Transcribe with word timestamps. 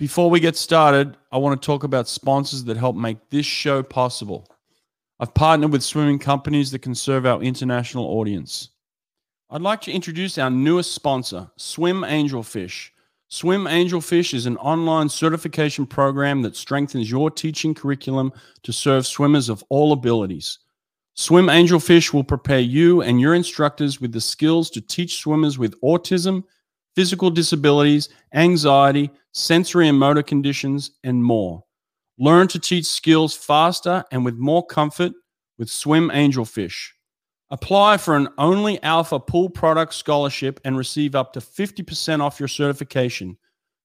Before 0.00 0.30
we 0.30 0.40
get 0.40 0.56
started, 0.56 1.18
I 1.30 1.36
want 1.36 1.60
to 1.60 1.66
talk 1.66 1.84
about 1.84 2.08
sponsors 2.08 2.64
that 2.64 2.78
help 2.78 2.96
make 2.96 3.18
this 3.28 3.44
show 3.44 3.82
possible. 3.82 4.46
I've 5.18 5.34
partnered 5.34 5.72
with 5.72 5.82
swimming 5.82 6.18
companies 6.18 6.70
that 6.70 6.78
can 6.78 6.94
serve 6.94 7.26
our 7.26 7.42
international 7.42 8.06
audience. 8.06 8.70
I'd 9.50 9.60
like 9.60 9.82
to 9.82 9.92
introduce 9.92 10.38
our 10.38 10.48
newest 10.48 10.94
sponsor, 10.94 11.50
Swim 11.58 12.00
Angelfish. 12.00 12.88
Swim 13.28 13.64
Angelfish 13.64 14.32
is 14.32 14.46
an 14.46 14.56
online 14.56 15.10
certification 15.10 15.84
program 15.84 16.40
that 16.40 16.56
strengthens 16.56 17.10
your 17.10 17.30
teaching 17.30 17.74
curriculum 17.74 18.32
to 18.62 18.72
serve 18.72 19.06
swimmers 19.06 19.50
of 19.50 19.62
all 19.68 19.92
abilities. 19.92 20.60
Swim 21.12 21.48
Angelfish 21.48 22.14
will 22.14 22.24
prepare 22.24 22.60
you 22.60 23.02
and 23.02 23.20
your 23.20 23.34
instructors 23.34 24.00
with 24.00 24.12
the 24.12 24.20
skills 24.22 24.70
to 24.70 24.80
teach 24.80 25.18
swimmers 25.18 25.58
with 25.58 25.78
autism, 25.82 26.42
physical 26.94 27.30
disabilities, 27.30 28.08
anxiety, 28.34 29.10
sensory 29.32 29.88
and 29.88 29.98
motor 29.98 30.22
conditions, 30.22 30.92
and 31.04 31.22
more. 31.22 31.64
Learn 32.18 32.48
to 32.48 32.58
teach 32.58 32.86
skills 32.86 33.34
faster 33.34 34.04
and 34.10 34.24
with 34.24 34.36
more 34.36 34.66
comfort 34.66 35.12
with 35.58 35.70
Swim 35.70 36.10
Angelfish. 36.10 36.90
Apply 37.50 37.96
for 37.96 38.16
an 38.16 38.28
Only 38.38 38.80
Alpha 38.82 39.18
Pool 39.18 39.50
Product 39.50 39.92
Scholarship 39.92 40.60
and 40.64 40.76
receive 40.76 41.14
up 41.14 41.32
to 41.32 41.40
50% 41.40 42.20
off 42.20 42.38
your 42.38 42.48
certification. 42.48 43.36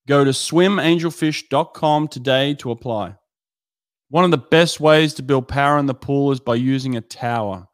Go 0.07 0.23
to 0.23 0.31
swimangelfish.com 0.31 2.07
today 2.09 2.53
to 2.55 2.71
apply. 2.71 3.15
One 4.09 4.23
of 4.23 4.31
the 4.31 4.37
best 4.37 4.79
ways 4.79 5.15
to 5.15 5.23
build 5.23 5.47
power 5.47 5.79
in 5.79 5.87
the 5.87 5.95
pool 5.95 6.31
is 6.31 6.39
by 6.39 6.55
using 6.55 6.95
a 6.95 7.01
tower. 7.01 7.67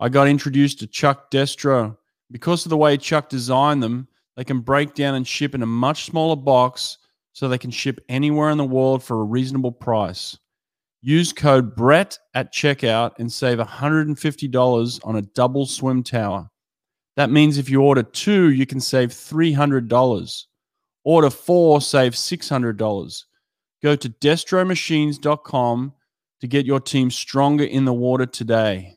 I 0.00 0.08
got 0.08 0.28
introduced 0.28 0.78
to 0.78 0.86
Chuck 0.86 1.30
Destro. 1.30 1.98
Because 2.30 2.64
of 2.64 2.70
the 2.70 2.76
way 2.76 2.96
Chuck 2.96 3.28
designed 3.28 3.82
them, 3.82 4.08
they 4.36 4.44
can 4.44 4.60
break 4.60 4.94
down 4.94 5.14
and 5.14 5.26
ship 5.26 5.54
in 5.54 5.62
a 5.62 5.66
much 5.66 6.04
smaller 6.06 6.36
box 6.36 6.98
so 7.32 7.48
they 7.48 7.58
can 7.58 7.70
ship 7.70 8.00
anywhere 8.08 8.50
in 8.50 8.58
the 8.58 8.64
world 8.64 9.02
for 9.02 9.20
a 9.20 9.24
reasonable 9.24 9.72
price. 9.72 10.38
Use 11.02 11.32
code 11.32 11.76
Brett 11.76 12.18
at 12.32 12.52
checkout 12.52 13.12
and 13.18 13.30
save 13.30 13.58
$150 13.58 15.00
on 15.04 15.16
a 15.16 15.22
double 15.22 15.66
swim 15.66 16.02
tower. 16.02 16.48
That 17.16 17.30
means 17.30 17.58
if 17.58 17.68
you 17.68 17.82
order 17.82 18.02
two, 18.02 18.50
you 18.50 18.66
can 18.66 18.80
save 18.80 19.10
$300. 19.10 20.44
Order 21.04 21.30
four, 21.30 21.80
save 21.80 22.12
$600. 22.12 23.24
Go 23.82 23.96
to 23.96 24.08
destromachines.com 24.08 25.92
to 26.40 26.46
get 26.46 26.66
your 26.66 26.80
team 26.80 27.10
stronger 27.10 27.64
in 27.64 27.84
the 27.84 27.92
water 27.92 28.26
today. 28.26 28.96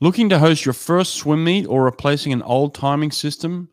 Looking 0.00 0.28
to 0.28 0.38
host 0.38 0.64
your 0.64 0.72
first 0.72 1.14
swim 1.14 1.44
meet 1.44 1.66
or 1.66 1.84
replacing 1.84 2.32
an 2.32 2.42
old 2.42 2.74
timing 2.74 3.12
system? 3.12 3.68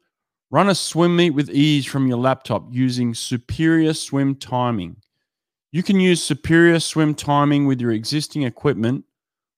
Run 0.52 0.70
a 0.70 0.76
swim 0.76 1.16
meet 1.16 1.32
with 1.32 1.50
ease 1.50 1.86
from 1.86 2.08
your 2.08 2.18
laptop 2.18 2.66
using 2.70 3.14
Superior 3.14 3.94
Swim 3.94 4.36
Timing. 4.36 4.98
You 5.72 5.84
can 5.84 6.00
use 6.00 6.24
Superior 6.24 6.80
Swim 6.80 7.16
Timing 7.16 7.66
with 7.66 7.82
your 7.82 7.92
existing 7.92 8.44
equipment, 8.44 9.04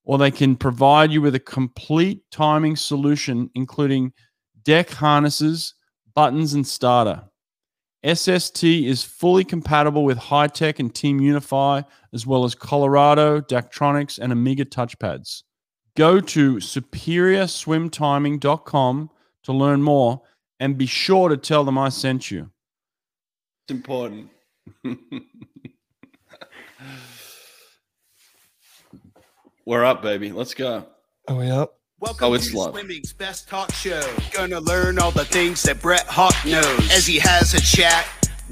or 0.06 0.18
they 0.18 0.32
can 0.32 0.56
provide 0.56 1.12
you 1.12 1.22
with 1.22 1.36
a 1.36 1.40
complete 1.40 2.24
timing 2.32 2.78
solution, 2.78 3.52
including 3.54 4.14
deck 4.64 4.90
harnesses, 4.90 5.76
buttons, 6.16 6.54
and 6.54 6.66
starter. 6.66 7.24
SST 8.06 8.64
is 8.64 9.04
fully 9.04 9.44
compatible 9.44 10.06
with 10.06 10.18
Hy-Tek 10.18 10.80
and 10.80 10.96
Team 10.96 11.20
Unify, 11.20 11.82
as 12.14 12.26
well 12.26 12.46
as 12.46 12.56
Colorado, 12.56 13.42
Daktronics, 13.42 14.18
and 14.18 14.32
Omega 14.32 14.64
touchpads. 14.64 15.44
Go 15.96 16.22
to 16.22 16.56
superiorswimtiming.com 16.56 19.10
to 19.44 19.54
learn 19.54 19.82
more 19.82 20.22
and 20.60 20.78
be 20.78 20.86
sure 20.86 21.30
to 21.30 21.38
tell 21.38 21.64
them 21.64 21.78
I 21.78 21.90
sent 21.90 22.32
you. 22.32 22.52
It's 23.68 23.76
important. 23.76 24.30
We're 29.66 29.84
up, 29.84 30.02
baby. 30.02 30.32
Let's 30.32 30.54
go. 30.54 30.86
Are 31.28 31.36
we 31.36 31.50
up? 31.50 31.74
Welcome 32.00 32.28
Oh, 32.30 32.34
it's 32.34 32.52
to 32.52 32.58
live. 32.60 32.72
Swimming's 32.74 33.12
best 33.12 33.50
talk 33.50 33.74
show. 33.74 34.02
Gonna 34.32 34.60
learn 34.60 35.00
all 35.00 35.12
the 35.12 35.26
things 35.26 35.64
that 35.64 35.82
Brett 35.82 36.06
Hawke 36.08 36.46
knows 36.46 36.92
as 36.92 37.06
he 37.08 37.18
has 37.20 37.54
a 37.54 37.60
chat 37.62 38.06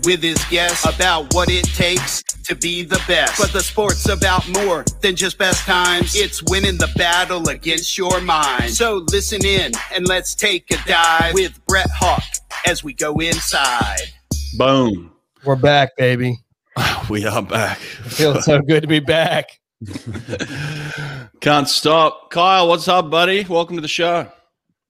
with 0.04 0.22
his 0.22 0.44
guests 0.46 0.86
about 0.86 1.34
what 1.34 1.50
it 1.50 1.66
takes 1.66 2.24
to 2.46 2.56
be 2.56 2.84
the 2.84 3.02
best. 3.08 3.40
But 3.40 3.54
the 3.54 3.62
sport's 3.62 4.08
about 4.10 4.48
more 4.50 4.84
than 5.02 5.16
just 5.16 5.38
best 5.38 5.66
times. 5.66 6.16
It's 6.16 6.44
winning 6.44 6.78
the 6.78 6.92
battle 6.96 7.50
against 7.50 7.98
your 7.98 8.22
mind. 8.22 8.72
So 8.72 9.06
listen 9.12 9.46
in 9.46 9.72
and 9.94 10.08
let's 10.08 10.36
take 10.36 10.70
a 10.72 10.78
dive 10.88 11.34
with 11.34 11.60
Brett 11.66 11.90
Hawke 11.98 12.24
as 12.66 12.84
we 12.84 12.94
go 12.94 13.16
inside. 13.20 14.02
Boom. 14.58 15.12
We're 15.44 15.56
back, 15.56 15.96
baby. 15.98 16.40
We 17.10 17.26
are 17.26 17.42
back. 17.44 17.78
Feels 17.78 18.46
so 18.46 18.60
good 18.68 18.82
to 18.82 18.88
be 18.88 19.00
back. 19.00 19.60
Can't 21.40 21.70
stop. 21.70 22.32
Kyle, 22.32 22.68
what's 22.68 22.88
up, 22.88 23.12
buddy? 23.12 23.46
Welcome 23.48 23.76
to 23.76 23.82
the 23.82 23.88
show. 23.88 24.28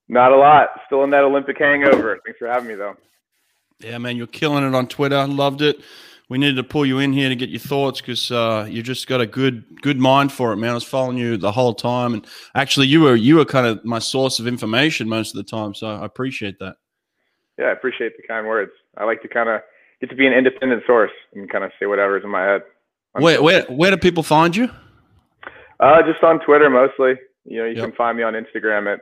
Not 0.08 0.32
a 0.32 0.38
lot. 0.38 0.70
Still 0.86 1.04
in 1.04 1.10
that 1.10 1.24
Olympic 1.24 1.58
hangover. 1.58 2.20
Thanks 2.26 2.40
for 2.40 2.48
having 2.48 2.70
me, 2.70 2.76
though. 2.76 2.96
Yeah, 3.80 3.98
man, 3.98 4.16
you're 4.18 4.28
killing 4.28 4.66
it 4.66 4.74
on 4.74 4.88
Twitter. 4.88 5.26
Loved 5.28 5.62
it. 5.62 5.78
We 6.28 6.38
needed 6.40 6.56
to 6.56 6.64
pull 6.64 6.86
you 6.86 7.00
in 7.00 7.14
here 7.14 7.30
to 7.30 7.36
get 7.36 7.50
your 7.50 7.60
thoughts 7.60 8.02
because 8.02 8.32
uh, 8.32 8.66
you 8.68 8.82
just 8.82 9.08
got 9.08 9.22
a 9.22 9.28
good 9.28 9.64
good 9.82 10.00
mind 10.00 10.32
for 10.32 10.52
it, 10.54 10.58
man. 10.58 10.72
I 10.72 10.74
was 10.74 10.84
following 10.84 11.18
you 11.18 11.38
the 11.38 11.52
whole 11.52 11.74
time, 11.76 12.16
and 12.16 12.26
actually, 12.56 12.88
you 12.88 13.02
were 13.02 13.16
you 13.16 13.36
were 13.36 13.46
kind 13.46 13.68
of 13.68 13.86
my 13.86 14.00
source 14.00 14.40
of 14.40 14.48
information 14.48 15.08
most 15.08 15.36
of 15.36 15.38
the 15.38 15.50
time. 15.50 15.76
So 15.76 15.88
I 15.88 16.04
appreciate 16.06 16.58
that. 16.60 16.78
Yeah, 17.60 17.66
I 17.66 17.72
appreciate 17.74 18.18
the 18.18 18.24
kind 18.28 18.48
words. 18.48 18.72
I 18.98 19.04
like 19.06 19.22
to 19.22 19.28
kind 19.28 19.50
of 19.50 19.62
get 20.02 20.10
to 20.10 20.16
be 20.16 20.26
an 20.26 20.34
independent 20.34 20.82
source 20.88 21.12
and 21.36 21.50
kind 21.50 21.64
of 21.64 21.72
say 21.80 21.86
whatever's 21.86 22.24
in 22.24 22.30
my 22.32 22.44
head. 22.44 22.64
Where 23.14 23.42
where 23.44 23.62
where 23.66 23.92
do 23.92 23.98
people 23.98 24.24
find 24.24 24.56
you? 24.56 24.70
Uh, 25.80 26.02
just 26.02 26.24
on 26.24 26.40
Twitter 26.40 26.70
mostly. 26.72 27.16
You 27.44 27.60
know, 27.60 27.66
you 27.66 27.76
Yep. 27.76 27.84
can 27.84 27.92
find 27.94 28.18
me 28.18 28.24
on 28.24 28.34
Instagram 28.34 28.92
at 28.92 29.02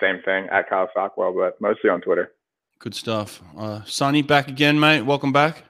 same 0.00 0.20
thing 0.22 0.48
at 0.52 0.68
Kyle 0.68 0.90
Sockwell, 0.94 1.34
but 1.34 1.58
mostly 1.62 1.88
on 1.88 2.02
Twitter. 2.02 2.32
Good 2.80 2.94
stuff. 2.94 3.42
Uh, 3.56 3.82
Sonny, 3.86 4.22
back 4.22 4.46
again, 4.46 4.78
mate. 4.78 5.02
Welcome 5.02 5.32
back. 5.32 5.64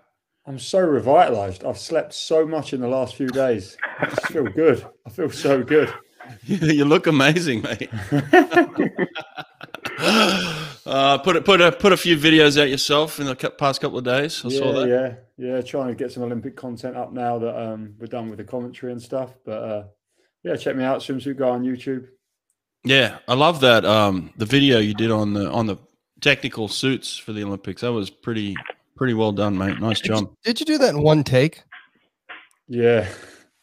I'm 0.46 0.58
so 0.58 0.80
revitalized. 0.80 1.64
I've 1.64 1.78
slept 1.78 2.12
so 2.12 2.46
much 2.46 2.74
in 2.74 2.82
the 2.82 2.88
last 2.88 3.14
few 3.14 3.28
days. 3.28 3.78
I 3.98 4.08
feel 4.30 4.44
good. 4.44 4.86
I 5.06 5.10
feel 5.10 5.30
so 5.30 5.62
good. 5.62 5.92
you 6.44 6.84
look 6.84 7.06
amazing, 7.06 7.62
mate. 7.62 7.88
uh, 10.84 11.19
put 11.19 11.36
a, 11.36 11.41
put 11.41 11.62
a 11.62 11.72
put 11.72 11.92
a 11.92 11.96
few 11.96 12.14
videos 12.14 12.60
out 12.60 12.69
yourself 12.69 13.19
in 13.19 13.26
the 13.26 13.34
past 13.34 13.80
couple 13.80 13.96
of 13.96 14.04
days. 14.04 14.44
I 14.44 14.50
saw 14.50 14.66
yeah, 14.66 14.72
that. 14.72 14.88
yeah, 15.38 15.54
yeah. 15.54 15.62
Trying 15.62 15.88
to 15.88 15.94
get 15.94 16.12
some 16.12 16.25
Olympic 16.25 16.56
content 16.56 16.94
up 16.94 17.12
now 17.12 17.38
that 17.38 17.58
um, 17.58 17.94
we're 17.98 18.06
done 18.06 18.28
with 18.28 18.36
the 18.36 18.44
commentary 18.44 18.92
and 18.92 19.00
stuff. 19.00 19.32
But 19.46 19.62
uh, 19.62 19.84
yeah, 20.42 20.56
check 20.56 20.76
me 20.76 20.84
out, 20.84 21.00
swimsuit 21.00 21.38
guy 21.38 21.48
on 21.48 21.64
YouTube. 21.64 22.06
Yeah, 22.84 23.19
I 23.26 23.32
love 23.32 23.60
that. 23.60 23.86
Um, 23.86 24.30
the 24.36 24.46
video 24.46 24.78
you 24.78 24.92
did 24.92 25.10
on 25.10 25.32
the 25.32 25.50
on 25.50 25.66
the 25.66 25.78
technical 26.20 26.68
suits 26.68 27.16
for 27.16 27.32
the 27.32 27.42
Olympics. 27.44 27.82
That 27.82 27.92
was 27.92 28.10
pretty 28.10 28.56
pretty 28.96 29.14
well 29.14 29.32
done, 29.32 29.56
mate. 29.56 29.80
Nice 29.80 30.00
Did 30.00 30.08
you, 30.08 30.14
job. 30.16 30.34
did 30.44 30.60
you 30.60 30.66
do 30.66 30.78
that 30.78 30.90
in 30.90 31.02
one 31.02 31.22
take? 31.24 31.62
Yeah, 32.68 33.08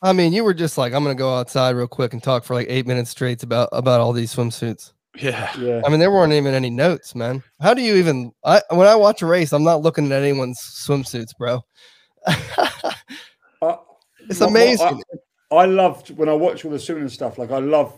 I 0.01 0.13
mean, 0.13 0.33
you 0.33 0.43
were 0.43 0.53
just 0.53 0.77
like, 0.77 0.93
I'm 0.93 1.03
gonna 1.03 1.15
go 1.15 1.35
outside 1.35 1.75
real 1.75 1.87
quick 1.87 2.13
and 2.13 2.21
talk 2.23 2.43
for 2.43 2.53
like 2.53 2.67
eight 2.69 2.87
minutes 2.87 3.11
straight 3.11 3.43
about 3.43 3.69
about 3.71 4.01
all 4.01 4.13
these 4.13 4.33
swimsuits. 4.33 4.93
Yeah. 5.17 5.49
yeah. 5.57 5.81
I 5.85 5.89
mean, 5.89 5.99
there 5.99 6.11
weren't 6.11 6.33
even 6.33 6.53
any 6.53 6.69
notes, 6.69 7.15
man. 7.15 7.41
How 7.61 7.73
do 7.73 7.81
you 7.81 7.95
even? 7.95 8.31
I 8.43 8.61
when 8.69 8.87
I 8.87 8.95
watch 8.95 9.21
a 9.21 9.25
race, 9.25 9.53
I'm 9.53 9.63
not 9.63 9.81
looking 9.81 10.11
at 10.11 10.21
anyone's 10.21 10.59
swimsuits, 10.59 11.29
bro. 11.37 11.61
I- 12.27 12.35
uh, 13.61 13.77
it's 14.29 14.39
my- 14.41 14.45
my- 14.47 14.51
amazing. 14.51 15.01
I, 15.51 15.55
I 15.55 15.65
loved 15.65 16.09
when 16.17 16.27
I 16.27 16.33
watch 16.33 16.65
all 16.65 16.71
the 16.71 16.79
swimming 16.79 17.03
and 17.03 17.11
stuff. 17.11 17.37
Like 17.37 17.51
I 17.51 17.59
love 17.59 17.93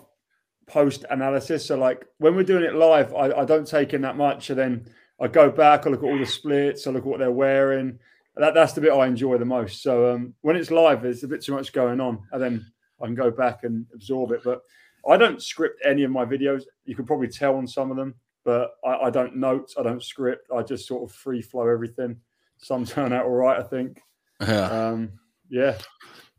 post 0.68 1.06
analysis. 1.10 1.66
So 1.66 1.78
like 1.78 2.06
when 2.20 2.36
we're 2.36 2.44
doing 2.44 2.64
it 2.64 2.76
live, 2.76 3.14
I, 3.14 3.32
I 3.32 3.46
don't 3.46 3.68
take 3.68 3.94
in 3.94 4.02
that 4.02 4.18
much, 4.18 4.50
and 4.50 4.60
then 4.60 4.88
I 5.20 5.28
go 5.28 5.50
back. 5.50 5.86
I 5.86 5.90
look 5.90 6.04
at 6.04 6.06
all 6.06 6.20
the 6.20 6.26
splits. 6.26 6.86
I 6.86 6.92
look 6.92 7.04
at 7.04 7.08
what 7.08 7.20
they're 7.20 7.32
wearing. 7.32 8.00
That, 8.36 8.54
that's 8.54 8.74
the 8.74 8.82
bit 8.82 8.92
I 8.92 9.08
enjoy 9.08 9.38
the 9.38 9.46
most. 9.46 9.82
So 9.82 10.14
um, 10.14 10.34
when 10.42 10.56
it's 10.56 10.70
live, 10.70 11.02
there's 11.02 11.24
a 11.24 11.28
bit 11.28 11.44
too 11.44 11.54
much 11.54 11.74
going 11.74 12.00
on, 12.00 12.22
and 12.32 12.42
then 12.42 12.66
I 13.02 13.06
can 13.06 13.16
go 13.16 13.32
back 13.32 13.64
and 13.64 13.86
absorb 13.94 14.32
it. 14.32 14.42
But 14.44 14.62
I 15.10 15.18
don't 15.18 15.42
script 15.42 15.82
any 15.86 16.04
of 16.04 16.12
my 16.12 16.26
videos. 16.26 16.64
You 16.86 16.96
can 16.96 17.06
probably 17.06 17.30
tell 17.30 17.56
on 17.56 17.68
some 17.68 17.90
of 17.90 17.98
them, 17.98 18.14
but 18.44 18.76
I, 18.86 19.06
I 19.06 19.10
don't 19.10 19.38
note. 19.38 19.74
I 19.80 19.84
don't 19.84 20.04
script. 20.04 20.50
I 20.56 20.62
just 20.62 20.88
sort 20.88 21.10
of 21.10 21.16
free 21.16 21.42
flow 21.42 21.68
everything. 21.68 22.18
Some 22.58 22.86
turn 22.86 23.14
out 23.14 23.26
all 23.26 23.32
right, 23.32 23.60
I 23.60 23.64
think. 23.64 24.02
Yeah. 24.42 24.70
Um, 24.70 25.12
yeah. 25.50 25.78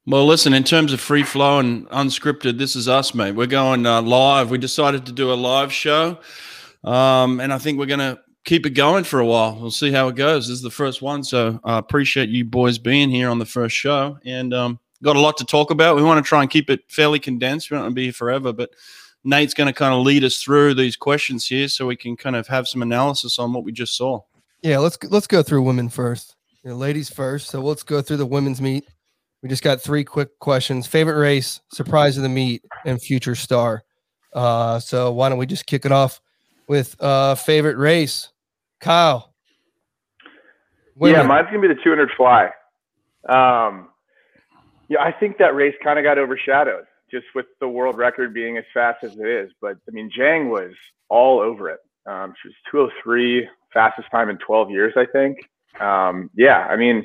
Well, 0.08 0.24
listen, 0.24 0.54
in 0.54 0.64
terms 0.64 0.94
of 0.94 1.02
free 1.02 1.22
flow 1.22 1.58
and 1.58 1.86
unscripted, 1.90 2.56
this 2.56 2.76
is 2.76 2.88
us, 2.88 3.14
mate. 3.14 3.32
We're 3.32 3.46
going 3.46 3.84
uh, 3.84 4.00
live. 4.00 4.48
We 4.48 4.56
decided 4.56 5.04
to 5.04 5.12
do 5.12 5.30
a 5.30 5.34
live 5.34 5.70
show. 5.70 6.18
Um, 6.82 7.40
and 7.40 7.52
I 7.52 7.58
think 7.58 7.78
we're 7.78 7.84
going 7.84 7.98
to 8.00 8.18
keep 8.46 8.64
it 8.64 8.70
going 8.70 9.04
for 9.04 9.20
a 9.20 9.26
while. 9.26 9.58
We'll 9.60 9.70
see 9.70 9.92
how 9.92 10.08
it 10.08 10.16
goes. 10.16 10.48
This 10.48 10.56
is 10.56 10.62
the 10.62 10.70
first 10.70 11.02
one. 11.02 11.22
So 11.24 11.60
I 11.62 11.76
appreciate 11.76 12.30
you 12.30 12.46
boys 12.46 12.78
being 12.78 13.10
here 13.10 13.28
on 13.28 13.38
the 13.38 13.44
first 13.44 13.76
show. 13.76 14.18
And 14.24 14.54
um, 14.54 14.80
got 15.02 15.16
a 15.16 15.20
lot 15.20 15.36
to 15.36 15.44
talk 15.44 15.70
about. 15.70 15.94
We 15.94 16.02
want 16.02 16.24
to 16.24 16.26
try 16.26 16.40
and 16.40 16.50
keep 16.50 16.70
it 16.70 16.80
fairly 16.88 17.18
condensed. 17.18 17.70
We 17.70 17.74
don't 17.74 17.84
want 17.84 17.92
to 17.92 17.94
be 17.94 18.04
here 18.04 18.14
forever, 18.14 18.54
but 18.54 18.70
Nate's 19.24 19.52
going 19.52 19.66
to 19.66 19.74
kind 19.74 19.92
of 19.92 20.06
lead 20.06 20.24
us 20.24 20.42
through 20.42 20.72
these 20.72 20.96
questions 20.96 21.46
here 21.46 21.68
so 21.68 21.86
we 21.86 21.96
can 21.96 22.16
kind 22.16 22.34
of 22.34 22.46
have 22.46 22.66
some 22.66 22.80
analysis 22.80 23.38
on 23.38 23.52
what 23.52 23.62
we 23.62 23.72
just 23.72 23.94
saw. 23.94 24.22
Yeah, 24.62 24.78
let's 24.78 24.96
let's 25.10 25.26
go 25.26 25.42
through 25.42 25.64
women 25.64 25.90
first. 25.90 26.34
Your 26.64 26.72
ladies 26.72 27.10
first. 27.10 27.48
So 27.48 27.60
let's 27.60 27.82
go 27.82 28.00
through 28.00 28.16
the 28.16 28.24
women's 28.24 28.62
meet. 28.62 28.86
We 29.42 29.48
just 29.48 29.62
got 29.62 29.80
three 29.80 30.04
quick 30.04 30.38
questions. 30.40 30.86
Favorite 30.86 31.18
race, 31.18 31.60
surprise 31.72 32.16
of 32.16 32.22
the 32.22 32.28
meet, 32.28 32.64
and 32.84 33.00
future 33.00 33.34
star. 33.34 33.84
Uh, 34.32 34.78
so 34.80 35.12
why 35.12 35.28
don't 35.28 35.38
we 35.38 35.46
just 35.46 35.66
kick 35.66 35.84
it 35.84 35.92
off 35.92 36.20
with 36.68 36.96
uh 37.00 37.34
favorite 37.34 37.76
race? 37.76 38.28
Kyle. 38.80 39.34
Yeah, 41.00 41.22
mine's 41.22 41.46
gonna 41.46 41.60
be 41.60 41.68
the 41.68 41.80
200 41.82 42.10
fly. 42.16 42.46
Um, 43.28 43.88
yeah, 44.88 45.00
I 45.00 45.12
think 45.12 45.38
that 45.38 45.54
race 45.54 45.74
kind 45.82 45.98
of 45.98 46.04
got 46.04 46.18
overshadowed 46.18 46.84
just 47.10 47.26
with 47.34 47.46
the 47.60 47.68
world 47.68 47.96
record 47.96 48.34
being 48.34 48.58
as 48.58 48.64
fast 48.74 49.04
as 49.04 49.12
it 49.12 49.26
is. 49.26 49.50
But 49.60 49.76
I 49.88 49.92
mean, 49.92 50.10
Zhang 50.16 50.50
was 50.50 50.72
all 51.08 51.40
over 51.40 51.70
it. 51.70 51.80
Um, 52.06 52.34
she 52.42 52.48
was 52.48 52.54
203, 52.70 53.46
fastest 53.72 54.10
time 54.10 54.30
in 54.30 54.38
12 54.38 54.70
years, 54.70 54.94
I 54.96 55.06
think. 55.06 55.38
Um, 55.80 56.30
yeah, 56.34 56.66
I 56.70 56.76
mean, 56.76 57.04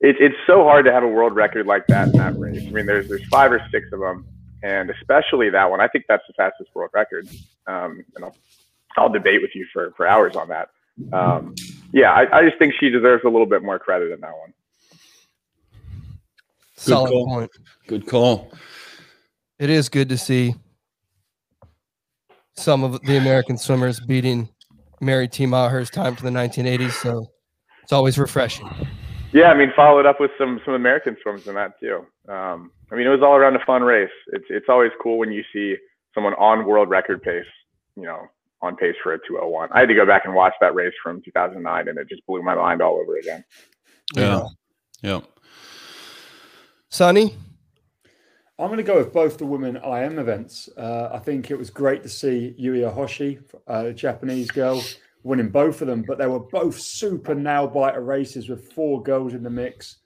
it, 0.00 0.16
it's 0.20 0.36
so 0.46 0.64
hard 0.64 0.84
to 0.84 0.92
have 0.92 1.02
a 1.02 1.08
world 1.08 1.34
record 1.34 1.66
like 1.66 1.86
that 1.88 2.08
in 2.08 2.12
that 2.18 2.38
race. 2.38 2.66
I 2.66 2.70
mean, 2.70 2.86
there's 2.86 3.08
there's 3.08 3.26
five 3.28 3.52
or 3.52 3.60
six 3.70 3.86
of 3.92 4.00
them, 4.00 4.26
and 4.62 4.90
especially 4.90 5.50
that 5.50 5.70
one. 5.70 5.80
I 5.80 5.88
think 5.88 6.04
that's 6.08 6.24
the 6.26 6.34
fastest 6.34 6.70
world 6.74 6.90
record. 6.94 7.28
Um, 7.66 8.04
and 8.14 8.24
I'll, 8.24 8.36
I'll 8.96 9.08
debate 9.08 9.40
with 9.42 9.52
you 9.54 9.66
for, 9.72 9.92
for 9.96 10.06
hours 10.06 10.36
on 10.36 10.48
that. 10.48 10.68
Um, 11.12 11.54
yeah, 11.92 12.12
I, 12.12 12.38
I 12.38 12.44
just 12.44 12.58
think 12.58 12.74
she 12.78 12.90
deserves 12.90 13.24
a 13.24 13.28
little 13.28 13.46
bit 13.46 13.62
more 13.62 13.78
credit 13.78 14.12
in 14.12 14.20
that 14.20 14.32
one. 14.32 14.52
Solid 16.76 17.10
call. 17.10 17.26
point. 17.26 17.50
Good 17.86 18.06
call. 18.06 18.52
It 19.58 19.70
is 19.70 19.88
good 19.88 20.08
to 20.10 20.18
see 20.18 20.54
some 22.54 22.84
of 22.84 23.00
the 23.02 23.16
American 23.16 23.56
swimmers 23.56 24.00
beating 24.00 24.48
Mary 25.00 25.28
T. 25.28 25.46
Meagher's 25.46 25.90
time 25.90 26.16
from 26.16 26.32
the 26.32 26.38
1980s. 26.38 26.92
So 26.92 27.30
it's 27.82 27.92
always 27.92 28.18
refreshing. 28.18 28.68
Yeah, 29.36 29.50
I 29.50 29.54
mean, 29.54 29.70
followed 29.76 30.06
up 30.06 30.18
with 30.18 30.30
some 30.38 30.62
some 30.64 30.72
American 30.72 31.14
swims 31.22 31.46
in 31.46 31.56
that 31.56 31.78
too. 31.78 32.06
Um, 32.26 32.72
I 32.90 32.94
mean, 32.94 33.06
it 33.06 33.10
was 33.10 33.20
all 33.22 33.36
around 33.36 33.54
a 33.54 33.64
fun 33.66 33.82
race. 33.82 34.08
It's 34.28 34.46
it's 34.48 34.64
always 34.70 34.92
cool 35.02 35.18
when 35.18 35.30
you 35.30 35.44
see 35.52 35.76
someone 36.14 36.32
on 36.38 36.64
world 36.64 36.88
record 36.88 37.22
pace, 37.22 37.44
you 37.96 38.04
know, 38.04 38.28
on 38.62 38.76
pace 38.76 38.94
for 39.02 39.12
a 39.12 39.18
201. 39.18 39.68
I 39.72 39.80
had 39.80 39.90
to 39.90 39.94
go 39.94 40.06
back 40.06 40.24
and 40.24 40.34
watch 40.34 40.54
that 40.62 40.74
race 40.74 40.94
from 41.02 41.20
2009, 41.20 41.86
and 41.86 41.98
it 41.98 42.08
just 42.08 42.24
blew 42.26 42.42
my 42.42 42.54
mind 42.54 42.80
all 42.80 42.94
over 42.94 43.18
again. 43.18 43.44
Yeah. 44.14 44.46
Yeah. 45.02 45.20
Sonny, 46.88 47.36
I'm 48.58 48.68
going 48.68 48.78
to 48.78 48.84
go 48.84 48.96
with 48.96 49.12
both 49.12 49.36
the 49.36 49.44
women 49.44 49.76
IM 49.76 50.18
events. 50.18 50.70
Uh, 50.78 51.10
I 51.12 51.18
think 51.18 51.50
it 51.50 51.58
was 51.58 51.68
great 51.68 52.02
to 52.04 52.08
see 52.08 52.54
Yui 52.56 52.78
Ohashi, 52.78 53.42
a 53.66 53.92
Japanese 53.92 54.50
girl, 54.50 54.82
winning 55.26 55.48
both 55.48 55.80
of 55.80 55.88
them, 55.88 56.04
but 56.06 56.18
they 56.18 56.26
were 56.26 56.38
both 56.38 56.78
super 56.78 57.34
nail 57.34 57.66
biter 57.66 58.00
races 58.00 58.48
with 58.48 58.72
four 58.72 59.02
girls 59.02 59.34
in 59.34 59.42
the 59.42 59.50
mix. 59.50 59.96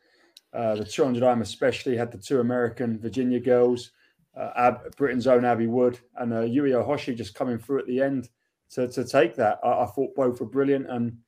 Uh, 0.55 0.75
the 0.75 0.85
200 0.85 1.23
IM 1.23 1.43
especially 1.43 1.95
had 1.95 2.11
the 2.11 2.19
two 2.19 2.41
American 2.41 2.99
Virginia 2.99 3.39
girls, 3.39 3.93
uh, 4.37 4.51
Ab- 4.57 4.97
Britain's 4.97 5.27
own 5.27 5.45
Abbie 5.45 5.67
Wood, 5.67 6.01
and 6.17 6.33
uh, 6.33 6.41
Yui 6.41 6.71
Ohashi 6.71 7.15
just 7.15 7.35
coming 7.35 7.59
through 7.59 7.81
at 7.81 7.87
the 7.87 8.01
end 8.01 8.31
to, 8.71 8.89
to 8.89 9.05
take 9.05 9.37
that. 9.37 9.61
I, 9.63 9.83
I 9.83 9.87
thought 9.87 10.15
both 10.17 10.41
were 10.41 10.47
brilliant, 10.47 10.89
and 10.89 11.19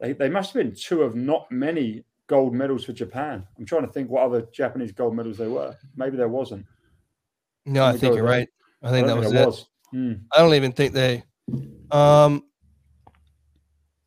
they, 0.00 0.12
they 0.12 0.28
must 0.28 0.52
have 0.52 0.62
been 0.62 0.74
two 0.74 1.02
of 1.02 1.14
not 1.14 1.50
many 1.52 2.04
gold 2.26 2.52
medals 2.52 2.84
for 2.84 2.92
Japan. 2.92 3.46
I'm 3.58 3.64
trying 3.64 3.86
to 3.86 3.92
think 3.92 4.10
what 4.10 4.24
other 4.24 4.42
Japanese 4.52 4.90
gold 4.90 5.14
medals 5.14 5.38
there 5.38 5.50
were. 5.50 5.76
Maybe 5.94 6.16
there 6.16 6.28
wasn't. 6.28 6.66
no, 7.64 7.84
I 7.84 7.96
think 7.96 8.16
you're 8.16 8.24
right. 8.24 8.48
I 8.82 8.90
think 8.90 9.06
that 9.06 9.16
was 9.16 9.32
it. 9.32 9.46
was. 9.46 9.66
Hmm. 9.92 10.14
I 10.34 10.38
don't 10.38 10.54
even 10.54 10.72
think 10.72 10.94
they. 10.94 11.22
Um, 11.92 12.44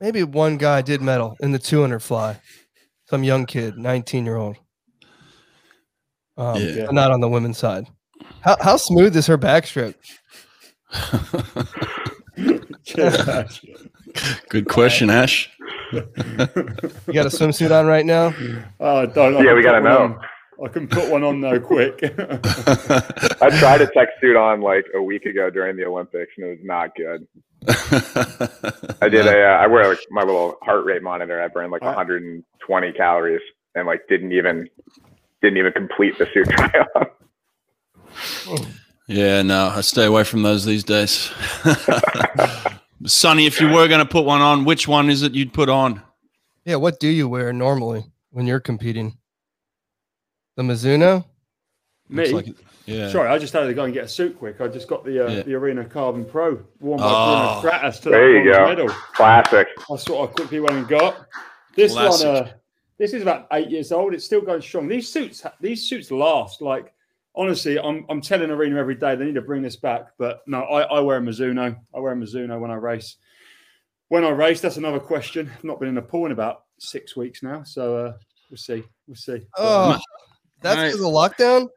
maybe 0.03 0.21
one 0.21 0.57
guy 0.57 0.81
did 0.81 1.01
medal 1.01 1.37
in 1.39 1.53
the 1.53 1.57
200 1.59 1.99
fly. 2.01 2.37
Some 3.05 3.23
young 3.23 3.45
kid, 3.45 3.77
19 3.77 4.25
year 4.25 4.35
old. 4.35 4.57
Um, 6.37 6.61
Yeah. 6.61 6.87
not 6.91 7.11
on 7.11 7.21
the 7.21 7.29
women's 7.29 7.57
side. 7.57 7.85
How 8.41 8.57
how 8.59 8.75
smooth 8.77 9.15
is 9.15 9.27
her 9.27 9.37
backstroke? 9.37 9.95
Cheers, 12.83 13.61
Good 14.49 14.67
question, 14.67 15.09
Ash. 15.09 15.49
You 15.93 16.01
got 17.13 17.27
a 17.27 17.29
swimsuit 17.29 17.71
on 17.71 17.85
right 17.85 18.05
now? 18.05 18.33
Oh, 18.79 18.97
I 19.01 19.05
don't. 19.05 19.35
I 19.37 19.41
Yeah, 19.41 19.45
can 19.45 19.55
we 19.55 19.61
put 19.61 19.63
gotta 19.63 19.81
one 19.81 19.83
know. 19.83 19.97
on. 19.99 20.19
I 20.65 20.67
can 20.69 20.87
put 20.87 21.11
one 21.11 21.23
on 21.23 21.39
though, 21.41 21.59
quick. 21.59 21.99
I 22.03 23.49
tried 23.59 23.81
a 23.81 23.87
tech 23.95 24.09
suit 24.19 24.35
on 24.35 24.61
like 24.61 24.85
a 24.95 25.01
week 25.01 25.25
ago 25.25 25.49
during 25.51 25.75
the 25.77 25.85
Olympics, 25.85 26.31
and 26.37 26.47
it 26.47 26.49
was 26.49 26.59
not 26.63 26.95
good. 26.95 27.27
I 27.69 29.09
did 29.09 29.25
a. 29.25 29.43
Uh, 29.43 29.57
I 29.57 29.67
wear 29.67 29.87
like 29.89 29.99
my 30.09 30.21
little 30.23 30.57
heart 30.61 30.85
rate 30.85 31.03
monitor. 31.03 31.41
I 31.41 31.47
burned 31.47 31.71
like 31.71 31.81
Alright. 31.81 31.97
120 31.97 32.91
calories, 32.93 33.41
and 33.75 33.87
like 33.87 34.01
didn't 34.07 34.31
even 34.31 34.69
didn't 35.41 35.57
even 35.57 35.71
complete 35.73 36.17
the 36.17 36.27
suit 36.33 36.47
trial. 36.49 36.87
Yeah, 39.07 39.41
no, 39.41 39.67
I 39.67 39.81
stay 39.81 40.05
away 40.05 40.23
from 40.23 40.43
those 40.43 40.63
these 40.65 40.83
days. 40.83 41.31
Sonny, 43.05 43.45
if 43.45 43.59
you 43.59 43.67
were 43.67 43.87
going 43.89 43.99
to 43.99 44.05
put 44.05 44.23
one 44.23 44.39
on, 44.41 44.63
which 44.63 44.87
one 44.87 45.09
is 45.09 45.23
it 45.23 45.33
you'd 45.33 45.51
put 45.53 45.67
on? 45.67 46.01
Yeah, 46.63 46.77
what 46.77 46.99
do 47.01 47.09
you 47.09 47.27
wear 47.27 47.51
normally 47.51 48.05
when 48.31 48.47
you're 48.47 48.61
competing? 48.61 49.17
The 50.55 50.63
Mizuno? 50.63 51.25
Looks 52.09 52.29
Me? 52.29 52.35
like 52.35 52.47
it- 52.47 52.55
yeah. 52.85 53.09
Sorry, 53.09 53.29
I 53.29 53.37
just 53.37 53.53
had 53.53 53.61
to 53.65 53.73
go 53.73 53.83
and 53.85 53.93
get 53.93 54.05
a 54.05 54.07
suit 54.07 54.37
quick. 54.37 54.59
I 54.61 54.67
just 54.67 54.87
got 54.87 55.03
the 55.05 55.25
uh, 55.25 55.29
Yeah. 55.31 55.43
the 55.43 55.53
Arena 55.55 55.85
Carbon 55.85 56.25
Pro 56.25 56.63
worn 56.79 56.99
by 56.99 57.05
Oh. 57.07 57.61
Bruno 57.61 57.75
Fratus 57.77 58.01
to 58.01 58.09
There 58.09 58.43
you 58.43 58.51
go. 58.51 58.65
medal. 58.67 58.89
Classic. 58.89 59.67
That's 59.89 60.09
what 60.09 60.29
I 60.29 60.33
quickly 60.33 60.59
went 60.59 60.73
and 60.75 60.87
got. 60.87 61.27
This 61.75 61.93
Classic. 61.93 62.27
one, 62.27 62.35
uh, 62.35 62.51
this 62.97 63.13
is 63.13 63.21
about 63.21 63.47
eight 63.53 63.69
years 63.69 63.91
old. 63.91 64.13
It's 64.13 64.25
still 64.25 64.41
going 64.41 64.61
strong. 64.61 64.87
These 64.87 65.11
suits, 65.11 65.43
these 65.59 65.87
suits 65.89 66.11
last. 66.11 66.61
Like 66.61 66.93
honestly, 67.35 67.79
I'm 67.79 68.05
I'm 68.09 68.21
telling 68.21 68.51
Arena 68.51 68.77
every 68.79 68.95
day 68.95 69.15
they 69.15 69.25
need 69.25 69.35
to 69.35 69.41
bring 69.41 69.61
this 69.61 69.75
back. 69.75 70.07
But 70.17 70.41
no, 70.47 70.61
I, 70.63 70.81
I 70.83 70.99
wear 70.99 71.17
a 71.17 71.21
Mizuno. 71.21 71.75
I 71.95 71.99
wear 71.99 72.13
a 72.13 72.15
Mizuno 72.15 72.59
when 72.59 72.69
I 72.71 72.75
race. 72.75 73.15
When 74.09 74.23
I 74.23 74.29
race, 74.29 74.61
that's 74.61 74.77
another 74.77 74.99
question. 74.99 75.49
I've 75.55 75.63
not 75.63 75.79
been 75.79 75.89
in 75.89 75.97
a 75.97 76.01
pool 76.01 76.27
in 76.27 76.31
about 76.31 76.65
six 76.77 77.15
weeks 77.15 77.41
now, 77.41 77.63
so 77.63 77.95
uh, 77.97 78.13
we'll 78.51 78.57
see. 78.57 78.83
We'll 79.07 79.15
see. 79.15 79.41
Oh, 79.57 79.97
that's 80.61 80.77
Right. 80.77 80.85
because 80.91 81.01
of 81.01 81.07
lockdown? 81.11 81.69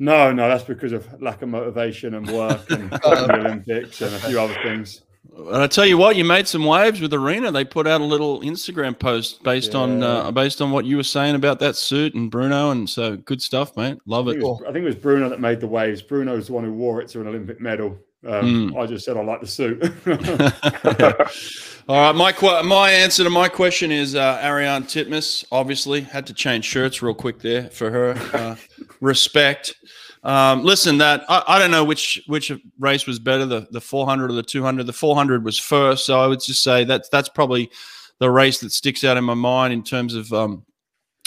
No, 0.00 0.32
no, 0.32 0.48
that's 0.48 0.64
because 0.64 0.92
of 0.92 1.20
lack 1.20 1.42
of 1.42 1.50
motivation 1.50 2.14
and 2.14 2.28
work 2.30 2.70
and 2.70 2.90
the 2.90 3.38
Olympics 3.38 4.00
and 4.00 4.14
a 4.14 4.18
few 4.18 4.40
other 4.40 4.56
things. 4.62 5.02
And 5.36 5.58
I 5.58 5.66
tell 5.66 5.84
you 5.84 5.98
what, 5.98 6.16
you 6.16 6.24
made 6.24 6.48
some 6.48 6.64
waves 6.64 7.02
with 7.02 7.12
Arena. 7.12 7.52
They 7.52 7.66
put 7.66 7.86
out 7.86 8.00
a 8.00 8.04
little 8.04 8.40
Instagram 8.40 8.98
post 8.98 9.42
based 9.42 9.74
on 9.74 10.02
uh, 10.02 10.30
based 10.30 10.62
on 10.62 10.70
what 10.70 10.86
you 10.86 10.96
were 10.96 11.02
saying 11.02 11.34
about 11.34 11.58
that 11.60 11.76
suit 11.76 12.14
and 12.14 12.30
Bruno, 12.30 12.70
and 12.70 12.88
so 12.88 13.16
good 13.18 13.42
stuff, 13.42 13.76
mate. 13.76 13.98
Love 14.06 14.26
I 14.26 14.30
it. 14.30 14.32
think, 14.34 14.44
it 14.44 14.46
was, 14.46 14.62
I 14.62 14.72
think 14.72 14.82
it 14.84 14.86
was 14.86 14.94
Bruno 14.96 15.28
that 15.28 15.40
made 15.40 15.60
the 15.60 15.66
waves. 15.68 16.00
Bruno's 16.00 16.46
the 16.46 16.54
one 16.54 16.64
who 16.64 16.72
wore 16.72 17.02
it 17.02 17.08
to 17.08 17.20
an 17.20 17.28
Olympic 17.28 17.60
medal. 17.60 17.98
Um, 18.26 18.76
I 18.76 18.86
just 18.86 19.04
said 19.04 19.16
I 19.16 19.22
like 19.22 19.40
the 19.40 19.46
suit. 19.46 19.82
All 21.88 22.12
right, 22.12 22.14
my 22.14 22.62
my 22.62 22.90
answer 22.90 23.24
to 23.24 23.30
my 23.30 23.48
question 23.48 23.90
is 23.90 24.14
uh, 24.14 24.38
Ariarne 24.42 24.84
Titmus. 24.84 25.44
Obviously, 25.50 26.02
had 26.02 26.26
to 26.26 26.34
change 26.34 26.66
shirts 26.66 27.00
real 27.00 27.14
quick 27.14 27.40
there 27.40 27.70
for 27.70 27.90
her. 27.90 28.10
Uh, 28.34 28.56
respect. 29.00 29.74
Um, 30.22 30.64
listen, 30.64 30.98
that 30.98 31.24
I, 31.30 31.42
I 31.48 31.58
don't 31.58 31.70
know 31.70 31.84
which 31.84 32.22
which 32.26 32.52
race 32.78 33.06
was 33.06 33.18
better, 33.18 33.46
the 33.46 33.66
the 33.70 33.80
400 33.80 34.30
or 34.30 34.34
the 34.34 34.42
200. 34.42 34.86
The 34.86 34.92
400 34.92 35.42
was 35.42 35.58
first, 35.58 36.04
so 36.04 36.20
I 36.20 36.26
would 36.26 36.40
just 36.40 36.62
say 36.62 36.84
that's 36.84 37.08
that's 37.08 37.30
probably 37.30 37.70
the 38.18 38.30
race 38.30 38.60
that 38.60 38.72
sticks 38.72 39.02
out 39.02 39.16
in 39.16 39.24
my 39.24 39.34
mind 39.34 39.72
in 39.72 39.82
terms 39.82 40.14
of. 40.14 40.30
Um, 40.32 40.66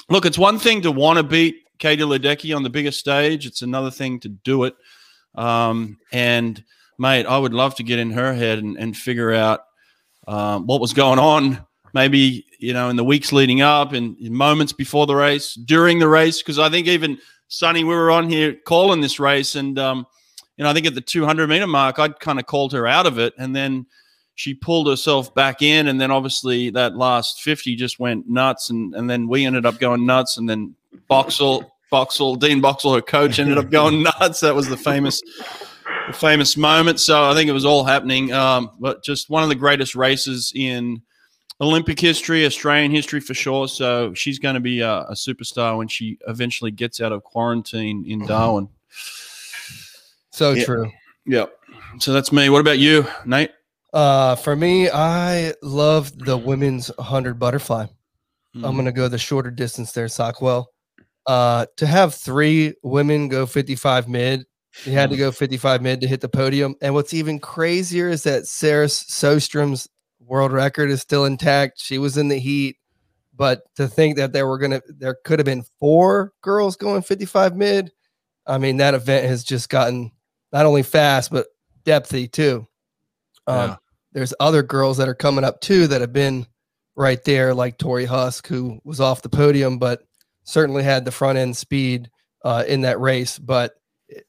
look, 0.09 0.27
it's 0.27 0.37
one 0.37 0.59
thing 0.59 0.83
to 0.83 0.91
want 0.91 1.17
to 1.17 1.23
beat 1.23 1.55
Katie 1.79 2.03
Ledecky 2.03 2.55
on 2.55 2.61
the 2.61 2.69
biggest 2.69 2.99
stage. 2.99 3.47
It's 3.47 3.63
another 3.63 3.89
thing 3.89 4.19
to 4.21 4.29
do 4.29 4.65
it. 4.65 4.75
Um, 5.35 5.97
and 6.11 6.63
mate, 6.97 7.25
I 7.25 7.37
would 7.37 7.53
love 7.53 7.75
to 7.75 7.83
get 7.83 7.99
in 7.99 8.11
her 8.11 8.33
head 8.33 8.59
and, 8.59 8.77
and 8.77 8.95
figure 8.95 9.33
out 9.33 9.61
um, 10.27 10.65
what 10.65 10.81
was 10.81 10.93
going 10.93 11.19
on. 11.19 11.65
Maybe 11.93 12.45
you 12.57 12.73
know 12.73 12.89
in 12.89 12.95
the 12.95 13.03
weeks 13.03 13.31
leading 13.31 13.61
up 13.61 13.93
and 13.93 14.17
in 14.19 14.33
moments 14.33 14.73
before 14.73 15.05
the 15.05 15.15
race, 15.15 15.53
during 15.53 15.99
the 15.99 16.07
race, 16.07 16.41
because 16.41 16.57
I 16.57 16.69
think 16.69 16.87
even 16.87 17.19
Sonny, 17.49 17.83
we 17.83 17.93
were 17.93 18.09
on 18.09 18.29
here 18.29 18.55
calling 18.65 19.01
this 19.01 19.19
race, 19.19 19.55
and 19.55 19.77
um, 19.77 20.07
you 20.57 20.63
know 20.63 20.71
I 20.71 20.73
think 20.73 20.87
at 20.87 20.95
the 20.95 21.01
200 21.01 21.47
meter 21.47 21.67
mark, 21.67 21.99
I'd 21.99 22.19
kind 22.19 22.39
of 22.39 22.47
called 22.47 22.73
her 22.73 22.87
out 22.87 23.05
of 23.05 23.19
it, 23.19 23.33
and 23.37 23.55
then 23.55 23.85
she 24.35 24.55
pulled 24.55 24.87
herself 24.87 25.35
back 25.35 25.61
in, 25.61 25.87
and 25.87 26.01
then 26.01 26.09
obviously 26.09 26.71
that 26.71 26.95
last 26.95 27.41
50 27.41 27.75
just 27.75 27.99
went 27.99 28.27
nuts, 28.27 28.71
and 28.71 28.95
and 28.95 29.07
then 29.07 29.27
we 29.27 29.45
ended 29.45 29.65
up 29.65 29.79
going 29.79 30.05
nuts, 30.05 30.37
and 30.37 30.49
then 30.49 30.75
Boxall, 31.07 31.71
Boxall, 31.91 32.35
Dean 32.37 32.59
Boxall, 32.59 32.95
her 32.95 33.01
coach, 33.01 33.37
ended 33.37 33.59
up 33.59 33.69
going 33.69 34.01
nuts. 34.01 34.39
That 34.39 34.55
was 34.55 34.67
the 34.67 34.77
famous 34.77 35.21
the 36.07 36.13
famous 36.13 36.57
moment. 36.57 36.99
So 36.99 37.23
I 37.29 37.33
think 37.33 37.49
it 37.49 37.53
was 37.53 37.65
all 37.65 37.83
happening. 37.83 38.31
Um, 38.33 38.71
but 38.79 39.03
just 39.03 39.29
one 39.29 39.43
of 39.43 39.49
the 39.49 39.55
greatest 39.55 39.95
races 39.95 40.51
in 40.55 41.01
Olympic 41.61 41.99
history, 41.99 42.45
Australian 42.45 42.91
history 42.91 43.19
for 43.19 43.33
sure. 43.33 43.67
So 43.67 44.13
she's 44.13 44.39
going 44.39 44.55
to 44.55 44.61
be 44.61 44.81
a, 44.81 45.01
a 45.01 45.13
superstar 45.13 45.77
when 45.77 45.87
she 45.87 46.17
eventually 46.27 46.71
gets 46.71 46.99
out 46.99 47.11
of 47.11 47.23
quarantine 47.23 48.03
in 48.07 48.25
Darwin. 48.25 48.67
So 50.31 50.51
Yeah. 50.51 50.65
true. 50.65 50.91
Yep. 51.25 51.53
So 51.99 52.11
that's 52.11 52.31
me. 52.31 52.49
What 52.49 52.59
about 52.59 52.79
you, 52.79 53.05
Nate? 53.25 53.51
Uh, 53.93 54.35
for 54.35 54.55
me, 54.55 54.89
I 54.89 55.53
love 55.61 56.17
the 56.17 56.35
women's 56.35 56.87
100 56.97 57.37
butterfly. 57.37 57.85
Mm. 58.55 58.67
I'm 58.67 58.73
going 58.73 58.85
to 58.85 58.91
go 58.91 59.07
the 59.07 59.17
shorter 59.19 59.51
distance 59.51 59.91
there, 59.91 60.07
Sockwell. 60.07 60.65
Uh, 61.25 61.67
to 61.77 61.85
have 61.85 62.15
three 62.15 62.73
women 62.83 63.27
go 63.29 63.45
55 63.45 64.09
mid, 64.09 64.45
you 64.85 64.93
had 64.93 65.09
to 65.11 65.17
go 65.17 65.31
55 65.31 65.81
mid 65.81 66.01
to 66.01 66.07
hit 66.07 66.21
the 66.21 66.29
podium. 66.29 66.75
And 66.81 66.93
what's 66.93 67.13
even 67.13 67.39
crazier 67.39 68.09
is 68.09 68.23
that 68.23 68.47
Sarah 68.47 68.87
Sjöström's 68.87 69.87
world 70.19 70.51
record 70.51 70.89
is 70.89 71.01
still 71.01 71.25
intact. 71.25 71.79
She 71.79 71.97
was 71.97 72.17
in 72.17 72.27
the 72.27 72.39
heat, 72.39 72.77
but 73.35 73.61
to 73.75 73.87
think 73.87 74.17
that 74.17 74.33
there 74.33 74.47
were 74.47 74.59
to, 74.59 74.81
there 74.87 75.17
could 75.23 75.39
have 75.39 75.45
been 75.45 75.65
four 75.79 76.31
girls 76.41 76.75
going 76.75 77.01
55 77.01 77.55
mid. 77.55 77.91
I 78.45 78.57
mean, 78.57 78.77
that 78.77 78.93
event 78.93 79.27
has 79.27 79.43
just 79.43 79.69
gotten 79.69 80.11
not 80.51 80.65
only 80.65 80.83
fast, 80.83 81.31
but 81.31 81.47
depthy 81.85 82.31
too. 82.31 82.67
Um, 83.47 83.69
Yeah. 83.69 83.75
There's 84.13 84.33
other 84.39 84.61
girls 84.61 84.97
that 84.97 85.09
are 85.09 85.15
coming 85.15 85.43
up 85.43 85.59
too 85.61 85.87
that 85.87 86.01
have 86.01 86.13
been 86.13 86.45
right 86.95 87.23
there, 87.23 87.53
like 87.53 87.79
Torri 87.79 88.05
Huske, 88.05 88.47
who 88.47 88.79
was 88.83 88.99
off 88.99 89.23
the 89.23 89.29
podium, 89.29 89.79
but 89.79 90.03
certainly 90.43 90.83
had 90.83 91.03
the 91.03 91.11
front 91.11 91.39
end 91.39 91.57
speed 91.57 92.11
uh, 92.45 92.63
in 92.67 92.81
that 92.81 92.99
race. 92.99 93.39
But 93.39 93.73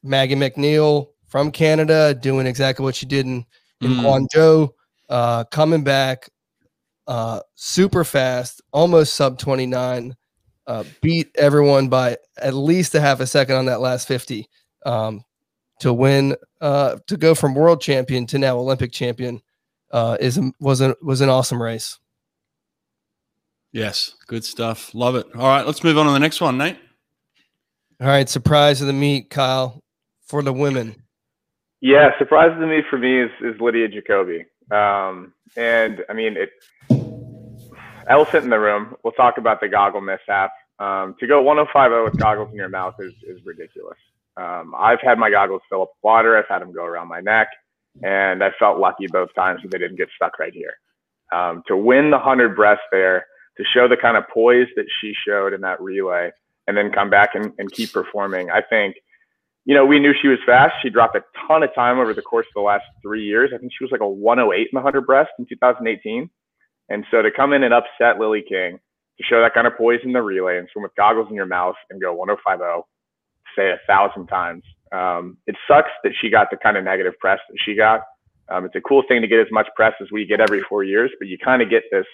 Maggie 0.03 0.35
Mac 0.35 0.57
Neil 0.57 1.11
from 1.27 1.51
Canada 1.51 2.13
doing 2.13 2.47
exactly 2.47 2.83
what 2.83 2.95
she 2.95 3.05
did 3.05 3.25
in, 3.25 3.45
in 3.81 3.91
Mm. 3.91 4.01
Gwangju, 4.01 4.69
uh, 5.09 5.43
coming 5.45 5.83
back 5.83 6.29
uh, 7.07 7.41
super 7.55 8.03
fast, 8.03 8.61
almost 8.71 9.13
sub 9.13 9.37
29, 9.37 10.15
uh, 10.67 10.83
beat 11.01 11.29
everyone 11.35 11.89
by 11.89 12.17
at 12.37 12.53
least 12.53 12.95
a 12.95 13.01
half 13.01 13.19
a 13.19 13.27
second 13.27 13.55
on 13.55 13.65
that 13.65 13.81
last 13.81 14.07
50 14.07 14.47
um, 14.85 15.23
to 15.79 15.93
win, 15.93 16.35
uh, 16.61 16.97
to 17.07 17.17
go 17.17 17.35
from 17.35 17.53
world 17.53 17.81
champion 17.81 18.25
to 18.27 18.39
now 18.39 18.57
Olympic 18.57 18.91
champion. 18.91 19.41
Uh, 19.91 20.17
is 20.19 20.39
was 20.59 20.81
an 20.81 20.93
was 21.01 21.21
an 21.21 21.29
awesome 21.29 21.61
race. 21.61 21.99
Yes, 23.71 24.15
good 24.27 24.43
stuff. 24.43 24.93
Love 24.95 25.15
it. 25.15 25.27
All 25.35 25.47
right, 25.47 25.65
let's 25.65 25.83
move 25.83 25.97
on 25.97 26.05
to 26.07 26.11
the 26.11 26.19
next 26.19 26.41
one, 26.41 26.57
Nate. 26.57 26.77
All 28.01 28.07
right, 28.07 28.27
surprise 28.27 28.81
of 28.81 28.87
the 28.87 28.93
meet, 28.93 29.29
Kyle, 29.29 29.79
for 30.27 30.43
the 30.43 30.51
women. 30.51 30.95
Yeah, 31.79 32.09
surprise 32.17 32.51
of 32.51 32.59
the 32.59 32.67
meet 32.67 32.83
for 32.89 32.97
me 32.97 33.21
is, 33.21 33.31
is 33.41 33.59
Lydia 33.61 33.87
Jacoby. 33.87 34.45
Um, 34.69 35.33
and 35.55 36.03
I 36.09 36.13
mean, 36.13 36.35
it, 36.35 36.49
elephant 38.09 38.43
in 38.43 38.49
the 38.49 38.59
room. 38.59 38.95
We'll 39.03 39.13
talk 39.13 39.37
about 39.37 39.61
the 39.61 39.69
goggle 39.69 40.01
mishap. 40.01 40.51
Um, 40.79 41.15
to 41.21 41.27
go 41.27 41.41
1050 41.41 42.03
with 42.03 42.19
goggles 42.19 42.49
in 42.51 42.57
your 42.57 42.69
mouth 42.69 42.95
is, 42.99 43.13
is 43.25 43.39
ridiculous. 43.45 43.97
Um, 44.35 44.73
I've 44.77 44.99
had 45.01 45.17
my 45.17 45.29
goggles 45.29 45.61
fill 45.69 45.83
up 45.83 45.91
water. 46.03 46.37
I've 46.37 46.49
had 46.49 46.61
them 46.61 46.73
go 46.73 46.83
around 46.83 47.07
my 47.07 47.21
neck, 47.21 47.47
and 48.03 48.43
I 48.43 48.49
felt 48.59 48.77
lucky 48.77 49.07
both 49.07 49.29
times 49.35 49.61
that 49.61 49.71
they 49.71 49.77
didn't 49.77 49.97
get 49.97 50.09
stuck 50.15 50.37
right 50.37 50.53
here. 50.53 50.73
Um, 51.33 51.63
to 51.67 51.77
win 51.77 52.11
the 52.11 52.17
100 52.17 52.55
breast 52.55 52.81
there, 52.91 53.25
to 53.57 53.63
show 53.73 53.87
the 53.87 53.95
kind 53.95 54.17
of 54.17 54.25
poise 54.33 54.67
that 54.75 54.85
she 54.99 55.13
showed 55.25 55.53
in 55.53 55.61
that 55.61 55.81
relay, 55.81 56.31
and 56.67 56.75
then 56.75 56.91
come 56.91 57.09
back 57.09 57.31
and, 57.35 57.53
and 57.57 57.71
keep 57.71 57.93
performing, 57.93 58.49
I 58.49 58.61
think 58.61 58.95
you 59.65 59.73
know, 59.73 59.85
we 59.85 59.99
knew 59.99 60.13
she 60.21 60.27
was 60.27 60.37
fast. 60.45 60.73
She 60.81 60.89
dropped 60.91 61.15
a 61.15 61.23
ton 61.47 61.63
of 61.63 61.73
time 61.73 61.97
over 61.97 62.13
the 62.13 62.21
course 62.21 62.45
of 62.45 62.53
the 62.55 62.61
last 62.61 62.85
three 63.01 63.25
years. 63.25 63.51
I 63.53 63.57
think 63.57 63.71
she 63.75 63.83
was 63.83 63.91
like 63.91 64.01
a 64.01 64.07
108 64.07 64.59
in 64.59 64.67
the 64.71 64.77
100 64.79 65.01
breast 65.07 65.31
in 65.39 65.45
2018. 65.49 66.29
And 66.89 67.03
so 67.09 67.23
to 67.23 67.31
come 67.31 67.51
in 67.51 67.63
and 67.63 67.73
upset 67.73 68.19
Lily 68.19 68.43
King, 68.47 68.79
to 69.17 69.23
show 69.23 69.41
that 69.41 69.53
kind 69.53 69.65
of 69.65 69.75
poise 69.75 70.01
in 70.03 70.13
the 70.13 70.21
relay 70.21 70.59
and 70.59 70.67
swim 70.71 70.83
with 70.83 70.95
goggles 70.95 71.27
in 71.29 71.35
your 71.35 71.47
mouth 71.47 71.75
and 71.89 72.01
go 72.01 72.13
1050, 72.13 72.85
say 73.57 73.71
a 73.71 73.79
thousand 73.87 74.27
times. 74.27 74.63
Um, 74.91 75.37
it 75.47 75.55
sucks 75.67 75.89
that 76.03 76.11
she 76.21 76.29
got 76.29 76.51
the 76.51 76.57
kind 76.57 76.77
of 76.77 76.83
negative 76.83 77.13
press 77.19 77.39
that 77.49 77.57
she 77.65 77.75
got. 77.75 78.01
Um, 78.49 78.65
it's 78.65 78.75
a 78.75 78.81
cool 78.81 79.03
thing 79.07 79.21
to 79.21 79.27
get 79.27 79.39
as 79.39 79.47
much 79.51 79.67
press 79.75 79.93
as 79.99 80.09
we 80.11 80.25
get 80.25 80.41
every 80.41 80.61
four 80.69 80.83
years, 80.83 81.09
but 81.17 81.27
you 81.27 81.37
kind 81.43 81.63
of 81.63 81.69
get 81.69 81.83
this 81.91 82.05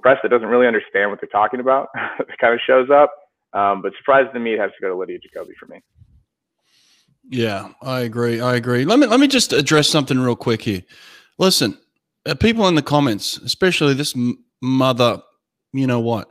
press 0.00 0.18
that 0.22 0.28
doesn't 0.28 0.48
really 0.48 0.68
understand 0.68 1.10
what 1.10 1.20
they're 1.20 1.28
talking 1.28 1.58
about 1.58 1.88
that 1.94 2.38
kind 2.38 2.54
of 2.54 2.60
shows 2.64 2.90
up. 2.90 3.12
Um, 3.52 3.82
but 3.82 3.92
surprise 3.98 4.26
to 4.32 4.40
me, 4.40 4.54
it 4.54 4.60
has 4.60 4.70
to 4.72 4.80
go 4.80 4.88
to 4.88 4.94
Lydia 4.94 5.18
Jacoby 5.18 5.54
for 5.58 5.66
me. 5.66 5.82
Yeah, 7.28 7.72
I 7.82 8.00
agree. 8.00 8.40
I 8.40 8.56
agree. 8.56 8.84
Let 8.84 8.98
me 8.98 9.06
let 9.06 9.20
me 9.20 9.28
just 9.28 9.52
address 9.52 9.88
something 9.88 10.18
real 10.18 10.36
quick 10.36 10.62
here. 10.62 10.82
Listen, 11.38 11.78
uh, 12.26 12.34
people 12.34 12.66
in 12.68 12.74
the 12.74 12.82
comments, 12.82 13.36
especially 13.38 13.94
this 13.94 14.16
m- 14.16 14.44
mother, 14.60 15.22
you 15.72 15.86
know 15.86 16.00
what? 16.00 16.28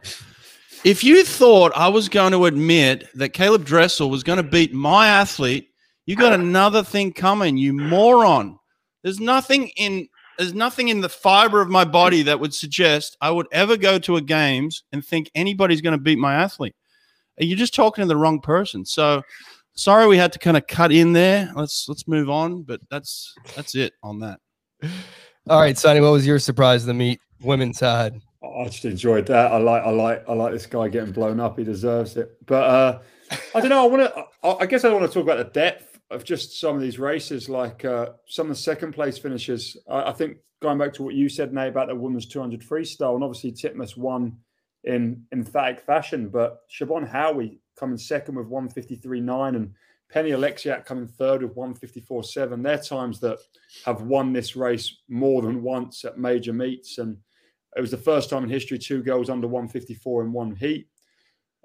If 0.84 1.04
you 1.04 1.24
thought 1.24 1.72
I 1.76 1.90
was 1.90 2.10
going 2.10 2.32
to 2.32 2.46
admit 2.46 3.08
that 3.16 3.34
Caeleb 3.34 3.66
Dressel 3.66 4.10
was 4.10 4.24
going 4.24 4.38
to 4.38 4.44
beat 4.44 4.74
my 4.74 5.08
athlete, 5.08 5.70
you 6.06 6.16
got 6.16 6.34
another 6.34 6.84
thing 6.84 7.14
coming, 7.14 7.58
you 7.58 7.74
moron. 7.74 8.58
There's 9.04 9.20
nothing 9.20 9.70
in 9.78 10.08
there's 10.38 10.54
nothing 10.54 10.88
in 10.88 11.02
the 11.02 11.10
fiber 11.10 11.62
of 11.62 11.70
my 11.70 11.84
body 11.84 12.24
that 12.24 12.40
would 12.40 12.54
suggest 12.54 13.18
I 13.20 13.30
would 13.30 13.48
ever 13.52 13.76
go 13.76 14.00
to 14.00 14.16
a 14.16 14.22
games 14.22 14.84
and 14.94 15.06
think 15.06 15.30
anybody's 15.36 15.82
going 15.82 15.98
to 15.98 16.02
beat 16.02 16.18
my 16.18 16.34
athlete. 16.34 16.76
You're 17.39 17.58
just 17.58 17.74
talking 17.74 18.03
to 18.03 18.08
the 18.08 18.17
wrong 18.17 18.41
person. 18.41 18.86
So 18.86 19.22
sorry 19.74 20.08
we 20.08 20.17
had 20.17 20.34
to 20.34 20.39
kind 20.39 20.58
of 20.58 20.67
cut 20.67 20.91
in 20.91 21.13
there. 21.13 21.51
Let's 21.55 21.88
let's 21.88 22.08
move 22.08 22.29
on, 22.29 22.63
but 22.63 22.81
that's 22.89 23.34
that's 23.55 23.75
it 23.75 23.93
on 24.03 24.19
that. 24.19 24.39
All 25.50 25.60
right, 25.60 25.77
Sonny, 25.77 26.00
what 26.00 26.12
was 26.12 26.27
your 26.27 26.38
surprise 26.38 26.84
of 26.84 26.88
the 26.88 26.93
meet, 26.93 27.19
women's 27.41 27.79
side? 27.79 28.22
I 28.43 28.65
just 28.65 28.86
enjoyed 28.86 29.25
that. 29.27 29.51
I 29.51 29.58
like, 29.58 29.84
I 29.84 29.89
like, 29.89 30.24
I 30.29 30.34
like 30.34 30.53
this 30.53 30.65
guy 30.65 30.88
getting 30.88 31.12
blown 31.12 31.39
up. 31.39 31.58
He 31.58 31.65
deserves 31.65 32.15
it. 32.17 32.38
But 32.46 32.63
uh, 32.63 33.00
I 33.55 33.60
don't 33.60 33.69
know. 33.69 33.84
I 33.84 33.88
want 33.88 34.13
to. 34.13 34.55
I 34.63 34.65
guess 34.65 34.86
I 34.86 34.93
want 34.93 35.05
to 35.05 35.13
talk 35.13 35.24
about 35.24 35.38
the 35.38 35.60
depth 35.60 36.00
of 36.10 36.24
just 36.24 36.60
some 36.60 36.75
of 36.75 36.81
these 36.81 37.00
races, 37.00 37.50
like 37.50 37.84
uh, 37.86 38.10
some 38.27 38.48
of 38.48 38.50
the 38.55 38.62
second 38.62 38.93
place 38.93 39.17
finishes. 39.17 39.77
I, 39.89 40.10
I 40.10 40.13
think 40.13 40.38
going 40.62 40.77
back 40.77 40.93
to 40.93 41.03
what 41.03 41.15
you 41.15 41.29
said, 41.29 41.53
Nate, 41.53 41.69
about 41.69 41.88
the 41.88 41.96
women's 41.96 42.27
200 42.27 42.62
freestyle, 42.62 43.15
and 43.15 43.24
obviously 43.24 43.51
Titmus 43.51 43.98
won 43.98 44.38
in 44.89 45.24
emphatic 45.31 45.79
fashion, 45.81 46.29
but 46.29 46.62
Siobhan 46.67 47.10
Haughey 47.10 47.60
coming 47.77 47.98
second 47.98 48.36
with 48.36 48.50
153.9 48.50 49.55
and 49.55 49.72
Penny 50.12 50.31
Oleksiak 50.31 50.86
coming 50.86 51.08
third 51.08 51.43
with 51.43 51.55
154.7. 51.55 52.63
They're 52.63 52.79
times 52.79 53.19
that 53.19 53.38
have 53.86 54.01
won 54.01 54.34
this 54.34 54.55
race 54.55 54.98
more 55.08 55.43
than 55.43 55.62
once 55.62 56.03
at 56.05 56.17
major 56.17 56.53
meets. 56.53 56.98
And 56.98 57.17
it 57.77 57.81
was 57.81 57.91
the 57.91 57.98
first 57.98 58.31
time 58.31 58.43
in 58.43 58.50
history 58.50 58.79
two 58.79 59.03
girls 59.03 59.29
under 59.29 59.48
154 59.48 60.24
in 60.24 60.34
one 60.34 60.55
heat. 60.55 60.88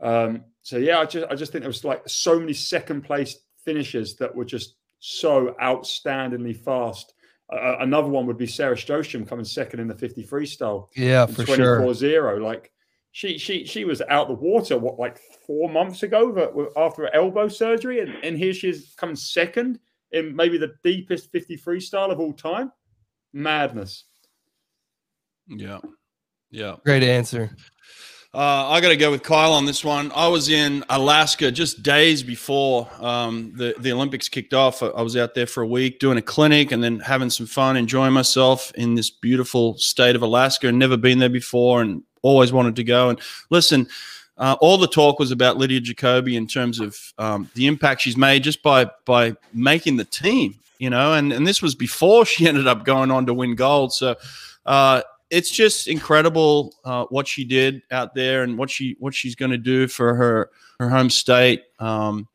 Um, 0.02 0.44
so 0.60 0.76
yeah, 0.76 0.98
I 0.98 1.06
just 1.06 1.26
I 1.30 1.34
just 1.34 1.52
think 1.52 1.62
there 1.62 1.70
was 1.70 1.84
like 1.84 2.02
so 2.06 2.38
many 2.38 2.52
second 2.52 3.02
place 3.02 3.38
finishes 3.64 4.16
that 4.16 4.34
were 4.34 4.44
just 4.44 4.74
so 4.98 5.54
outstandingly 5.62 6.54
fast. 6.54 7.14
Uh, 7.50 7.76
another 7.80 8.08
one 8.08 8.26
would 8.26 8.36
be 8.36 8.46
Sarah 8.46 8.76
Sjöström 8.76 9.26
coming 9.26 9.44
second 9.46 9.80
in 9.80 9.88
the 9.88 9.94
50 9.94 10.24
freestyle. 10.24 10.88
Yeah, 10.94 11.24
for 11.24 11.46
sure. 11.46 11.80
24-0. 11.80 12.42
Like 12.42 12.70
she 13.14 13.38
she 13.38 13.64
she 13.64 13.84
was 13.84 14.02
out 14.08 14.26
the 14.26 14.34
water 14.34 14.76
what 14.76 14.98
like 14.98 15.20
four 15.46 15.70
months 15.70 16.02
ago 16.02 16.32
but 16.32 16.52
after 16.76 17.02
her 17.02 17.14
elbow 17.14 17.46
surgery, 17.46 18.00
and, 18.00 18.12
and 18.24 18.36
here 18.36 18.52
she 18.52 18.68
is 18.68 18.92
coming 18.96 19.14
second 19.14 19.78
in 20.10 20.34
maybe 20.34 20.58
the 20.58 20.74
deepest 20.82 21.30
50 21.30 21.56
freestyle 21.58 22.10
of 22.10 22.18
all 22.18 22.32
time. 22.32 22.72
Madness. 23.32 24.04
Yeah, 25.46 25.78
yeah. 26.50 26.74
Great 26.84 27.04
answer. 27.04 27.56
Uh, 28.34 28.68
I 28.68 28.80
got 28.80 28.88
to 28.88 28.96
go 28.96 29.12
with 29.12 29.22
Kyle 29.22 29.52
on 29.52 29.64
this 29.64 29.84
one. 29.84 30.10
I 30.12 30.26
was 30.26 30.48
in 30.48 30.82
Alaska 30.88 31.52
just 31.52 31.84
days 31.84 32.24
before 32.24 32.90
um, 32.98 33.52
the 33.54 33.76
the 33.78 33.92
Olympics 33.92 34.28
kicked 34.28 34.54
off. 34.54 34.82
I, 34.82 34.86
I 34.86 35.02
was 35.02 35.16
out 35.16 35.36
there 35.36 35.46
for 35.46 35.62
a 35.62 35.68
week 35.68 36.00
doing 36.00 36.18
a 36.18 36.22
clinic 36.22 36.72
and 36.72 36.82
then 36.82 36.98
having 36.98 37.30
some 37.30 37.46
fun, 37.46 37.76
enjoying 37.76 38.12
myself 38.12 38.72
in 38.74 38.96
this 38.96 39.08
beautiful 39.08 39.78
state 39.78 40.16
of 40.16 40.22
Alaska. 40.22 40.72
Never 40.72 40.96
been 40.96 41.20
there 41.20 41.28
before, 41.28 41.80
and 41.80 42.02
always 42.24 42.52
wanted 42.52 42.74
to 42.76 42.84
go. 42.84 43.10
And 43.10 43.20
listen, 43.50 43.86
uh, 44.38 44.56
all 44.60 44.78
the 44.78 44.88
talk 44.88 45.20
was 45.20 45.30
about 45.30 45.58
Lydia 45.58 45.80
Jacoby 45.80 46.36
in 46.36 46.48
terms 46.48 46.80
of 46.80 46.98
um, 47.18 47.48
the 47.54 47.68
impact 47.68 48.00
she's 48.00 48.16
made 48.16 48.42
just 48.42 48.62
by 48.62 48.90
by 49.04 49.36
making 49.52 49.96
the 49.96 50.04
team. 50.04 50.56
You 50.78 50.90
know, 50.90 51.12
and 51.12 51.32
and 51.32 51.46
this 51.46 51.62
was 51.62 51.76
before 51.76 52.24
she 52.32 52.48
ended 52.48 52.66
up 52.66 52.84
going 52.84 53.12
on 53.12 53.26
to 53.26 53.34
win 53.34 53.54
gold. 53.54 53.92
So. 53.92 54.16
Uh, 54.66 55.02
it's 55.30 55.50
just 55.50 55.88
incredible 55.88 56.72
uh, 56.84 57.06
what 57.06 57.26
she 57.26 57.44
did 57.44 57.82
out 57.90 58.14
there 58.14 58.44
and 58.44 58.56
what 58.56 58.70
she 58.70 58.94
what 59.00 59.14
she's 59.14 59.34
going 59.34 59.50
to 59.50 59.58
do 59.58 59.88
for 59.88 60.14
her 60.14 60.50
her 60.78 60.88
home 60.88 61.10
state. 61.10 61.64
Um, 61.80 62.28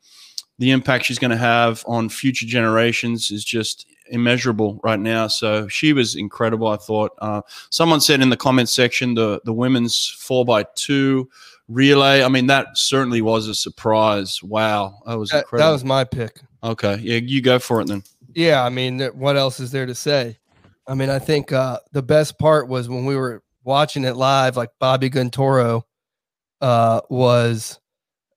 the 0.58 0.72
impact 0.72 1.06
she's 1.06 1.20
going 1.20 1.32
to 1.32 1.38
have 1.38 1.84
on 1.88 2.10
future 2.10 2.46
generations 2.46 3.32
is 3.32 3.46
just 3.46 3.88
immeasurable 4.10 4.80
right 4.84 5.00
now. 5.00 5.28
So 5.28 5.68
she 5.68 5.94
was 5.94 6.16
incredible. 6.16 6.68
I 6.68 6.78
thought. 6.78 7.12
Uh, 7.20 7.42
someone 7.70 8.02
said 8.02 8.22
in 8.22 8.30
the 8.30 8.38
comments 8.38 8.72
section 8.72 9.14
the 9.16 9.42
the 9.46 9.54
women's 9.54 10.08
four 10.08 10.46
by 10.46 10.64
two 10.76 11.30
relay. 11.68 12.24
I 12.24 12.28
mean 12.30 12.48
that 12.48 12.78
certainly 12.78 13.22
was 13.22 13.48
a 13.48 13.56
surprise. 13.56 14.42
Wow, 14.44 15.00
that 15.06 15.18
was 15.18 15.30
That, 15.30 15.40
incredible. 15.44 15.68
that 15.68 15.74
was 15.74 15.84
my 15.86 16.04
pick. 16.04 16.42
okay, 16.64 16.98
yeah, 17.02 17.18
you 17.18 17.42
go 17.42 17.60
for 17.60 17.82
it 17.82 17.88
then. 17.88 18.04
Yeah, 18.36 18.64
I 18.64 18.70
mean, 18.70 19.00
what 19.16 19.38
else 19.38 19.60
is 19.60 19.72
there 19.72 19.86
to 19.86 19.96
say? 19.96 20.38
I 20.88 20.94
mean, 20.94 21.10
I 21.10 21.20
think 21.20 21.52
uh, 21.52 21.80
the 21.92 22.02
best 22.04 22.38
part 22.40 22.68
was 22.68 22.88
when 22.90 23.06
we 23.06 23.16
were 23.16 23.44
watching 23.64 24.04
it 24.06 24.16
live, 24.16 24.56
like 24.58 24.70
Bobby 24.80 25.10
Guntoro 25.10 25.84
uh, 26.62 27.02
was 27.10 27.80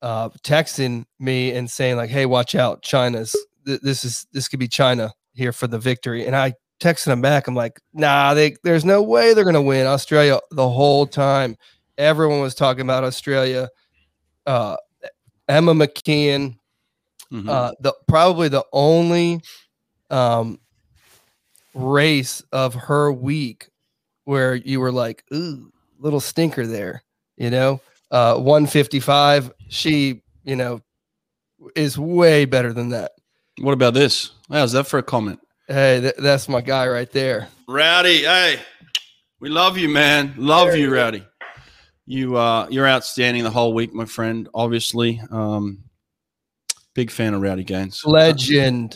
uh, 0.03 0.29
texting 0.43 1.05
me 1.19 1.53
and 1.53 1.71
saying 1.71 1.97
like, 1.97 2.11
"Hey, 2.11 2.27
watch 2.27 2.55
out, 2.55 2.83
China's 2.83 3.35
th- 3.67 3.81
this 3.81 4.05
is 4.05 4.27
this 4.33 4.49
could 4.49 4.59
be 4.61 4.69
China 4.69 5.13
here 5.35 5.53
for 5.53 5.67
the 5.67 5.79
victory." 5.79 6.27
And 6.27 6.37
I 6.37 6.55
texted 6.81 7.09
him 7.09 7.21
back. 7.23 7.47
I'm 7.49 7.55
like, 7.55 7.81
"Nah, 7.93 8.35
they, 8.35 8.57
there's 8.65 8.85
no 8.85 9.03
way 9.03 9.35
they're 9.35 9.45
gonna 9.45 9.63
win 9.63 9.87
Australia 9.87 10.41
the 10.51 10.69
whole 10.69 11.07
time." 11.07 11.57
everyone 11.99 12.41
was 12.41 12.55
talking 12.55 12.81
about 12.81 13.05
Australia. 13.05 13.69
Uh, 14.47 14.77
Emma 15.47 15.75
McKeon, 15.75 16.57
Mhm. 17.31 17.49
uh, 17.49 17.73
the 17.81 17.93
probably 18.09 18.49
the 18.49 18.65
only 18.73 19.41
um, 20.11 20.59
race 21.75 22.43
of 22.53 22.75
her 22.75 23.13
week 23.13 23.69
where 24.25 24.55
you 24.55 24.81
were 24.81 24.93
like, 24.93 25.25
ooh, 25.35 25.71
little 25.99 26.21
stinker 26.21 26.67
there, 26.67 27.03
you 27.37 27.51
know, 27.51 27.81
uh, 28.11 28.37
155. 28.37 29.53
She, 29.69 30.23
you 30.45 30.57
know, 30.57 30.81
is 31.77 31.99
way 31.99 32.45
better 32.45 32.73
than 32.73 32.89
that. 32.91 33.13
What 33.61 33.73
about 33.73 33.95
this? 33.95 34.31
How's 34.51 34.73
that 34.73 34.87
for 34.87 34.99
a 34.99 35.03
comment? 35.03 35.41
Hey, 35.69 36.01
th- 36.01 36.15
that's 36.19 36.49
my 36.49 36.61
guy 36.61 36.89
right 36.89 37.11
there. 37.11 37.49
Rowdy, 37.69 38.19
hey, 38.25 38.61
we 39.41 39.49
love 39.49 39.79
you, 39.79 39.89
man. 39.89 40.35
Love 40.37 40.75
you, 40.75 40.93
Rowdy. 40.93 41.25
You 42.07 42.37
uh 42.37 42.67
you're 42.71 42.89
outstanding 42.89 43.45
the 43.45 43.51
whole 43.51 43.73
week, 43.75 43.95
my 43.95 44.05
friend. 44.05 44.49
Obviously. 44.55 45.21
Um 45.31 45.85
big 46.95 47.11
fan 47.11 47.33
of 47.35 47.41
Rowdy 47.43 47.65
Gaines. 47.65 48.03
Legend. 48.05 48.91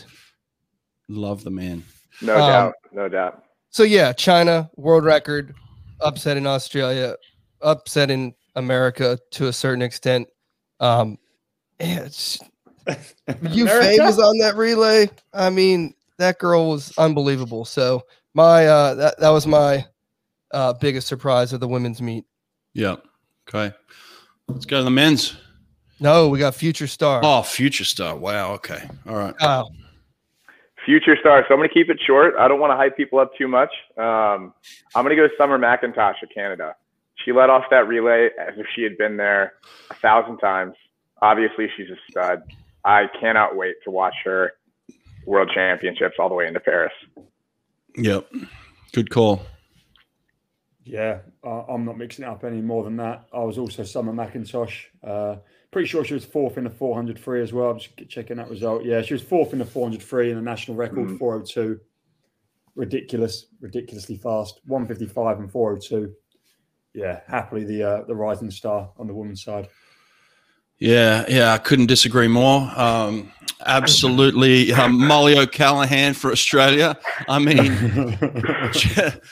Mm-hmm. 1.09 1.15
Love 1.21 1.43
the 1.43 1.49
man. 1.51 1.83
No 2.21 2.33
Um, 2.33 2.39
doubt. 2.39 2.73
No 2.91 3.09
doubt. 3.09 3.43
So 3.69 3.83
yeah, 3.83 4.11
China 4.13 4.69
world 4.75 5.05
record, 5.05 5.55
upset 6.01 6.35
in 6.37 6.45
Australia, 6.45 7.15
upset 7.61 8.11
in 8.11 8.33
America 8.55 9.17
to 9.31 9.47
a 9.47 9.53
certain 9.53 9.81
extent. 9.81 10.27
Um, 10.79 11.17
yeah, 11.79 12.01
it's, 12.01 12.39
you 13.49 13.63
America? 13.63 14.03
was 14.03 14.19
on 14.19 14.37
that 14.39 14.55
relay. 14.55 15.09
I 15.33 15.49
mean, 15.49 15.93
that 16.17 16.39
girl 16.39 16.69
was 16.69 16.93
unbelievable. 16.97 17.65
So 17.65 18.03
my 18.33 18.65
uh, 18.65 18.93
that 18.95 19.19
that 19.19 19.29
was 19.29 19.47
my 19.47 19.85
uh, 20.51 20.73
biggest 20.73 21.07
surprise 21.07 21.53
of 21.53 21.59
the 21.59 21.67
women's 21.67 22.01
meet. 22.01 22.25
Yeah. 22.73 22.97
Okay. 23.47 23.75
Let's 24.47 24.65
go 24.65 24.77
to 24.77 24.83
the 24.83 24.91
men's. 24.91 25.35
No, 25.99 26.29
we 26.29 26.39
got 26.39 26.53
future 26.53 26.87
star. 26.87 27.21
Oh, 27.23 27.41
future 27.41 27.83
star. 27.83 28.15
Wow. 28.15 28.53
Okay. 28.53 28.87
All 29.07 29.15
right. 29.15 29.35
Kyle. 29.37 29.71
Future 30.85 31.17
star. 31.19 31.43
So 31.47 31.53
I'm 31.53 31.59
going 31.59 31.67
to 31.67 31.73
keep 31.73 31.89
it 31.89 31.99
short. 32.05 32.35
I 32.39 32.47
don't 32.47 32.59
want 32.59 32.71
to 32.71 32.77
hype 32.77 32.95
people 32.95 33.19
up 33.19 33.31
too 33.37 33.47
much. 33.47 33.71
Um, 33.97 34.53
I'm 34.95 35.03
going 35.03 35.09
to 35.09 35.15
go 35.15 35.27
to 35.27 35.33
Summer 35.37 35.57
McIntosh 35.57 36.21
of 36.21 36.29
Canada. 36.33 36.75
She 37.25 37.31
led 37.31 37.49
off 37.49 37.63
that 37.71 37.87
relay 37.87 38.29
as 38.39 38.53
if 38.57 38.67
she 38.75 38.83
had 38.83 38.97
been 38.97 39.17
there 39.17 39.53
a 39.89 39.95
thousand 39.95 40.37
times. 40.37 40.75
Obviously, 41.21 41.67
she's 41.75 41.89
a 41.89 41.97
stud. 42.09 42.43
I 42.85 43.05
cannot 43.19 43.55
wait 43.55 43.75
to 43.83 43.91
watch 43.91 44.15
her 44.25 44.53
world 45.25 45.51
championships 45.53 46.15
all 46.19 46.29
the 46.29 46.35
way 46.35 46.47
into 46.47 46.59
Paris. 46.59 46.93
Yep. 47.97 48.31
Good 48.93 49.09
call. 49.09 49.41
Yeah, 50.83 51.19
uh, 51.43 51.63
I'm 51.67 51.83
not 51.83 51.97
mixing 51.97 52.23
it 52.23 52.29
up 52.29 52.45
any 52.45 52.61
more 52.61 52.85
than 52.85 52.95
that. 52.97 53.25
I 53.33 53.39
was 53.39 53.57
also 53.57 53.83
Summer 53.83 54.13
McIntosh. 54.13 54.85
Uh, 55.03 55.35
pretty 55.69 55.85
sure 55.87 56.05
she 56.05 56.13
was 56.13 56.23
fourth 56.23 56.57
in 56.57 56.63
the 56.63 56.69
400 56.69 57.19
free 57.19 57.41
as 57.41 57.51
well. 57.51 57.71
I'm 57.71 57.79
just 57.79 58.07
checking 58.07 58.37
that 58.37 58.49
result. 58.49 58.85
Yeah, 58.85 59.01
she 59.01 59.13
was 59.13 59.21
fourth 59.21 59.51
in 59.51 59.59
the 59.59 59.65
400 59.65 60.01
free 60.01 60.29
in 60.29 60.37
the 60.37 60.41
national 60.41 60.77
record, 60.77 61.09
Mhm. 61.09 61.17
402. 61.19 61.81
Ridiculous, 62.75 63.47
ridiculously 63.59 64.15
fast. 64.15 64.61
155 64.65 65.39
and 65.39 65.51
402. 65.51 66.13
Yeah, 66.93 67.19
happily 67.27 67.65
the 67.65 67.83
uh, 67.83 68.03
the 68.05 68.15
rising 68.15 68.49
star 68.49 68.91
on 68.97 69.07
the 69.07 69.13
women's 69.13 69.43
side. 69.43 69.67
Yeah, 70.79 71.25
yeah, 71.27 71.53
I 71.53 71.57
couldn't 71.57 71.87
disagree 71.87 72.27
more. 72.27 72.71
Um, 72.75 73.31
absolutely, 73.65 74.71
um, 74.73 75.07
Mollie 75.07 75.37
O'Callaghan 75.37 76.13
for 76.13 76.31
Australia. 76.31 76.97
I 77.27 77.39
mean, 77.39 78.17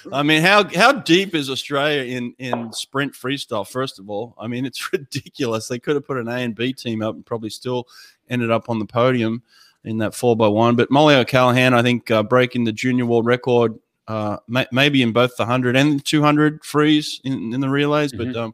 I 0.12 0.24
mean, 0.24 0.42
how 0.42 0.68
how 0.74 0.92
deep 0.92 1.36
is 1.36 1.52
Australia 1.52 2.02
in 2.04 2.34
in 2.40 2.74
sprint 2.74 3.14
freestyle? 3.14 3.68
First 3.68 4.00
of 4.00 4.10
all, 4.10 4.34
I 4.40 4.48
mean, 4.48 4.66
it's 4.66 4.92
ridiculous. 4.94 5.68
They 5.68 5.78
could 5.78 5.96
have 5.96 6.08
put 6.08 6.18
an 6.18 6.28
A 6.28 6.38
and 6.38 6.56
B 6.56 6.74
team 6.74 7.04
up 7.04 7.14
and 7.14 7.26
probably 7.26 7.52
still 7.52 7.88
ended 8.28 8.50
up 8.50 8.68
on 8.68 8.80
the 8.80 8.86
podium 8.86 9.44
in 9.84 10.00
that 10.00 10.16
four 10.16 10.36
by 10.36 10.48
one. 10.48 10.76
But 10.76 10.90
Mollie 10.90 11.16
O'Callaghan, 11.16 11.76
I 11.76 11.84
think, 11.84 12.10
uh, 12.10 12.24
breaking 12.24 12.64
the 12.64 12.74
junior 12.74 13.06
world 13.06 13.28
record. 13.28 13.76
Uh, 14.08 14.38
may, 14.48 14.68
maybe 14.72 15.02
in 15.02 15.12
both 15.12 15.36
the 15.36 15.46
hundred 15.46 15.76
and 15.76 16.00
the 16.00 16.04
two 16.04 16.22
hundred 16.22 16.64
frees 16.64 17.20
in, 17.24 17.54
in 17.54 17.60
the 17.60 17.70
relays, 17.70 18.12
but 18.12 18.36
um, 18.36 18.54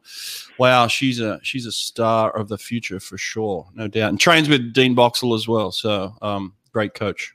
wow, 0.58 0.88
she's 0.88 1.20
a 1.20 1.40
she's 1.44 1.66
a 1.66 1.72
star 1.72 2.32
of 2.32 2.48
the 2.48 2.58
future 2.58 3.02
for 3.02 3.18
sure, 3.18 3.68
no 3.74 3.88
doubt, 3.88 4.10
and 4.10 4.20
trains 4.20 4.48
with 4.48 4.74
Dean 4.74 4.96
Boxall 4.96 5.34
as 5.34 5.50
well. 5.50 5.72
So, 5.74 6.16
um, 6.22 6.54
great 6.72 6.94
coach. 6.94 7.34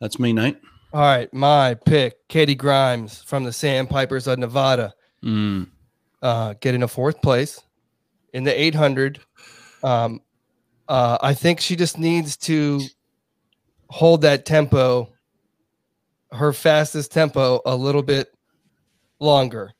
That's 0.00 0.18
me, 0.18 0.32
Nate. 0.32 0.58
All 0.92 1.02
right, 1.02 1.32
my 1.32 1.74
pick, 1.74 2.26
Katie 2.28 2.54
Grimes 2.56 3.22
from 3.22 3.44
the 3.44 3.52
Sandpipers 3.52 4.26
of 4.26 4.38
Nevada. 4.38 4.94
Mm. 5.22 5.66
uh, 6.22 6.54
getting 6.60 6.82
a 6.82 6.88
fourth 6.88 7.20
place 7.22 7.60
in 8.32 8.44
the 8.44 8.60
800. 8.60 9.20
Um, 9.82 10.20
uh, 10.88 11.18
I 11.20 11.34
think 11.34 11.60
she 11.60 11.76
just 11.76 11.98
needs 11.98 12.36
to 12.38 12.80
hold 13.88 14.22
that 14.22 14.46
tempo, 14.46 15.12
her 16.32 16.52
fastest 16.52 17.12
tempo, 17.12 17.60
a 17.64 17.74
little 17.74 18.02
bit 18.02 18.32
longer. 19.20 19.72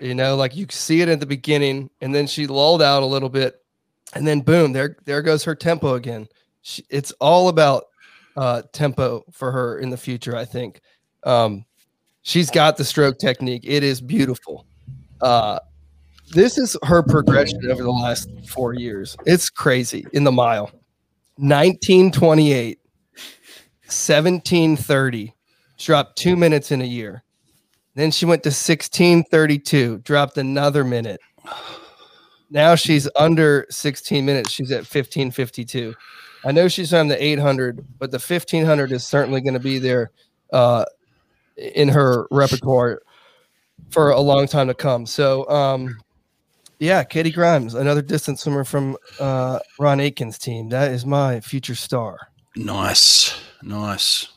You 0.00 0.14
know, 0.14 0.36
like 0.36 0.56
you 0.56 0.66
see 0.70 1.00
it 1.00 1.08
at 1.08 1.20
the 1.20 1.26
beginning, 1.26 1.90
and 2.00 2.14
then 2.14 2.26
she 2.26 2.46
lulled 2.46 2.82
out 2.82 3.02
a 3.02 3.06
little 3.06 3.28
bit, 3.28 3.62
and 4.14 4.26
then 4.26 4.40
boom, 4.40 4.72
there 4.72 4.96
there 5.04 5.22
goes 5.22 5.44
her 5.44 5.54
tempo 5.54 5.94
again. 5.94 6.26
She, 6.62 6.84
it's 6.90 7.12
all 7.20 7.48
about 7.48 7.84
uh, 8.36 8.62
tempo 8.72 9.24
for 9.30 9.52
her 9.52 9.78
in 9.78 9.90
the 9.90 9.96
future. 9.96 10.36
I 10.36 10.44
think 10.44 10.80
um, 11.24 11.64
she's 12.22 12.50
got 12.50 12.76
the 12.76 12.84
stroke 12.84 13.18
technique. 13.18 13.62
It 13.64 13.84
is 13.84 14.00
beautiful. 14.00 14.66
Uh, 15.20 15.60
this 16.32 16.58
is 16.58 16.76
her 16.82 17.02
progression 17.02 17.70
over 17.70 17.82
the 17.82 17.90
last 17.90 18.28
four 18.48 18.74
years. 18.74 19.16
It's 19.26 19.50
crazy 19.50 20.06
in 20.12 20.24
the 20.24 20.32
mile. 20.32 20.70
1928, 21.36 22.78
1730, 23.84 25.34
dropped 25.84 26.16
two 26.16 26.36
minutes 26.36 26.70
in 26.70 26.80
a 26.80 26.86
year. 26.86 27.22
Then 27.94 28.10
she 28.10 28.24
went 28.24 28.42
to 28.44 28.48
1632, 28.48 29.98
dropped 29.98 30.38
another 30.38 30.84
minute. 30.84 31.20
Now 32.50 32.74
she's 32.74 33.08
under 33.16 33.66
16 33.70 34.24
minutes. 34.24 34.50
She's 34.50 34.70
at 34.70 34.80
1552. 34.80 35.94
I 36.44 36.52
know 36.52 36.68
she's 36.68 36.92
on 36.92 37.08
the 37.08 37.22
800, 37.22 37.84
but 37.98 38.10
the 38.10 38.18
1500 38.18 38.92
is 38.92 39.06
certainly 39.06 39.40
going 39.40 39.54
to 39.54 39.60
be 39.60 39.78
there 39.78 40.10
uh, 40.52 40.84
in 41.56 41.88
her 41.88 42.26
repertoire 42.30 43.02
for 43.90 44.10
a 44.10 44.20
long 44.20 44.46
time 44.46 44.66
to 44.68 44.74
come. 44.74 45.06
So, 45.06 45.48
um, 45.48 45.98
yeah, 46.78 47.04
Katie 47.04 47.30
Grimes, 47.30 47.74
another 47.74 48.02
distance 48.02 48.42
swimmer 48.42 48.64
from 48.64 48.96
uh, 49.20 49.60
Ron 49.78 50.00
Aitken's 50.00 50.38
team. 50.38 50.68
That 50.70 50.90
is 50.90 51.06
my 51.06 51.40
future 51.40 51.76
star. 51.76 52.18
Nice, 52.56 53.40
nice. 53.62 54.31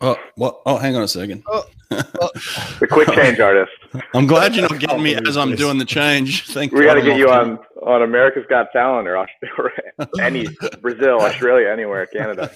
Oh, 0.00 0.14
oh, 0.14 0.16
what? 0.36 0.60
Oh, 0.66 0.76
hang 0.76 0.96
on 0.96 1.02
a 1.02 1.08
second. 1.08 1.44
The 1.88 2.88
quick 2.90 3.08
change 3.12 3.38
artist. 3.38 3.70
I'm 4.12 4.26
glad 4.26 4.54
you're 4.54 4.68
not 4.68 4.78
getting 4.80 5.02
me 5.02 5.14
as 5.14 5.36
I'm 5.36 5.54
doing 5.54 5.78
the 5.78 5.84
change. 5.84 6.44
Thank 6.52 6.72
you. 6.72 6.78
We 6.78 6.84
got 6.84 6.94
to 6.94 7.02
get 7.02 7.16
you 7.16 7.30
on 7.30 7.58
on 7.82 8.02
America's 8.02 8.44
Got 8.48 8.72
Talent 8.72 9.06
or, 9.06 9.16
Aus- 9.16 9.28
or 9.56 9.72
any 10.20 10.48
Brazil, 10.82 11.20
Australia, 11.20 11.68
anywhere, 11.68 12.04
Canada. 12.06 12.50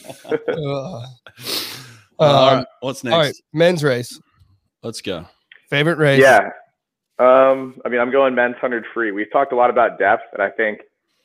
Uh, 0.49 1.07
All 2.19 2.49
um, 2.59 2.67
what's 2.81 3.05
next? 3.05 3.15
all 3.15 3.21
right, 3.21 3.35
men's 3.53 3.85
race. 3.85 4.19
Let's 4.83 5.01
go. 5.01 5.27
Favorite 5.69 5.99
race? 5.99 6.21
Yeah. 6.21 6.51
Um, 7.21 7.81
I 7.85 7.89
mean, 7.89 8.01
I'm 8.01 8.11
going 8.11 8.35
men's 8.35 8.55
100 8.55 8.85
free. 8.93 9.13
We've 9.13 9.31
talked 9.31 9.53
a 9.53 9.57
lot 9.57 9.71
about 9.71 9.99
depth, 9.99 10.25
and 10.33 10.43
I 10.43 10.51
think, 10.51 10.81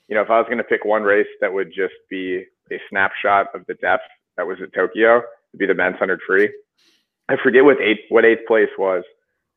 you 0.08 0.16
know, 0.16 0.22
if 0.22 0.30
I 0.30 0.38
was 0.38 0.46
going 0.46 0.60
to 0.60 0.64
pick 0.64 0.86
one 0.86 1.02
race 1.04 1.28
that 1.42 1.52
would 1.52 1.70
just 1.74 1.96
be 2.10 2.44
a 2.72 2.80
snapshot 2.90 3.48
of 3.56 3.66
the 3.68 3.74
depth 3.76 4.04
that 4.38 4.46
was 4.46 4.58
at 4.62 4.74
Tokyo, 4.74 5.24
it'd 5.56 5.60
be 5.60 5.66
the 5.66 5.74
men's 5.74 5.94
100 5.94 6.20
free. 6.28 6.50
I 7.30 7.36
forget 7.42 7.64
what 7.64 7.82
eighth 7.82 8.02
what 8.10 8.26
eighth 8.26 8.46
place 8.48 8.70
was. 8.78 9.04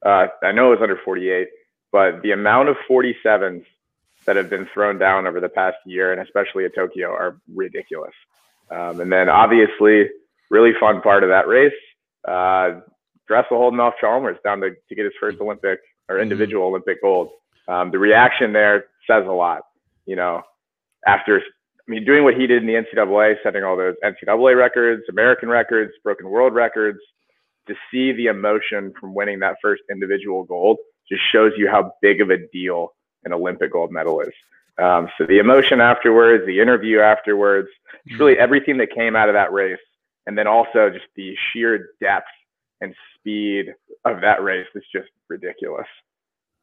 Uh, 0.04 0.26
I 0.42 0.52
know 0.52 0.68
it 0.68 0.80
was 0.80 0.82
under 0.82 0.98
48, 1.04 1.48
but 1.92 2.22
the 2.22 2.30
amount 2.30 2.68
of 2.68 2.76
47s 2.88 3.64
that 4.26 4.36
have 4.36 4.48
been 4.48 4.68
thrown 4.72 4.98
down 4.98 5.26
over 5.26 5.40
the 5.40 5.48
past 5.48 5.76
year, 5.84 6.12
and 6.12 6.20
especially 6.20 6.64
at 6.64 6.74
Tokyo, 6.74 7.10
are 7.10 7.40
ridiculous. 7.54 8.14
Um, 8.70 9.00
and 9.00 9.10
then 9.10 9.28
obviously, 9.28 10.08
really 10.50 10.72
fun 10.78 11.00
part 11.02 11.24
of 11.24 11.30
that 11.30 11.48
race, 11.48 11.72
uh, 12.26 12.80
Dressel 13.26 13.58
holding 13.58 13.80
off 13.80 13.94
Chalmers 14.00 14.38
down 14.44 14.60
to, 14.60 14.70
to 14.70 14.94
get 14.94 15.04
his 15.04 15.14
first 15.20 15.40
Olympic 15.40 15.80
or 16.08 16.18
individual 16.18 16.66
Olympic 16.66 17.02
gold. 17.02 17.30
Um, 17.66 17.90
the 17.90 17.98
reaction 17.98 18.52
there 18.52 18.86
says 19.06 19.24
a 19.26 19.32
lot. 19.32 19.62
You 20.06 20.16
know, 20.16 20.42
after 21.06 21.42
I 21.88 21.90
mean, 21.90 22.04
doing 22.04 22.22
what 22.22 22.34
he 22.34 22.46
did 22.46 22.62
in 22.62 22.66
the 22.66 22.74
NCAA, 22.74 23.36
setting 23.42 23.64
all 23.64 23.76
those 23.76 23.94
NCAA 24.04 24.56
records, 24.56 25.04
American 25.08 25.48
records, 25.48 25.92
broken 26.04 26.28
world 26.28 26.54
records, 26.54 26.98
to 27.66 27.74
see 27.90 28.12
the 28.12 28.26
emotion 28.26 28.92
from 29.00 29.14
winning 29.14 29.38
that 29.40 29.56
first 29.62 29.82
individual 29.90 30.44
gold 30.44 30.76
just 31.08 31.22
shows 31.32 31.52
you 31.56 31.68
how 31.68 31.92
big 32.02 32.20
of 32.20 32.30
a 32.30 32.38
deal 32.52 32.92
an 33.24 33.32
Olympic 33.32 33.72
gold 33.72 33.90
medal 33.90 34.20
is. 34.20 34.32
Um, 34.78 35.08
so 35.16 35.26
the 35.26 35.38
emotion 35.38 35.80
afterwards, 35.80 36.44
the 36.46 36.60
interview 36.60 37.00
afterwards, 37.00 37.68
it's 38.04 38.18
really 38.18 38.38
everything 38.38 38.76
that 38.78 38.94
came 38.94 39.16
out 39.16 39.28
of 39.28 39.34
that 39.34 39.52
race. 39.52 39.78
And 40.26 40.36
then 40.36 40.46
also 40.46 40.90
just 40.90 41.06
the 41.16 41.34
sheer 41.52 41.90
depth 42.00 42.28
and 42.80 42.94
speed 43.14 43.74
of 44.04 44.20
that 44.20 44.42
race 44.42 44.66
is 44.74 44.84
just 44.92 45.08
ridiculous. 45.28 45.86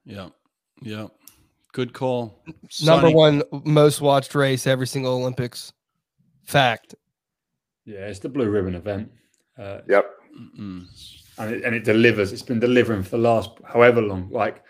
Yeah, 0.06 0.30
Yeah. 0.82 1.08
Good 1.76 1.92
call. 1.92 2.42
Number 2.86 3.12
one 3.12 3.44
most 3.66 4.00
watched 4.00 4.34
race 4.34 4.66
every 4.66 4.88
single 4.88 5.16
Olympics. 5.16 5.74
Fact. 6.46 6.96
Yeah, 7.84 8.08
it's 8.08 8.20
the 8.20 8.30
blue 8.30 8.50
ribbon 8.50 8.76
event. 8.76 9.12
Uh, 9.60 9.80
Yep. 9.90 10.10
And 10.58 10.88
it, 11.38 11.66
and 11.66 11.76
it 11.76 11.84
delivers. 11.84 12.32
It's 12.32 12.42
been 12.42 12.62
delivering 12.62 13.04
for 13.04 13.10
the 13.10 13.18
last 13.18 13.50
however 13.66 14.02
long, 14.02 14.30
like 14.32 14.64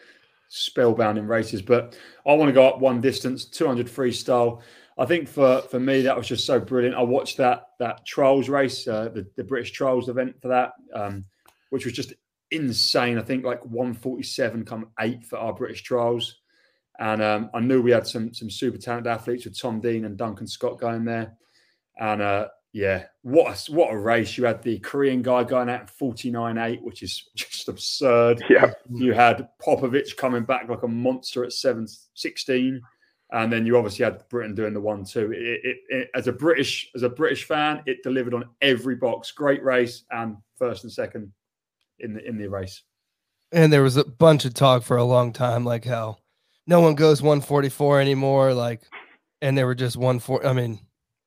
spellbounding 0.49 1.27
races. 1.27 1.61
But 1.61 1.95
I 2.25 2.33
want 2.33 2.49
to 2.49 2.53
go 2.53 2.67
up 2.67 2.79
one 2.79 3.01
distance, 3.01 3.45
200 3.45 3.85
freestyle. 3.85 4.63
I 4.97 5.05
think 5.05 5.27
for 5.27 5.61
for 5.61 5.79
me 5.79 6.01
that 6.01 6.17
was 6.17 6.27
just 6.27 6.47
so 6.47 6.59
brilliant. 6.59 6.95
I 6.95 7.03
watched 7.03 7.37
that 7.37 7.67
that 7.77 8.03
trials 8.07 8.49
race, 8.49 8.87
uh, 8.87 9.09
the 9.09 9.27
the 9.35 9.43
British 9.43 9.73
trials 9.73 10.09
event 10.09 10.41
for 10.41 10.47
that, 10.47 10.71
um, 10.95 11.25
which 11.69 11.85
was 11.85 11.93
just 11.93 12.13
insane. 12.49 13.19
I 13.19 13.21
think 13.21 13.45
like 13.45 13.63
147 13.63 14.65
come 14.65 14.87
eighth 14.99 15.27
for 15.27 15.37
our 15.37 15.53
British 15.53 15.83
trials, 15.83 16.37
and 16.99 17.21
um, 17.21 17.49
I 17.53 17.59
knew 17.59 17.81
we 17.81 17.91
had 17.91 18.07
some 18.07 18.33
some 18.33 18.49
super 18.49 18.77
talented 18.77 19.11
athletes 19.11 19.45
with 19.45 19.59
Tom 19.59 19.79
Dean 19.79 20.05
and 20.05 20.17
Duncan 20.17 20.47
Scott 20.47 20.79
going 20.79 21.05
there, 21.05 21.33
and 21.99 22.21
uh, 22.21 22.47
yeah, 22.75 23.05
what 23.21 23.69
a, 23.69 23.71
what 23.71 23.93
a 23.93 23.97
race! 23.97 24.37
You 24.37 24.43
had 24.43 24.61
the 24.61 24.79
Korean 24.79 25.21
guy 25.21 25.45
going 25.45 25.69
out 25.69 25.89
forty 25.89 26.29
nine 26.29 26.57
eight, 26.57 26.81
which 26.83 27.03
is 27.03 27.29
just 27.35 27.69
absurd. 27.69 28.43
Yeah. 28.49 28.73
You 28.91 29.13
had 29.13 29.47
Popovici 29.65 30.17
coming 30.17 30.43
back 30.43 30.67
like 30.67 30.83
a 30.83 30.87
monster 30.87 31.45
at 31.45 31.53
7 31.53 31.87
16. 32.15 32.81
And 33.31 33.51
then 33.51 33.65
you 33.65 33.77
obviously 33.77 34.03
had 34.03 34.27
Britain 34.27 34.53
doing 34.53 34.73
the 34.73 34.81
one 34.81 35.05
two. 35.05 35.31
It, 35.31 35.61
it, 35.63 35.77
it, 35.89 36.09
as 36.15 36.27
a 36.27 36.33
British 36.33 36.91
as 36.95 37.03
a 37.03 37.09
British 37.09 37.45
fan, 37.45 37.81
it 37.85 38.03
delivered 38.03 38.33
on 38.33 38.43
every 38.61 38.95
box. 38.95 39.31
Great 39.31 39.63
race 39.63 40.03
and 40.11 40.35
first 40.57 40.83
and 40.83 40.91
second 40.91 41.31
in 41.99 42.13
the 42.13 42.27
in 42.27 42.37
the 42.37 42.47
race. 42.47 42.83
And 43.53 43.71
there 43.71 43.83
was 43.83 43.95
a 43.95 44.03
bunch 44.03 44.43
of 44.43 44.53
talk 44.53 44.83
for 44.83 44.97
a 44.97 45.03
long 45.03 45.31
time, 45.31 45.63
like 45.63 45.85
how 45.85 46.17
no 46.67 46.79
one 46.81 46.95
goes 46.95 47.21
144 47.21 48.01
anymore. 48.01 48.53
Like, 48.53 48.81
and 49.41 49.57
they 49.57 49.63
were 49.63 49.75
just 49.75 49.97
140. 49.97 50.47
I 50.47 50.53
mean, 50.53 50.79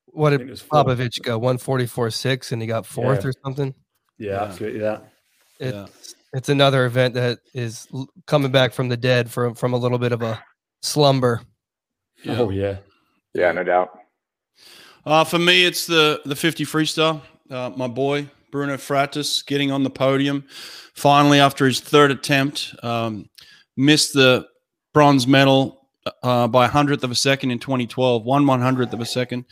what 0.07 0.31
did 0.31 0.41
think 0.41 0.51
it. 0.53 0.65
Popovici 0.71 1.23
go? 1.23 1.39
144 1.39 2.11
6 2.11 2.53
and 2.53 2.61
he 2.63 2.67
got 2.69 2.87
fourth 2.87 3.23
Yeah. 3.23 3.29
or 3.29 3.33
something? 3.45 3.75
Yeah, 4.19 4.31
Yeah. 4.33 4.43
absolutely 4.43 4.81
that. 4.81 5.13
It's, 5.61 5.75
Yeah. 5.75 5.87
it's 6.35 6.49
another 6.49 6.87
event 6.87 7.15
that 7.15 7.39
is 7.55 7.87
coming 8.27 8.51
back 8.51 8.73
from 8.73 8.89
the 8.89 8.97
dead 8.97 9.31
from, 9.31 9.55
from 9.55 9.73
a 9.73 9.77
little 9.77 9.99
bit 9.99 10.13
of 10.13 10.23
a 10.23 10.43
slumber. 10.83 11.43
Yeah. 12.25 12.39
Oh 12.41 12.51
yeah. 12.51 12.79
Yeah, 13.35 13.53
no 13.53 13.63
doubt. 13.63 13.91
Uh, 15.07 15.25
for 15.25 15.39
me, 15.39 15.65
it's 15.65 15.87
the 15.87 16.21
the 16.25 16.35
50 16.37 16.65
freestyle. 16.65 17.23
Uh, 17.51 17.71
my 17.77 17.87
boy 17.87 18.29
Bruno 18.51 18.77
Fratus 18.77 19.45
getting 19.47 19.71
on 19.71 19.83
the 19.85 19.91
podium 19.91 20.45
finally 20.95 21.39
after 21.39 21.67
his 21.67 21.81
third 21.81 22.11
attempt. 22.11 22.75
Um, 22.83 23.27
missed 23.77 24.15
the 24.15 24.47
bronze 24.93 25.27
medal 25.27 25.79
uh, 26.23 26.49
by 26.49 26.67
a 26.67 26.69
hundredth 26.69 27.05
of 27.05 27.11
a 27.11 27.15
second 27.15 27.51
in 27.51 27.59
2012. 27.59 28.25
One 28.25 28.47
one 28.47 28.61
hundredth 28.61 28.93
of 28.93 29.01
a 29.01 29.07
second. 29.07 29.45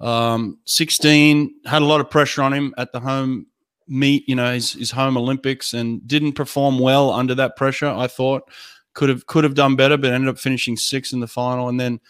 Um, 0.00 0.58
16 0.64 1.54
had 1.66 1.82
a 1.82 1.86
lot 1.86 2.00
of 2.00 2.10
pressure 2.10 2.42
on 2.42 2.52
him 2.52 2.74
at 2.78 2.92
the 2.92 3.00
home 3.00 3.46
meet. 3.86 4.28
You 4.28 4.36
know 4.36 4.52
his 4.52 4.72
his 4.72 4.90
home 4.90 5.16
Olympics 5.16 5.74
and 5.74 6.06
didn't 6.06 6.32
perform 6.32 6.78
well 6.78 7.10
under 7.10 7.34
that 7.36 7.56
pressure. 7.56 7.88
I 7.88 8.06
thought 8.06 8.50
could 8.94 9.08
have 9.08 9.26
could 9.26 9.44
have 9.44 9.54
done 9.54 9.76
better, 9.76 9.96
but 9.96 10.12
ended 10.12 10.28
up 10.28 10.38
finishing 10.38 10.76
sixth 10.76 11.12
in 11.12 11.20
the 11.20 11.26
final, 11.26 11.68
and 11.68 11.78
then 11.78 12.00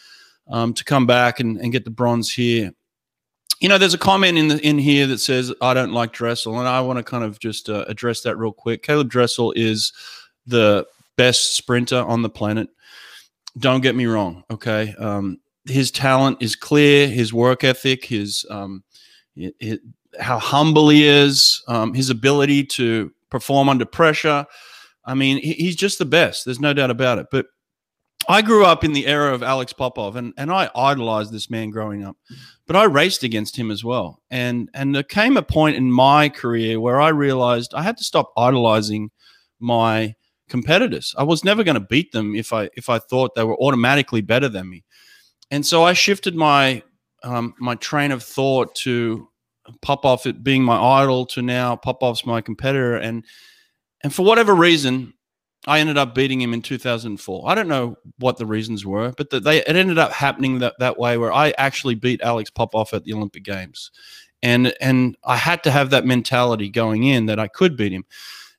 um, 0.48 0.72
to 0.74 0.84
come 0.84 1.06
back 1.06 1.40
and, 1.40 1.58
and 1.58 1.72
get 1.72 1.84
the 1.84 1.90
bronze 1.90 2.32
here. 2.32 2.72
You 3.60 3.68
know, 3.68 3.76
there's 3.76 3.94
a 3.94 3.98
comment 3.98 4.38
in 4.38 4.48
the 4.48 4.60
in 4.66 4.78
here 4.78 5.06
that 5.08 5.18
says 5.18 5.52
I 5.60 5.74
don't 5.74 5.92
like 5.92 6.12
Dressel, 6.12 6.58
and 6.58 6.68
I 6.68 6.80
want 6.80 6.98
to 6.98 7.02
kind 7.02 7.24
of 7.24 7.40
just 7.40 7.68
uh, 7.68 7.84
address 7.88 8.22
that 8.22 8.36
real 8.36 8.52
quick. 8.52 8.84
Caeleb 8.84 9.08
Dressel 9.08 9.52
is 9.56 9.92
the 10.46 10.86
best 11.18 11.54
sprinter 11.54 11.98
on 12.02 12.22
the 12.22 12.30
planet. 12.30 12.68
Don't 13.58 13.82
get 13.82 13.94
me 13.94 14.06
wrong, 14.06 14.44
okay? 14.50 14.94
Um, 14.98 15.38
his 15.66 15.90
talent 15.90 16.38
is 16.40 16.56
clear. 16.56 17.08
His 17.08 17.32
work 17.34 17.64
ethic, 17.64 18.04
his 18.06 18.46
um, 18.48 18.82
hi- 19.38 19.52
hi- 19.62 19.78
how 20.18 20.38
humble 20.38 20.88
he 20.88 21.06
is, 21.06 21.62
um, 21.68 21.92
his 21.92 22.08
ability 22.08 22.64
to 22.64 23.12
perform 23.30 23.68
under 23.68 23.84
pressure. 23.84 24.46
I 25.04 25.14
mean, 25.14 25.38
he- 25.42 25.54
he's 25.64 25.76
just 25.76 25.98
the 25.98 26.06
best. 26.06 26.44
There's 26.44 26.60
no 26.60 26.72
doubt 26.72 26.90
about 26.90 27.18
it. 27.18 27.26
But 27.30 27.46
I 28.28 28.42
grew 28.42 28.64
up 28.64 28.84
in 28.84 28.92
the 28.92 29.06
era 29.06 29.34
of 29.34 29.42
Alex 29.42 29.72
Popov, 29.72 30.16
and, 30.16 30.32
and 30.36 30.50
I 30.50 30.70
idolized 30.74 31.32
this 31.32 31.50
man 31.50 31.70
growing 31.70 32.04
up. 32.04 32.16
But 32.66 32.76
I 32.76 32.84
raced 32.84 33.22
against 33.22 33.56
him 33.56 33.70
as 33.70 33.82
well, 33.82 34.20
and 34.30 34.68
and 34.74 34.94
there 34.94 35.02
came 35.02 35.36
a 35.36 35.42
point 35.42 35.76
in 35.76 35.90
my 35.90 36.28
career 36.28 36.78
where 36.78 37.00
I 37.00 37.08
realized 37.08 37.72
I 37.74 37.82
had 37.82 37.96
to 37.96 38.04
stop 38.04 38.32
idolizing 38.36 39.10
my 39.60 40.14
competitors. 40.48 41.14
I 41.16 41.22
was 41.22 41.44
never 41.44 41.64
going 41.64 41.74
to 41.74 41.80
beat 41.80 42.12
them 42.12 42.34
if 42.34 42.52
I 42.52 42.70
if 42.74 42.88
I 42.88 42.98
thought 42.98 43.34
they 43.34 43.44
were 43.44 43.60
automatically 43.60 44.20
better 44.20 44.48
than 44.48 44.68
me, 44.68 44.84
and 45.50 45.64
so 45.64 45.84
I 45.84 45.92
shifted 45.92 46.34
my 46.34 46.82
um, 47.22 47.54
my 47.58 47.74
train 47.76 48.12
of 48.12 48.22
thought 48.22 48.74
to 48.76 49.28
Popov 49.82 50.26
it 50.26 50.42
being 50.42 50.62
my 50.62 50.80
idol 51.02 51.26
to 51.26 51.42
now 51.42 51.76
Popov's 51.76 52.24
my 52.26 52.40
competitor, 52.40 52.96
and 52.96 53.24
and 54.02 54.14
for 54.14 54.24
whatever 54.24 54.54
reason, 54.54 55.14
I 55.66 55.80
ended 55.80 55.98
up 55.98 56.14
beating 56.14 56.40
him 56.40 56.54
in 56.54 56.62
2004. 56.62 57.50
I 57.50 57.54
don't 57.54 57.68
know 57.68 57.96
what 58.18 58.36
the 58.36 58.46
reasons 58.46 58.86
were, 58.86 59.12
but 59.16 59.30
that 59.30 59.44
they 59.44 59.58
it 59.58 59.76
ended 59.76 59.98
up 59.98 60.12
happening 60.12 60.60
that, 60.60 60.74
that 60.78 60.98
way 60.98 61.18
where 61.18 61.32
I 61.32 61.52
actually 61.58 61.94
beat 61.94 62.22
Alex 62.22 62.50
Popov 62.50 62.94
at 62.94 63.04
the 63.04 63.12
Olympic 63.12 63.44
Games. 63.44 63.90
And 64.42 64.72
and 64.80 65.16
I 65.24 65.36
had 65.36 65.64
to 65.64 65.70
have 65.70 65.90
that 65.90 66.06
mentality 66.06 66.70
going 66.70 67.02
in 67.02 67.26
that 67.26 67.40
I 67.40 67.48
could 67.48 67.76
beat 67.76 67.92
him. 67.92 68.04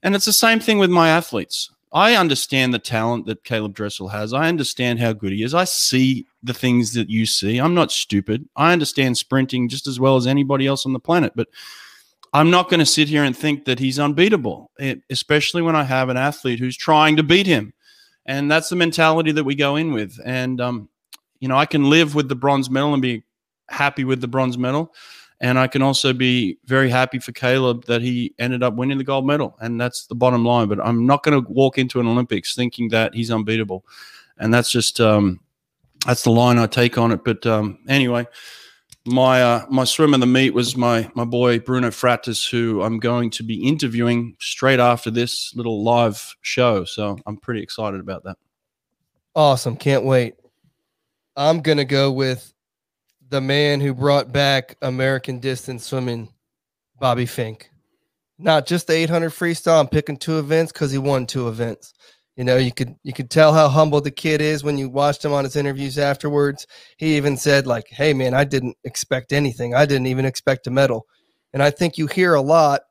And 0.03 0.13
it's 0.13 0.25
the 0.25 0.33
same 0.33 0.59
thing 0.59 0.77
with 0.77 0.89
my 0.89 1.09
athletes. 1.09 1.71
I 1.91 2.15
understand 2.15 2.73
the 2.73 2.79
talent 2.79 3.25
that 3.25 3.43
Caeleb 3.43 3.73
Dressel 3.73 4.09
has. 4.09 4.31
I 4.31 4.47
understand 4.47 4.99
how 4.99 5.13
good 5.13 5.31
he 5.31 5.43
is. 5.43 5.55
I 5.55 5.63
see 5.63 6.27
the 6.43 6.53
things 6.53 6.93
that 6.93 7.09
you 7.09 7.25
see. 7.25 7.57
I'm 7.57 7.73
not 7.73 7.91
stupid. 7.91 8.47
I 8.55 8.73
understand 8.73 9.17
sprinting 9.17 9.69
just 9.69 9.87
as 9.87 9.99
well 9.99 10.15
as 10.15 10.27
anybody 10.27 10.67
else 10.67 10.85
on 10.85 10.93
the 10.93 10.99
planet, 10.99 11.33
but 11.35 11.47
I'm 12.31 12.51
not 12.51 12.69
going 12.69 12.79
to 12.79 12.85
sit 12.85 13.07
here 13.07 13.23
and 13.23 13.35
think 13.35 13.65
that 13.65 13.79
he's 13.79 13.97
unbeatable, 13.97 14.69
especially 15.09 15.63
when 15.63 15.75
I 15.75 15.83
have 15.83 16.09
an 16.09 16.17
athlete 16.17 16.59
who's 16.59 16.77
trying 16.77 17.15
to 17.15 17.23
beat 17.23 17.47
him. 17.47 17.73
And 18.25 18.51
that's 18.51 18.69
the 18.69 18.75
mentality 18.75 19.31
that 19.31 19.43
we 19.43 19.55
go 19.55 19.75
in 19.75 19.91
with. 19.91 20.19
And, 20.23 20.61
um, 20.61 20.89
you 21.39 21.47
know, 21.47 21.57
I 21.57 21.65
can 21.65 21.89
live 21.89 22.13
with 22.13 22.29
the 22.29 22.35
bronze 22.35 22.69
medal 22.69 22.93
and 22.93 23.01
be 23.01 23.23
happy 23.67 24.03
with 24.03 24.21
the 24.21 24.27
bronze 24.27 24.57
medal. 24.59 24.93
And 25.41 25.57
I 25.57 25.67
can 25.67 25.81
also 25.81 26.11
be 26.11 26.57
very 26.65 26.89
happy 26.89 27.19
for 27.19 27.31
Caeleb 27.31 27.85
that 27.85 28.01
he 28.01 28.33
ended 28.39 28.61
up 28.61 28.75
winning 28.75 28.97
the 28.97 29.03
gold 29.03 29.25
medal. 29.25 29.55
And 29.61 29.79
that's 29.79 30.05
the 30.07 30.15
bottom 30.15 30.43
line. 30.43 30.67
But 30.67 30.79
I'm 30.85 31.05
not 31.05 31.23
going 31.23 31.41
to 31.41 31.49
walk 31.49 31.77
into 31.77 31.99
an 31.99 32.07
Olympics 32.07 32.55
thinking 32.55 32.89
that 32.89 33.13
he's 33.13 33.31
unbeatable. 33.31 33.85
And 34.37 34.53
that's 34.53 34.69
just, 34.69 34.99
um, 34.99 35.39
that's 36.05 36.23
the 36.23 36.31
line 36.31 36.57
I 36.57 36.67
take 36.67 36.97
on 36.97 37.11
it. 37.11 37.23
But 37.23 37.45
um, 37.45 37.79
anyway, 37.87 38.27
my 39.05 39.41
uh, 39.41 39.65
my 39.69 39.83
swim 39.85 40.13
in 40.13 40.19
the 40.19 40.25
meet 40.25 40.53
was 40.53 40.75
my 40.75 41.09
my 41.15 41.25
boy 41.25 41.59
Bruno 41.59 41.89
Fratus, 41.89 42.49
who 42.49 42.81
I'm 42.81 42.99
going 42.99 43.29
to 43.31 43.43
be 43.43 43.67
interviewing 43.67 44.35
straight 44.39 44.79
after 44.79 45.09
this 45.09 45.53
little 45.55 45.83
live 45.83 46.35
show. 46.41 46.83
So 46.85 47.17
I'm 47.25 47.37
pretty 47.37 47.61
excited 47.61 47.99
about 47.99 48.23
that. 48.25 48.37
Awesome. 49.35 49.75
Can't 49.75 50.03
wait. 50.03 50.35
I'm 51.35 51.61
to 51.77 51.85
go 51.85 52.11
with 52.11 52.53
the 53.29 53.41
man 53.41 53.79
who 53.79 53.93
brought 53.93 54.31
back 54.31 54.75
American 54.81 55.39
distance 55.39 55.85
swimming, 55.85 56.29
Bobby 56.99 57.25
Finke. 57.25 57.63
Not 58.37 58.65
just 58.65 58.87
the 58.87 58.93
800 58.93 59.31
freestyle. 59.31 59.79
I'm 59.79 59.87
picking 59.87 60.17
two 60.17 60.39
events 60.39 60.71
because 60.71 60.91
he 60.91 60.97
won 60.97 61.25
two 61.25 61.47
events. 61.47 61.93
You 62.35 62.45
know, 62.45 62.55
you 62.55 62.71
could 62.71 62.95
you 63.03 63.11
could 63.11 63.29
tell 63.29 63.53
how 63.53 63.67
humble 63.67 63.99
the 63.99 64.11
kid 64.11 64.39
is 64.39 64.63
when 64.63 64.77
you 64.77 64.87
watched 64.87 65.25
him 65.25 65.33
on 65.33 65.43
his 65.43 65.57
interviews 65.57 65.97
afterwards. 65.97 66.65
He 66.95 67.17
even 67.17 67.35
said 67.35 67.67
like, 67.67 67.87
"Hey 67.89 68.13
man, 68.13 68.33
I 68.33 68.45
didn't 68.45 68.77
expect 68.85 69.33
anything. 69.33 69.75
I 69.75 69.85
didn't 69.85 70.07
even 70.07 70.23
expect 70.23 70.65
a 70.65 70.71
medal." 70.71 71.05
And 71.51 71.61
I 71.61 71.69
think 71.69 71.97
you 71.97 72.07
hear 72.07 72.33
a 72.33 72.41
lot. 72.41 72.81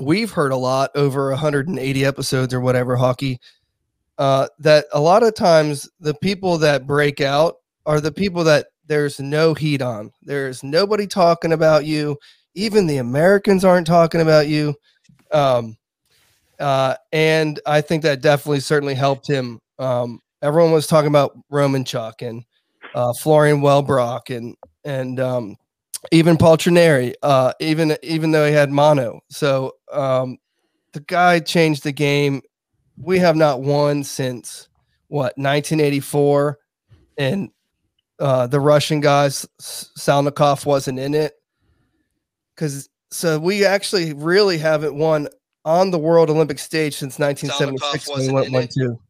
We've 0.00 0.30
heard 0.30 0.52
a 0.52 0.56
lot 0.56 0.90
over 0.94 1.30
180 1.30 2.04
episodes 2.04 2.54
or 2.54 2.60
whatever 2.60 2.94
hockey 2.94 3.40
uh, 4.18 4.46
that 4.60 4.86
a 4.92 5.00
lot 5.00 5.24
of 5.24 5.34
times 5.34 5.90
the 5.98 6.14
people 6.14 6.58
that 6.58 6.86
break 6.86 7.20
out 7.20 7.56
are 7.86 8.00
the 8.00 8.12
people 8.12 8.44
that 8.44 8.66
there's 8.86 9.20
no 9.20 9.54
heat 9.54 9.82
on. 9.82 10.12
There's 10.22 10.62
nobody 10.62 11.06
talking 11.06 11.52
about 11.52 11.84
you. 11.84 12.18
Even 12.54 12.86
the 12.86 12.98
Americans 12.98 13.64
aren't 13.64 13.86
talking 13.86 14.20
about 14.20 14.48
you. 14.48 14.74
Um, 15.32 15.76
uh, 16.58 16.94
and 17.12 17.60
I 17.66 17.80
think 17.80 18.02
that 18.02 18.22
definitely 18.22 18.60
certainly 18.60 18.94
helped 18.94 19.28
him. 19.28 19.60
Um, 19.78 20.20
everyone 20.42 20.72
was 20.72 20.86
talking 20.86 21.08
about 21.08 21.36
Romanchuk 21.50 22.26
and 22.26 22.44
uh, 22.94 23.12
Florian 23.14 23.60
Wellbrock 23.60 24.34
and 24.34 24.54
and 24.84 25.18
um, 25.18 25.56
even 26.12 26.36
Paltrinieri, 26.36 27.14
uh, 27.22 27.52
even 27.60 27.96
even 28.02 28.30
though 28.30 28.46
he 28.46 28.52
had 28.52 28.70
mono. 28.70 29.20
So 29.30 29.72
um, 29.92 30.38
the 30.92 31.00
guy 31.00 31.40
changed 31.40 31.82
the 31.82 31.92
game. 31.92 32.42
We 32.96 33.18
have 33.18 33.36
not 33.36 33.62
won 33.62 34.04
since 34.04 34.68
what 35.08 35.36
1984, 35.36 36.58
and 37.18 37.50
uh, 38.18 38.46
the 38.46 38.60
Russian 38.60 39.00
guys 39.00 39.46
Salnikov 39.60 40.66
wasn't 40.66 40.98
in 40.98 41.14
it 41.14 41.34
because 42.54 42.88
so 43.10 43.38
we 43.38 43.64
actually 43.64 44.12
really 44.12 44.58
haven't 44.58 44.94
won 44.94 45.28
on 45.64 45.90
the 45.90 45.98
World 45.98 46.30
Olympic 46.30 46.58
stage 46.58 46.96
since 46.96 47.18
1976 47.18 48.08
when 48.08 48.18
we 48.18 48.32
wasn't 48.32 48.34
went 48.34 48.46
in 48.46 48.52
one 48.52 48.62
it. 48.62 48.72
two. 48.72 49.00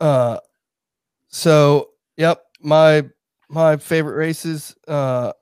Uh, 0.00 0.38
so 1.28 1.90
yep, 2.16 2.42
my 2.60 3.04
my 3.48 3.76
favorite 3.76 4.16
races, 4.16 4.74
uh, 4.88 5.32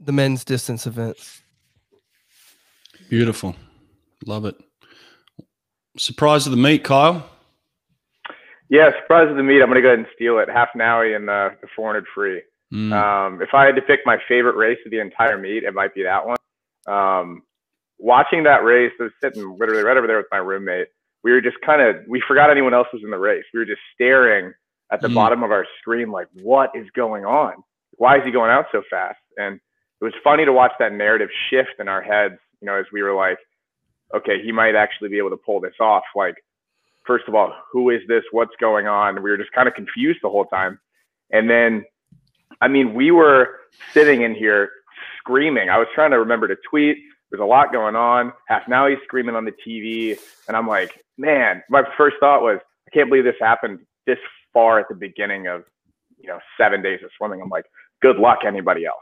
the 0.00 0.12
men's 0.12 0.44
distance 0.44 0.86
events. 0.86 1.40
Beautiful. 3.08 3.56
Love 4.26 4.44
it. 4.44 4.56
Surprise 5.96 6.46
of 6.46 6.50
the 6.52 6.56
meet, 6.56 6.84
Kyle. 6.84 7.28
Yeah, 8.70 8.90
surprise 9.00 9.30
of 9.30 9.36
the 9.36 9.42
meet. 9.42 9.62
I'm 9.62 9.68
gonna 9.68 9.80
go 9.80 9.88
ahead 9.88 9.98
and 10.00 10.08
steal 10.14 10.38
it. 10.38 10.48
Hafnaoui 10.48 11.16
and 11.16 11.26
the, 11.28 11.50
the 11.62 11.68
400 11.74 12.04
free. 12.14 12.42
Mm. 12.72 12.92
Um, 12.92 13.42
if 13.42 13.54
I 13.54 13.64
had 13.64 13.76
to 13.76 13.82
pick 13.82 14.00
my 14.04 14.18
favorite 14.28 14.56
race 14.56 14.78
of 14.84 14.90
the 14.90 15.00
entire 15.00 15.38
meet, 15.38 15.64
it 15.64 15.72
might 15.72 15.94
be 15.94 16.02
that 16.02 16.26
one. 16.26 16.36
Um, 16.86 17.42
watching 17.98 18.42
that 18.44 18.64
race, 18.64 18.92
I 19.00 19.04
was 19.04 19.12
sitting 19.22 19.56
literally 19.58 19.82
right 19.82 19.96
over 19.96 20.06
there 20.06 20.18
with 20.18 20.26
my 20.30 20.38
roommate. 20.38 20.88
We 21.24 21.32
were 21.32 21.40
just 21.40 21.56
kind 21.64 21.80
of 21.80 21.96
we 22.06 22.22
forgot 22.28 22.50
anyone 22.50 22.74
else 22.74 22.88
was 22.92 23.02
in 23.02 23.10
the 23.10 23.18
race. 23.18 23.44
We 23.54 23.60
were 23.60 23.66
just 23.66 23.80
staring 23.94 24.52
at 24.90 25.00
the 25.00 25.08
Mm. 25.08 25.14
bottom 25.14 25.42
of 25.42 25.50
our 25.50 25.66
screen, 25.80 26.10
like, 26.10 26.28
what 26.42 26.70
is 26.74 26.88
going 26.90 27.24
on? 27.24 27.54
Why 27.92 28.16
is 28.18 28.24
he 28.24 28.30
going 28.30 28.50
out 28.50 28.66
so 28.72 28.82
fast? 28.88 29.18
And 29.36 29.56
it 30.00 30.04
was 30.04 30.14
funny 30.22 30.44
to 30.44 30.52
watch 30.52 30.72
that 30.78 30.92
narrative 30.92 31.28
shift 31.50 31.72
in 31.78 31.88
our 31.88 32.00
heads. 32.02 32.36
You 32.60 32.66
know, 32.66 32.74
as 32.74 32.86
we 32.92 33.02
were 33.02 33.14
like, 33.14 33.38
okay, 34.14 34.40
he 34.42 34.52
might 34.52 34.74
actually 34.76 35.08
be 35.10 35.18
able 35.18 35.30
to 35.30 35.36
pull 35.36 35.60
this 35.60 35.74
off. 35.80 36.04
Like, 36.14 36.36
first 37.08 37.26
of 37.26 37.34
all, 37.34 37.52
who 37.72 37.90
is 37.90 38.02
this? 38.06 38.22
What's 38.30 38.54
going 38.60 38.86
on? 38.86 39.20
We 39.20 39.30
were 39.30 39.38
just 39.38 39.50
kind 39.52 39.66
of 39.66 39.74
confused 39.74 40.20
the 40.22 40.28
whole 40.28 40.44
time. 40.44 40.78
And 41.32 41.50
then, 41.50 41.84
I 42.60 42.68
mean, 42.68 42.94
we 42.94 43.10
were 43.10 43.56
sitting 43.92 44.22
in 44.22 44.34
here 44.34 44.70
screaming. 45.16 45.70
I 45.70 45.78
was 45.78 45.88
trying 45.94 46.12
to 46.12 46.18
remember 46.20 46.46
to 46.46 46.56
tweet. 46.68 46.98
There's 47.30 47.40
a 47.40 47.46
lot 47.46 47.72
going 47.72 47.96
on. 47.96 48.32
Hafnaoui's 48.50 49.02
screaming 49.04 49.34
on 49.34 49.44
the 49.44 49.52
TV. 49.66 50.18
And 50.46 50.56
I'm 50.56 50.68
like, 50.68 51.04
man, 51.16 51.62
my 51.68 51.82
first 51.96 52.16
thought 52.20 52.42
was, 52.42 52.60
I 52.86 52.90
can't 52.94 53.08
believe 53.08 53.24
this 53.24 53.34
happened 53.40 53.80
this 54.06 54.18
far 54.52 54.78
at 54.78 54.86
the 54.88 54.94
beginning 54.94 55.46
of, 55.46 55.64
you 56.18 56.28
know, 56.28 56.38
seven 56.58 56.82
days 56.82 57.00
of 57.02 57.10
swimming. 57.16 57.40
I'm 57.42 57.48
like, 57.48 57.66
good 58.00 58.16
luck, 58.16 58.40
anybody 58.46 58.86
else. 58.86 58.96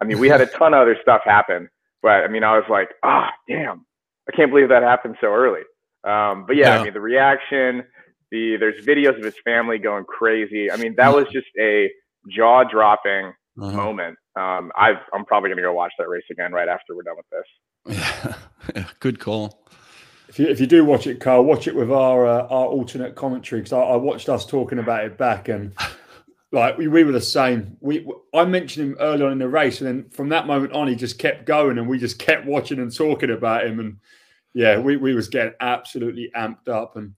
I 0.00 0.04
mean, 0.04 0.18
we 0.18 0.28
had 0.28 0.40
a 0.40 0.46
ton 0.46 0.74
of 0.74 0.80
other 0.82 0.96
stuff 1.00 1.22
happen, 1.24 1.70
but 2.02 2.24
I 2.24 2.28
mean, 2.28 2.44
I 2.44 2.56
was 2.56 2.66
like, 2.68 2.90
ah, 3.02 3.30
damn, 3.48 3.86
I 4.28 4.32
can't 4.36 4.50
believe 4.50 4.68
that 4.68 4.82
happened 4.82 5.16
so 5.20 5.28
early. 5.28 5.62
Um, 6.06 6.44
but 6.46 6.56
yeah, 6.56 6.76
Yeah. 6.76 6.80
I 6.80 6.84
mean, 6.84 6.94
the 6.94 7.00
reaction, 7.00 7.84
the 8.30 8.56
there's 8.58 8.84
videos 8.86 9.18
of 9.18 9.24
his 9.24 9.34
family 9.44 9.78
going 9.78 10.04
crazy. 10.04 10.70
I 10.70 10.76
mean, 10.76 10.94
that 10.96 11.14
was 11.14 11.26
just 11.32 11.46
a 11.60 11.90
jaw 12.28 12.64
dropping 12.64 13.32
Uh-huh. 13.60 13.72
moment. 13.72 14.16
Um, 14.36 14.70
I've, 14.76 14.96
I'm 15.14 15.24
probably 15.24 15.48
going 15.48 15.56
to 15.58 15.62
go 15.62 15.72
watch 15.72 15.92
that 15.98 16.08
race 16.08 16.24
again 16.30 16.52
right 16.52 16.68
after 16.68 16.94
we're 16.94 17.02
done 17.02 17.16
with 17.16 17.26
this. 17.30 17.98
Yeah. 17.98 18.34
yeah. 18.76 18.84
Good 19.00 19.18
call. 19.18 19.66
If 20.28 20.38
you, 20.38 20.46
if 20.48 20.60
you 20.60 20.66
do 20.66 20.84
watch 20.84 21.06
it, 21.06 21.20
Carl, 21.20 21.44
watch 21.44 21.66
it 21.66 21.74
with 21.74 21.90
our 21.90 22.26
uh, 22.26 22.42
our 22.42 22.66
alternate 22.66 23.14
commentary 23.14 23.60
because 23.62 23.72
I, 23.72 23.80
I 23.80 23.96
watched 23.96 24.28
us 24.28 24.44
talking 24.44 24.78
about 24.78 25.04
it 25.04 25.16
back 25.16 25.48
and 25.48 25.72
like 26.52 26.76
we, 26.76 26.88
we 26.88 27.04
were 27.04 27.12
the 27.12 27.20
same. 27.20 27.76
We 27.80 28.06
I 28.34 28.44
mentioned 28.44 28.90
him 28.90 28.96
early 29.00 29.22
on 29.24 29.32
in 29.32 29.38
the 29.38 29.48
race, 29.48 29.80
and 29.80 29.88
then 29.88 30.10
from 30.10 30.28
that 30.30 30.46
moment 30.46 30.72
on, 30.72 30.88
he 30.88 30.94
just 30.96 31.18
kept 31.18 31.46
going, 31.46 31.78
and 31.78 31.88
we 31.88 31.98
just 31.98 32.18
kept 32.18 32.44
watching 32.44 32.78
and 32.80 32.94
talking 32.94 33.30
about 33.30 33.66
him, 33.66 33.78
and 33.80 33.96
yeah, 34.56 34.78
we, 34.78 34.96
we 34.96 35.14
was 35.14 35.28
getting 35.28 35.52
absolutely 35.60 36.30
amped 36.34 36.68
up. 36.68 36.96
And 36.96 37.12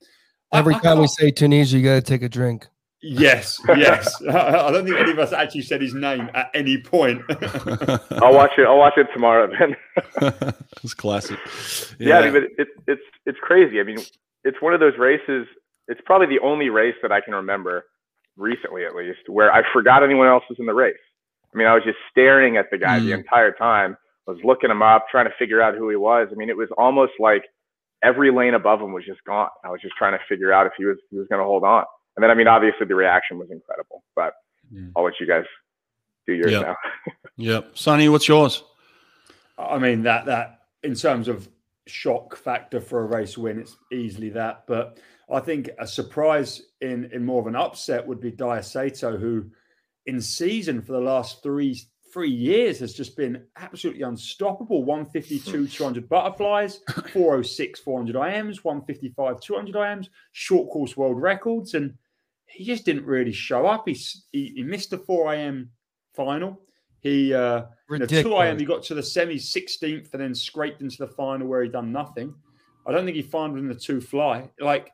Every 0.53 0.75
I 0.75 0.79
time 0.81 0.99
we 0.99 1.07
say 1.07 1.31
Tunisia, 1.31 1.79
you 1.79 1.85
got 1.85 1.95
to 1.95 2.01
take 2.01 2.23
a 2.23 2.29
drink. 2.29 2.67
yes, 3.01 3.61
yes, 3.77 4.13
I 4.29 4.73
don't 4.73 4.85
think 4.85 4.99
any 4.99 5.13
of 5.13 5.19
us 5.21 5.33
actually 5.33 5.63
said 5.63 5.81
his 5.81 5.95
name 5.95 6.29
at 6.35 6.51
any 6.53 6.83
point. 6.83 7.23
I'll 7.31 8.35
watch 8.35 8.51
it. 8.59 8.67
I'll 8.67 8.79
watch 8.79 8.95
it 8.97 9.07
tomorrow 9.15 9.49
then. 9.57 9.77
it's 10.83 10.95
classic. 10.95 11.39
yeah, 12.01 12.19
I 12.19 12.23
mean, 12.25 12.33
but 12.33 12.43
it, 12.59 12.69
it's 12.89 13.03
it's 13.25 13.39
crazy. 13.41 13.79
I 13.79 13.85
mean, 13.85 13.99
it's 14.43 14.57
one 14.61 14.75
of 14.75 14.81
those 14.81 14.99
races. 14.99 15.47
It's 15.87 16.01
probably 16.05 16.27
the 16.27 16.41
only 16.45 16.71
race 16.71 16.97
that 17.03 17.13
I 17.13 17.21
can 17.21 17.35
remember 17.35 17.85
recently, 18.37 18.85
at 18.85 18.97
least, 18.97 19.21
where 19.29 19.53
I 19.53 19.63
forgot 19.73 20.03
anyone 20.03 20.27
else 20.27 20.43
was 20.51 20.59
in 20.59 20.67
the 20.67 20.75
race. 20.75 20.97
I 21.55 21.57
mean, 21.57 21.67
I 21.69 21.75
was 21.75 21.85
just 21.85 21.99
staring 22.11 22.57
at 22.57 22.67
the 22.73 22.79
guy 22.79 22.99
the 22.99 23.11
Mm. 23.13 23.19
entire 23.21 23.53
time. 23.53 23.97
I 24.29 24.33
was 24.33 24.41
looking 24.45 24.71
him 24.71 24.83
up, 24.83 25.07
trying 25.11 25.25
to 25.27 25.33
figure 25.39 25.63
out 25.63 25.75
who 25.75 25.89
he 25.89 25.97
was. 25.97 26.29
I 26.31 26.35
mean, 26.35 26.51
it 26.51 26.57
was 26.57 26.69
almost 26.77 27.13
like 27.19 27.45
every 28.05 28.31
lane 28.31 28.55
above 28.55 28.81
him 28.81 28.93
was 28.93 29.05
just 29.07 29.25
gone. 29.25 29.49
I 29.65 29.71
was 29.71 29.81
just 29.81 29.95
trying 29.97 30.13
to 30.13 30.19
figure 30.29 30.53
out 30.53 30.67
if 30.67 30.73
he 30.77 30.85
was 30.85 30.99
he 31.11 31.17
was 31.19 31.27
going 31.29 31.41
to 31.41 31.45
hold 31.47 31.65
on. 31.65 31.85
And 32.17 32.23
then, 32.23 32.31
I 32.31 32.35
mean, 32.35 32.47
obviously 32.49 32.87
the 32.87 32.95
reaction 32.95 33.39
was 33.39 33.51
incredible. 33.51 34.05
But 34.15 34.35
Mm. 34.73 34.93
I'll 34.95 35.03
let 35.05 35.15
you 35.19 35.27
guys 35.27 35.45
do 36.27 36.35
yours 36.35 36.53
Yeah. 36.53 36.61
now. 36.61 36.77
Yep. 37.37 37.71
Sonny, 37.79 38.09
what's 38.11 38.29
yours? 38.29 38.63
I 39.57 39.79
mean 39.79 40.03
that 40.03 40.27
that 40.27 40.61
in 40.83 40.95
terms 40.95 41.27
of 41.29 41.49
shock 41.87 42.37
factor 42.37 42.81
for 42.81 43.01
a 43.01 43.07
race 43.07 43.39
win, 43.39 43.59
it's 43.61 43.77
easily 43.91 44.29
that. 44.31 44.65
But 44.67 44.99
I 45.33 45.41
think 45.41 45.71
a 45.79 45.87
surprise 45.87 46.61
in 46.83 47.07
in 47.13 47.25
more 47.25 47.41
of 47.41 47.47
an 47.47 47.57
upset 47.57 48.07
would 48.07 48.21
be 48.21 48.31
Daiya 48.33 48.59
Seto, 48.61 49.19
who 49.19 49.47
in 50.05 50.21
season 50.21 50.83
for 50.83 50.93
the 50.93 51.01
last 51.01 51.43
three 51.43 51.81
three 52.13 52.31
years 52.31 52.79
has 52.81 52.95
just 52.95 53.17
been 53.17 53.45
absolutely 53.57 54.03
unstoppable. 54.03 54.85
152, 54.85 55.69
200 55.69 56.09
butterflies, 56.09 56.81
406, 57.13 57.81
400 57.81 58.17
IMs, 58.17 58.65
155, 58.65 59.41
200 59.41 59.75
IMs, 59.75 60.09
short 60.33 60.71
course 60.71 60.97
world 60.97 61.21
records, 61.21 61.75
and 61.75 61.95
he 62.47 62.65
just 62.65 62.85
didn't 62.85 63.05
really 63.05 63.33
show 63.33 63.67
up. 63.67 63.87
He 63.87 63.95
he, 64.33 64.53
he 64.57 64.63
missed 64.63 64.91
the 64.91 64.99
4 64.99 65.35
am 65.35 65.71
final. 66.15 66.61
He 67.01 67.33
uh, 67.33 67.61
the 67.89 67.99
two 67.99 68.15
Ridiculous. 68.17 68.49
IM, 68.49 68.59
he 68.59 68.65
got 68.65 68.83
to 68.85 68.95
the 68.95 69.03
semi 69.03 69.37
16th 69.37 70.13
and 70.13 70.23
then 70.23 70.35
scraped 70.35 70.83
into 70.83 70.99
the 70.99 71.07
final 71.07 71.47
where 71.47 71.63
he 71.63 71.69
done 71.69 71.93
nothing. 71.93 72.35
I 72.87 72.93
don't 72.93 73.05
think 73.05 73.17
he 73.17 73.23
fined 73.23 73.59
in 73.59 73.69
the 73.69 73.75
two 73.75 74.01
fly. 74.01 74.51
Like, 74.61 74.91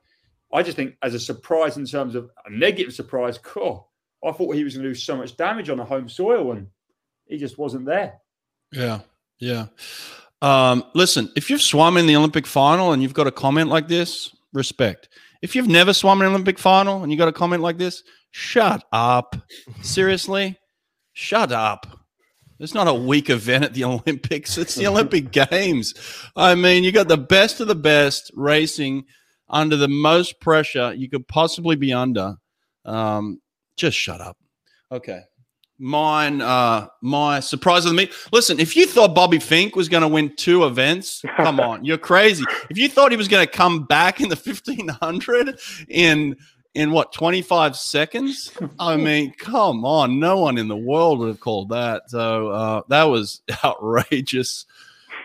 I 0.53 0.62
just 0.62 0.77
think 0.77 0.96
as 1.03 1.14
a 1.14 1.20
surprise 1.20 1.77
in 1.77 1.87
terms 1.87 2.14
of 2.14 2.31
a 2.44 2.50
negative 2.50 2.92
surprise, 2.92 3.38
cool. 3.38 3.90
I 4.24 4.33
thought 4.33 4.55
he 4.55 4.64
was 4.64 4.74
going 4.74 4.85
to 4.85 4.90
do 4.90 4.94
so 4.94 5.16
much 5.16 5.37
damage 5.37 5.70
on 5.70 5.79
the 5.79 5.85
home 5.85 6.09
soil 6.09 6.53
and 6.53 6.66
he 7.26 7.38
just 7.38 7.58
wasn't 7.58 7.87
there. 7.87 8.14
Yeah. 8.72 9.00
Yeah. 9.38 9.66
Um, 10.42 10.84
listen, 10.94 11.30
if 11.37 11.50
you've 11.50 11.62
swum 11.62 11.96
in 11.96 12.06
the 12.06 12.16
Olympic 12.16 12.46
final 12.46 12.92
and 12.92 13.02
you've 13.02 13.14
got 13.14 13.26
a 13.26 13.32
comment 13.32 13.70
like 13.70 13.88
this, 13.88 14.34
respect. 14.52 15.08
If 15.42 15.54
you've 15.54 15.68
never 15.68 15.92
swum 15.92 16.20
in 16.20 16.26
an 16.26 16.32
Olympic 16.32 16.58
final 16.58 17.02
and 17.02 17.12
you 17.12 17.18
got 17.18 17.28
a 17.28 17.32
comment 17.32 17.62
like 17.62 17.78
this, 17.78 18.02
shut 18.30 18.84
up. 18.92 19.37
Seriously, 19.82 20.58
shut 21.12 21.52
up. 21.52 21.87
It's 22.60 22.74
not 22.74 22.88
a 22.88 22.94
weak 22.94 23.30
event 23.30 23.64
at 23.64 23.74
the 23.74 23.84
Olympics. 23.84 24.56
It's 24.56 24.74
the 24.74 24.87
Olympic 24.87 25.32
Games. 25.32 25.94
I 26.37 26.54
mean, 26.54 26.84
you 26.84 26.92
got 26.92 27.08
the 27.08 27.16
best 27.16 27.60
of 27.60 27.68
the 27.68 27.74
best 27.74 28.30
racing 28.34 29.04
under 29.48 29.76
the 29.76 29.88
most 29.88 30.40
pressure 30.40 30.94
you 30.94 31.08
could 31.08 31.28
possibly 31.28 31.76
be 31.76 31.92
under. 31.92 32.37
Um, 32.84 33.40
just 33.76 33.96
shut 33.96 34.20
up. 34.20 34.37
Okay. 34.90 35.20
Mine, 35.78 36.40
uh, 36.40 36.87
my 37.00 37.40
surprise 37.40 37.84
of 37.84 37.90
the 37.90 37.96
meet. 37.96 38.12
Listen, 38.32 38.60
if 38.60 38.76
you 38.76 38.87
thought 38.87 39.14
Bobby 39.14 39.38
Finke 39.38 39.74
was 39.74 39.88
going 39.88 40.02
to 40.02 40.08
win 40.08 40.34
two 40.37 40.64
events, 40.64 41.24
come 41.37 41.58
on, 41.58 41.84
you're 41.84 41.98
crazy. 41.98 42.44
If 42.70 42.78
you 42.78 42.88
thought 42.88 43.10
he 43.10 43.16
was 43.16 43.28
going 43.28 43.44
to 43.44 43.52
come 43.52 43.84
back 43.84 44.20
in 44.20 44.28
the 44.28 44.37
1500 44.37 45.58
in 45.88 46.37
in 46.74 46.90
what 46.90 47.12
25 47.12 47.76
seconds, 47.76 48.52
I 48.78 48.96
mean, 48.96 49.32
come 49.38 49.84
on, 49.84 50.18
no 50.18 50.38
one 50.38 50.58
in 50.58 50.68
the 50.68 50.76
world 50.76 51.20
would 51.20 51.28
have 51.28 51.40
called 51.40 51.68
that. 51.70 52.10
So 52.10 52.48
uh, 52.48 52.82
that 52.88 53.04
was 53.04 53.42
outrageous. 53.64 54.66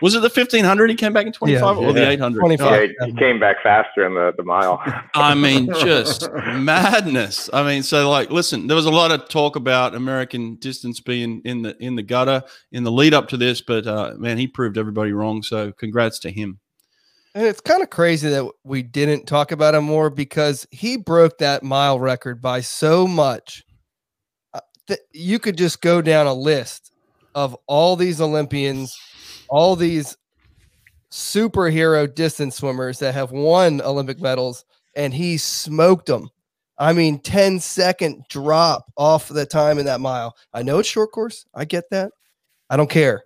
Was 0.00 0.14
it 0.14 0.20
the 0.20 0.28
1500 0.28 0.90
he 0.90 0.96
came 0.96 1.12
back 1.12 1.26
in 1.26 1.32
25 1.32 1.78
or 1.78 1.92
the 1.92 2.00
yeah. 2.00 2.10
800? 2.10 2.40
25. 2.40 2.70
Yeah, 2.70 3.06
he, 3.06 3.12
he 3.12 3.18
came 3.18 3.38
back 3.38 3.56
faster 3.62 4.06
in 4.06 4.14
the, 4.14 4.32
the 4.36 4.42
mile. 4.42 4.82
I 5.14 5.34
mean, 5.34 5.66
just 5.80 6.30
madness. 6.32 7.50
I 7.52 7.62
mean, 7.62 7.82
so 7.82 8.08
like, 8.08 8.30
listen, 8.30 8.66
there 8.66 8.76
was 8.76 8.86
a 8.86 8.90
lot 8.90 9.12
of 9.12 9.28
talk 9.28 9.56
about 9.56 9.94
American 9.94 10.56
distance 10.56 11.00
being 11.00 11.42
in 11.44 11.62
the 11.62 11.76
in 11.82 11.96
the 11.96 12.02
gutter 12.02 12.42
in 12.72 12.84
the 12.84 12.92
lead 12.92 13.14
up 13.14 13.28
to 13.28 13.36
this, 13.36 13.60
but 13.60 13.86
uh, 13.86 14.14
man, 14.16 14.38
he 14.38 14.46
proved 14.46 14.78
everybody 14.78 15.12
wrong. 15.12 15.42
So, 15.42 15.72
congrats 15.72 16.18
to 16.20 16.30
him. 16.30 16.60
And 17.34 17.46
it's 17.46 17.60
kind 17.60 17.82
of 17.82 17.90
crazy 17.90 18.28
that 18.28 18.50
we 18.64 18.82
didn't 18.82 19.26
talk 19.26 19.52
about 19.52 19.74
him 19.74 19.84
more 19.84 20.10
because 20.10 20.66
he 20.72 20.96
broke 20.96 21.38
that 21.38 21.62
mile 21.62 22.00
record 22.00 22.42
by 22.42 22.60
so 22.60 23.06
much. 23.06 23.64
Uh, 24.52 24.60
that 24.88 25.00
you 25.12 25.38
could 25.38 25.56
just 25.56 25.80
go 25.80 26.02
down 26.02 26.26
a 26.26 26.34
list 26.34 26.92
of 27.34 27.56
all 27.68 27.94
these 27.94 28.20
Olympians, 28.20 28.98
all 29.50 29.76
these 29.76 30.16
superhero 31.10 32.12
distance 32.12 32.56
swimmers 32.56 32.98
that 33.00 33.14
have 33.14 33.32
won 33.32 33.80
Olympic 33.82 34.20
medals, 34.20 34.64
and 34.94 35.12
he 35.12 35.36
smoked 35.36 36.06
them. 36.06 36.30
I 36.78 36.92
mean, 36.92 37.18
10 37.18 37.60
second 37.60 38.24
drop 38.30 38.90
off 38.96 39.28
the 39.28 39.44
time 39.44 39.78
in 39.78 39.84
that 39.86 40.00
mile. 40.00 40.36
I 40.54 40.62
know 40.62 40.78
it's 40.78 40.88
short 40.88 41.12
course. 41.12 41.44
I 41.54 41.64
get 41.66 41.84
that. 41.90 42.12
I 42.70 42.76
don't 42.76 42.88
care. 42.88 43.24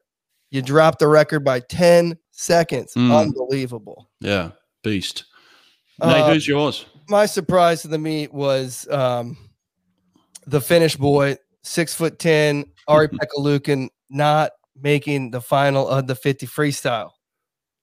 You 0.51 0.63
dropped 0.63 0.99
the 0.99 1.09
record 1.09 1.45
by 1.45 1.61
10 1.61 2.19
seconds. 2.33 2.95
Mm. 2.95 3.17
Unbelievable. 3.17 4.09
Yeah, 4.21 4.51
beast. 4.83 5.27
Nate, 6.03 6.17
Uh, 6.23 6.33
who's 6.33 6.49
yours? 6.49 6.87
my 7.09 7.27
surprise 7.27 7.85
of 7.85 7.91
the 7.93 7.99
meet 7.99 8.33
was 8.33 8.89
um, 8.91 9.37
the 10.47 10.61
Finnish 10.61 10.97
boy, 10.97 11.37
six 11.63 11.95
foot 11.95 12.19
ten, 12.19 12.65
Ari 12.89 13.09
Pekka 13.11 13.39
Liukkonen, 13.39 13.89
not 14.11 14.51
making 14.81 15.31
the 15.31 15.41
final 15.41 15.89
of 15.89 16.07
the 16.07 16.15
50 16.15 16.47
freestyle. 16.47 17.11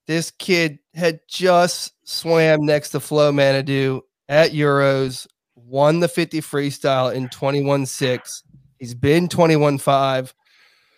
This 0.07 0.31
kid 0.31 0.79
had 0.93 1.19
just 1.29 1.93
swam 2.03 2.65
next 2.65 2.89
to 2.89 2.99
Flo 2.99 3.31
Manaudou 3.31 4.01
at 4.27 4.51
Euros, 4.51 5.27
won 5.55 5.99
the 5.99 6.07
50 6.07 6.41
freestyle 6.41 7.13
in 7.13 7.29
21 7.29 7.85
6. 7.85 8.43
He's 8.79 8.93
been 8.93 9.29
21 9.29 9.77
5. 9.77 10.33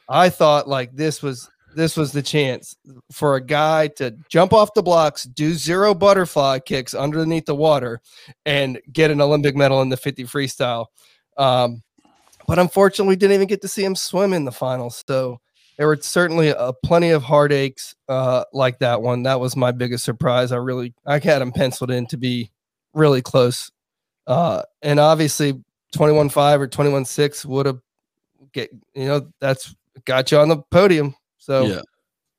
I 0.09 0.29
thought 0.29 0.67
like 0.67 0.95
this 0.95 1.21
was 1.21 1.49
this 1.75 1.97
was 1.97 2.11
the 2.11 2.21
chance 2.21 2.75
for 3.11 3.35
a 3.35 3.43
guy 3.43 3.87
to 3.87 4.15
jump 4.29 4.53
off 4.53 4.73
the 4.73 4.83
blocks, 4.83 5.23
do 5.23 5.53
zero 5.53 5.93
butterfly 5.93 6.59
kicks 6.59 6.93
underneath 6.93 7.45
the 7.45 7.55
water, 7.55 7.99
and 8.45 8.79
get 8.91 9.11
an 9.11 9.21
Olympic 9.21 9.55
medal 9.55 9.81
in 9.81 9.89
the 9.89 9.97
50 9.97 10.25
freestyle. 10.25 10.87
Um, 11.37 11.81
but 12.47 12.59
unfortunately, 12.59 13.15
didn't 13.15 13.35
even 13.35 13.47
get 13.47 13.61
to 13.61 13.67
see 13.67 13.83
him 13.83 13.95
swim 13.95 14.33
in 14.33 14.45
the 14.45 14.51
finals. 14.51 15.03
So 15.07 15.39
there 15.77 15.87
were 15.87 15.97
certainly 16.01 16.53
uh, 16.53 16.71
plenty 16.83 17.09
of 17.09 17.23
heartaches 17.23 17.95
uh, 18.07 18.43
like 18.53 18.79
that 18.79 19.01
one. 19.01 19.23
That 19.23 19.39
was 19.39 19.55
my 19.55 19.71
biggest 19.71 20.03
surprise. 20.03 20.51
I 20.51 20.57
really 20.57 20.93
I 21.05 21.19
had 21.19 21.41
him 21.41 21.51
penciled 21.51 21.91
in 21.91 22.05
to 22.07 22.17
be 22.17 22.51
really 22.93 23.21
close, 23.21 23.71
uh, 24.27 24.63
and 24.81 24.99
obviously 24.99 25.63
21-5 25.95 26.59
or 26.59 26.67
21-6 26.67 27.45
would 27.45 27.65
have 27.65 27.79
get 28.51 28.69
you 28.93 29.05
know 29.05 29.27
that's 29.39 29.75
got 30.05 30.31
you 30.31 30.37
on 30.37 30.49
the 30.49 30.57
podium. 30.71 31.15
So 31.37 31.65
yeah, 31.65 31.81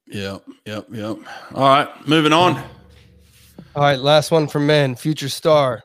yeah, 0.07 0.38
yep, 0.64 0.87
yep. 0.92 1.18
All 1.55 1.68
right, 1.68 2.09
moving 2.09 2.33
on. 2.33 2.57
All 3.77 3.83
right, 3.83 3.99
last 3.99 4.31
one 4.31 4.47
for 4.47 4.61
men. 4.61 4.94
Future 4.94 5.29
star. 5.29 5.83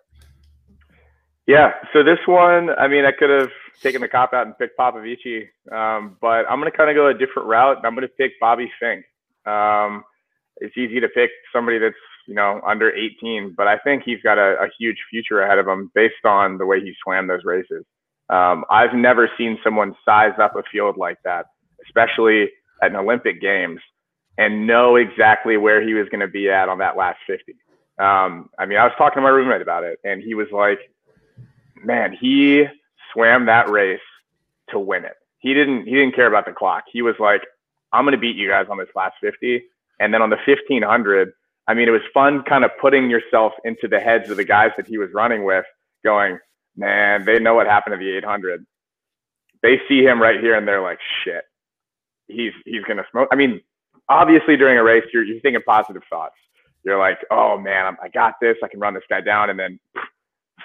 Yeah. 1.48 1.72
So 1.92 2.04
this 2.04 2.20
one, 2.28 2.70
I 2.78 2.88
mean, 2.88 3.06
I 3.06 3.12
could 3.12 3.32
have 3.32 3.50
taken 3.82 4.02
the 4.02 4.08
cop 4.08 4.34
out 4.34 4.46
and 4.46 4.58
pick 4.58 4.78
Popovici, 4.78 5.48
um, 5.72 6.18
but 6.22 6.46
I'm 6.50 6.60
going 6.60 6.72
to 6.72 6.78
kind 6.78 6.89
of 6.89 6.96
go 6.96 7.08
a 7.08 7.13
different 7.13 7.48
route. 7.48 7.78
I'm 7.84 7.96
going 7.96 8.08
to 8.08 8.13
pick 8.13 8.39
Bobby 8.39 8.72
Finke. 8.82 9.04
Um, 9.46 10.04
it's 10.58 10.78
easy 10.78 11.00
to 11.00 11.08
pick 11.10 11.30
somebody 11.54 11.80
that's 11.80 11.96
you 12.28 12.36
know 12.36 12.62
under 12.65 12.92
18, 12.92 13.54
but 13.56 13.68
I 13.68 13.78
think 13.80 14.04
he's 14.04 14.22
got 14.22 14.38
a, 14.38 14.62
a 14.62 14.68
huge 14.78 14.98
future 15.10 15.42
ahead 15.42 15.60
of 15.60 15.68
him 15.68 15.92
based 15.96 16.26
on 16.26 16.58
the 16.58 16.65
way 16.65 16.82
he 16.82 16.94
swam 17.04 17.28
those 17.28 17.44
races. 17.44 17.86
Um, 18.30 18.65
I've 18.70 18.94
never 18.94 19.30
seen 19.38 19.58
someone 19.63 19.96
size 20.06 20.34
up 20.39 20.56
a 20.56 20.63
field 20.72 20.98
like 20.98 21.18
that, 21.24 21.48
especially 21.86 22.50
at 22.82 22.92
an 22.92 22.96
Olympic 22.96 23.42
Games, 23.42 23.80
and 24.38 24.68
know 24.68 24.98
exactly 24.98 25.58
where 25.58 25.82
he 25.86 25.94
was 25.94 26.08
going 26.10 26.20
to 26.20 26.28
be 26.28 26.50
at 26.50 26.70
on 26.70 26.78
that 26.80 26.96
last 26.96 27.18
50. 27.26 27.54
Um, 27.98 28.50
I 28.58 28.65
mean, 28.65 28.78
I 28.78 28.84
was 28.84 28.94
talking 28.98 29.15
to 29.15 29.22
my 29.22 29.30
roommate 29.30 29.62
about 29.62 29.84
it, 29.84 30.00
and 30.04 30.22
he 30.22 30.36
was 30.36 30.48
like, 30.52 30.80
"Man, 31.84 32.15
he 32.20 32.65
swam 33.13 33.45
that 33.45 33.69
race 33.69 34.00
to 34.69 34.80
win 34.80 35.06
it. 35.06 35.15
He 35.39 35.54
didn't 35.54 35.86
he 35.86 35.91
didn't 35.91 36.15
care 36.15 36.28
about 36.28 36.45
the 36.45 36.52
clock. 36.52 36.84
He 36.91 37.02
was 37.02 37.15
like, 37.19 37.41
I'm 37.91 38.06
gonna 38.06 38.17
beat 38.17 38.36
you 38.36 38.50
guys 38.50 38.67
on 38.69 38.78
this 38.78 38.89
last 38.95 39.15
50. 39.22 39.63
And 40.00 40.13
then 40.13 40.22
on 40.22 40.30
the 40.30 40.38
1500, 40.45 41.32
I 41.67 41.74
mean, 41.74 41.88
it 41.88 41.91
was 41.91 42.02
fun 42.13 42.43
kind 42.43 42.63
of 42.63 42.72
putting 42.80 43.10
yourself 43.10 43.54
into 43.63 43.88
the 43.88 44.00
heads 44.00 44.30
of 44.30 44.38
the 44.38 44.45
guys 44.45 44.72
that 44.78 44.88
he 44.88 44.98
was 44.98 45.10
running 45.13 45.43
with, 45.43 45.65
going, 46.04 46.39
man, 46.76 47.26
they 47.26 47.39
know 47.39 47.54
what 47.54 47.67
happened 47.67 47.93
to 47.93 47.98
the 47.98 48.17
800. 48.17 48.65
They 49.62 49.80
see 49.88 50.02
him 50.02 50.22
right 50.22 50.39
here 50.39 50.56
and 50.56 50.67
they're 50.67 50.82
like, 50.82 51.00
shit, 51.24 51.43
he's 52.28 52.54
he's 52.65 52.84
gonna 52.84 53.06
smoke. 53.12 53.30
I 53.32 53.36
mean, 53.36 53.62
obviously 54.08 54.58
during 54.58 54.78
a 54.78 54.84
race, 54.84 55.04
you're 55.13 55.24
you're 55.24 55.39
thinking 55.41 55.62
positive 55.65 56.04
thoughts. 56.10 56.36
You're 56.84 57.00
like, 57.00 57.19
oh 57.32 57.58
man, 57.58 57.98
I 58.02 58.08
got 58.10 58.36
this. 58.41 58.58
I 58.63 58.67
can 58.67 58.80
run 58.80 58.93
this 58.93 59.04
guy 59.10 59.22
down, 59.22 59.50
and 59.50 59.60
then 59.60 59.80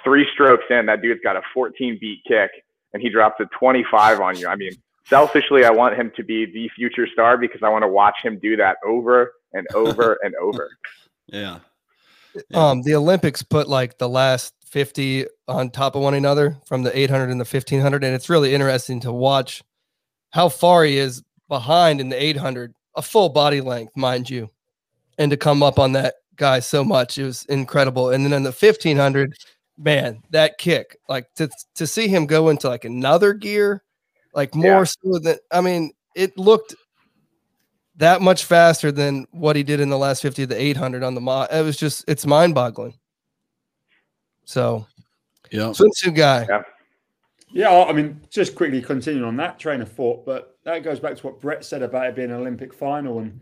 three 0.05 0.27
strokes 0.33 0.65
in, 0.71 0.87
that 0.87 1.03
dude's 1.03 1.21
got 1.23 1.37
a 1.37 1.43
14 1.53 1.99
beat 2.01 2.21
kick 2.29 2.51
and 2.93 3.03
he 3.03 3.09
drops 3.09 3.41
a 3.41 3.47
25 3.59 4.21
on 4.21 4.37
you. 4.37 4.47
I 4.47 4.57
mean, 4.57 4.73
selfishly, 5.07 5.65
I 5.65 5.71
want 5.71 5.97
him 5.97 6.13
to 6.17 6.23
be 6.23 6.47
the 6.47 6.71
future 6.77 7.07
star 7.13 7.37
because 7.37 7.63
I 7.63 7.69
want 7.69 7.83
to 7.83 7.89
watch 7.89 8.17
him 8.23 8.39
do 8.41 8.57
that 8.57 8.77
over 8.87 9.33
and 9.53 9.67
over 9.75 10.19
and 10.23 10.35
over. 10.37 10.71
Yeah. 11.27 11.59
yeah. 12.51 12.71
Um, 12.71 12.83
the 12.83 12.95
Olympics 12.95 13.43
put 13.43 13.69
like 13.69 13.99
the 13.99 14.09
last 14.09 14.55
50 14.67 15.27
on 15.49 15.71
top 15.71 15.95
of 15.95 16.03
one 16.03 16.15
another 16.15 16.57
from 16.67 16.83
the 16.83 16.97
800 16.97 17.31
and 17.31 17.41
the 17.41 17.45
1500. 17.45 18.05
And 18.05 18.15
it's 18.15 18.31
really 18.31 18.55
interesting 18.55 19.01
to 19.01 19.13
watch 19.13 19.63
how 20.31 20.49
far 20.49 20.85
he 20.85 20.99
is 20.99 21.23
behind 21.49 22.01
in 22.01 22.09
the 22.09 22.23
800, 22.23 22.75
a 22.97 23.03
full 23.03 23.29
body 23.29 23.61
length, 23.61 23.97
mind 23.97 24.29
you, 24.31 24.51
and 25.19 25.31
to 25.31 25.37
come 25.37 25.63
up 25.63 25.79
on 25.79 25.93
that 25.93 26.15
guy 26.37 26.61
so 26.61 26.83
much. 26.83 27.19
It 27.19 27.25
was 27.25 27.45
incredible. 27.47 28.11
And 28.11 28.25
then 28.25 28.33
in 28.33 28.43
the 28.43 28.51
1500, 28.51 29.37
man, 29.77 30.23
that 30.31 30.59
kick, 30.59 30.99
like 31.09 31.33
to 31.35 31.49
to 31.75 31.87
see 31.87 32.09
him 32.09 32.27
go 32.27 32.49
into 32.49 32.69
like 32.69 32.85
another 32.85 33.33
gear, 33.33 33.83
like 34.35 34.55
more 34.55 34.67
yeah. 34.67 34.85
so 34.85 35.19
than 35.19 35.37
I 35.51 35.61
mean, 35.61 35.93
it 36.15 36.37
looked 36.39 36.75
that 37.97 38.21
much 38.21 38.45
faster 38.45 38.91
than 38.91 39.27
what 39.31 39.57
he 39.57 39.63
did 39.63 39.81
in 39.81 39.89
the 39.89 39.99
last 39.99 40.23
50 40.23 40.45
of 40.45 40.49
the 40.49 40.61
800 40.61 41.03
on 41.03 41.15
the 41.15 41.21
mod. 41.21 41.49
It 41.53 41.63
was 41.63 41.77
just 41.77 42.05
it's 42.09 42.27
mind 42.27 42.55
boggling. 42.55 42.99
So, 44.45 44.87
yeah, 45.51 45.73
swimsuit 45.73 46.15
guy. 46.15 46.47
Yeah. 46.49 46.63
Yeah, 47.55 47.85
I 47.85 47.93
mean, 47.93 48.21
just 48.31 48.57
quickly 48.57 48.83
continuing 48.83 49.25
on 49.25 49.37
that 49.37 49.61
train 49.61 49.81
of 49.81 49.93
thought, 49.93 50.27
but 50.27 50.59
that 50.65 50.83
goes 50.83 50.99
back 50.99 51.17
to 51.17 51.27
what 51.29 51.41
Brett 51.41 51.65
said 51.65 51.83
about 51.83 52.09
it 52.09 52.17
being 52.17 52.33
an 52.33 52.41
Olympic 52.41 52.75
final 52.75 53.21
and 53.21 53.41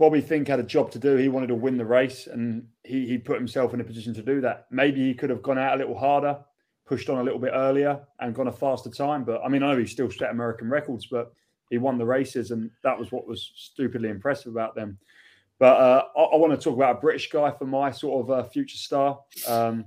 Bobby 0.00 0.22
Finke 0.22 0.48
had 0.48 0.58
a 0.58 0.62
job 0.62 0.90
to 0.92 0.98
do. 0.98 1.16
He 1.16 1.28
wanted 1.28 1.48
to 1.48 1.54
win 1.54 1.76
the 1.76 1.84
race, 1.84 2.26
and 2.26 2.66
he 2.84 3.06
he 3.06 3.18
put 3.18 3.36
himself 3.36 3.74
in 3.74 3.82
a 3.82 3.84
position 3.84 4.14
to 4.14 4.22
do 4.22 4.40
that. 4.40 4.66
Maybe 4.70 5.06
he 5.06 5.12
could 5.12 5.28
have 5.28 5.42
gone 5.42 5.58
out 5.58 5.74
a 5.74 5.76
little 5.76 5.96
harder, 5.96 6.38
pushed 6.86 7.10
on 7.10 7.18
a 7.18 7.22
little 7.22 7.38
bit 7.38 7.52
earlier, 7.54 8.00
and 8.18 8.34
gone 8.34 8.48
a 8.48 8.52
faster 8.52 8.88
time. 8.88 9.24
But 9.24 9.42
I 9.44 9.48
mean, 9.48 9.62
I 9.62 9.72
know 9.72 9.78
he 9.78 9.84
still 9.84 10.10
set 10.10 10.30
American 10.30 10.70
records, 10.70 11.04
but 11.04 11.34
he 11.68 11.76
won 11.76 11.98
the 11.98 12.06
races, 12.06 12.50
and 12.50 12.70
that 12.82 12.98
was 12.98 13.12
what 13.12 13.26
was 13.26 13.52
stupidly 13.54 14.08
impressive 14.08 14.50
about 14.50 14.74
them. 14.74 14.96
But 15.58 15.76
uh, 15.76 16.04
I, 16.16 16.20
I, 16.22 16.36
want 16.36 16.58
to 16.58 16.64
talk 16.64 16.76
about 16.76 16.96
a 16.96 17.00
British 17.00 17.28
guy 17.30 17.50
for 17.50 17.66
my 17.66 17.90
sort 17.90 18.24
of 18.24 18.30
uh, 18.30 18.48
future 18.48 18.78
star. 18.78 19.20
Um, 19.46 19.84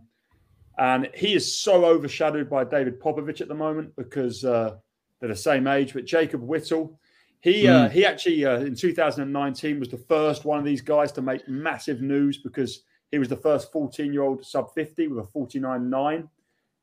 and 0.77 1.09
he 1.15 1.33
is 1.33 1.57
so 1.57 1.85
overshadowed 1.85 2.51
by 2.51 2.65
David 2.65 3.01
Popovici 3.01 3.41
at 3.41 3.47
the 3.47 3.55
moment 3.55 3.95
because 3.95 4.45
uh, 4.45 4.75
they're 5.19 5.29
the 5.29 5.35
same 5.35 5.65
age. 5.65 5.91
But 5.91 6.05
Jacob 6.05 6.43
Whittle, 6.43 6.99
he 7.43 7.67
uh, 7.67 7.73
mm. 7.73 7.85
uh, 7.85 7.89
he 7.89 8.05
actually 8.05 8.45
uh, 8.45 8.59
in 8.59 8.73
2019 8.73 9.79
was 9.79 9.89
the 9.89 9.97
first 9.97 10.45
one 10.45 10.59
of 10.59 10.65
these 10.65 10.81
guys 10.81 11.11
to 11.11 11.21
make 11.21 11.47
massive 11.47 12.01
news 12.01 12.37
because 12.37 12.83
he 13.11 13.19
was 13.19 13.27
the 13.27 13.35
first 13.35 13.69
14 13.73 14.13
year 14.13 14.23
old 14.23 14.45
sub 14.45 14.73
50 14.73 15.09
with 15.09 15.25
a 15.25 15.27
49.9 15.37 16.29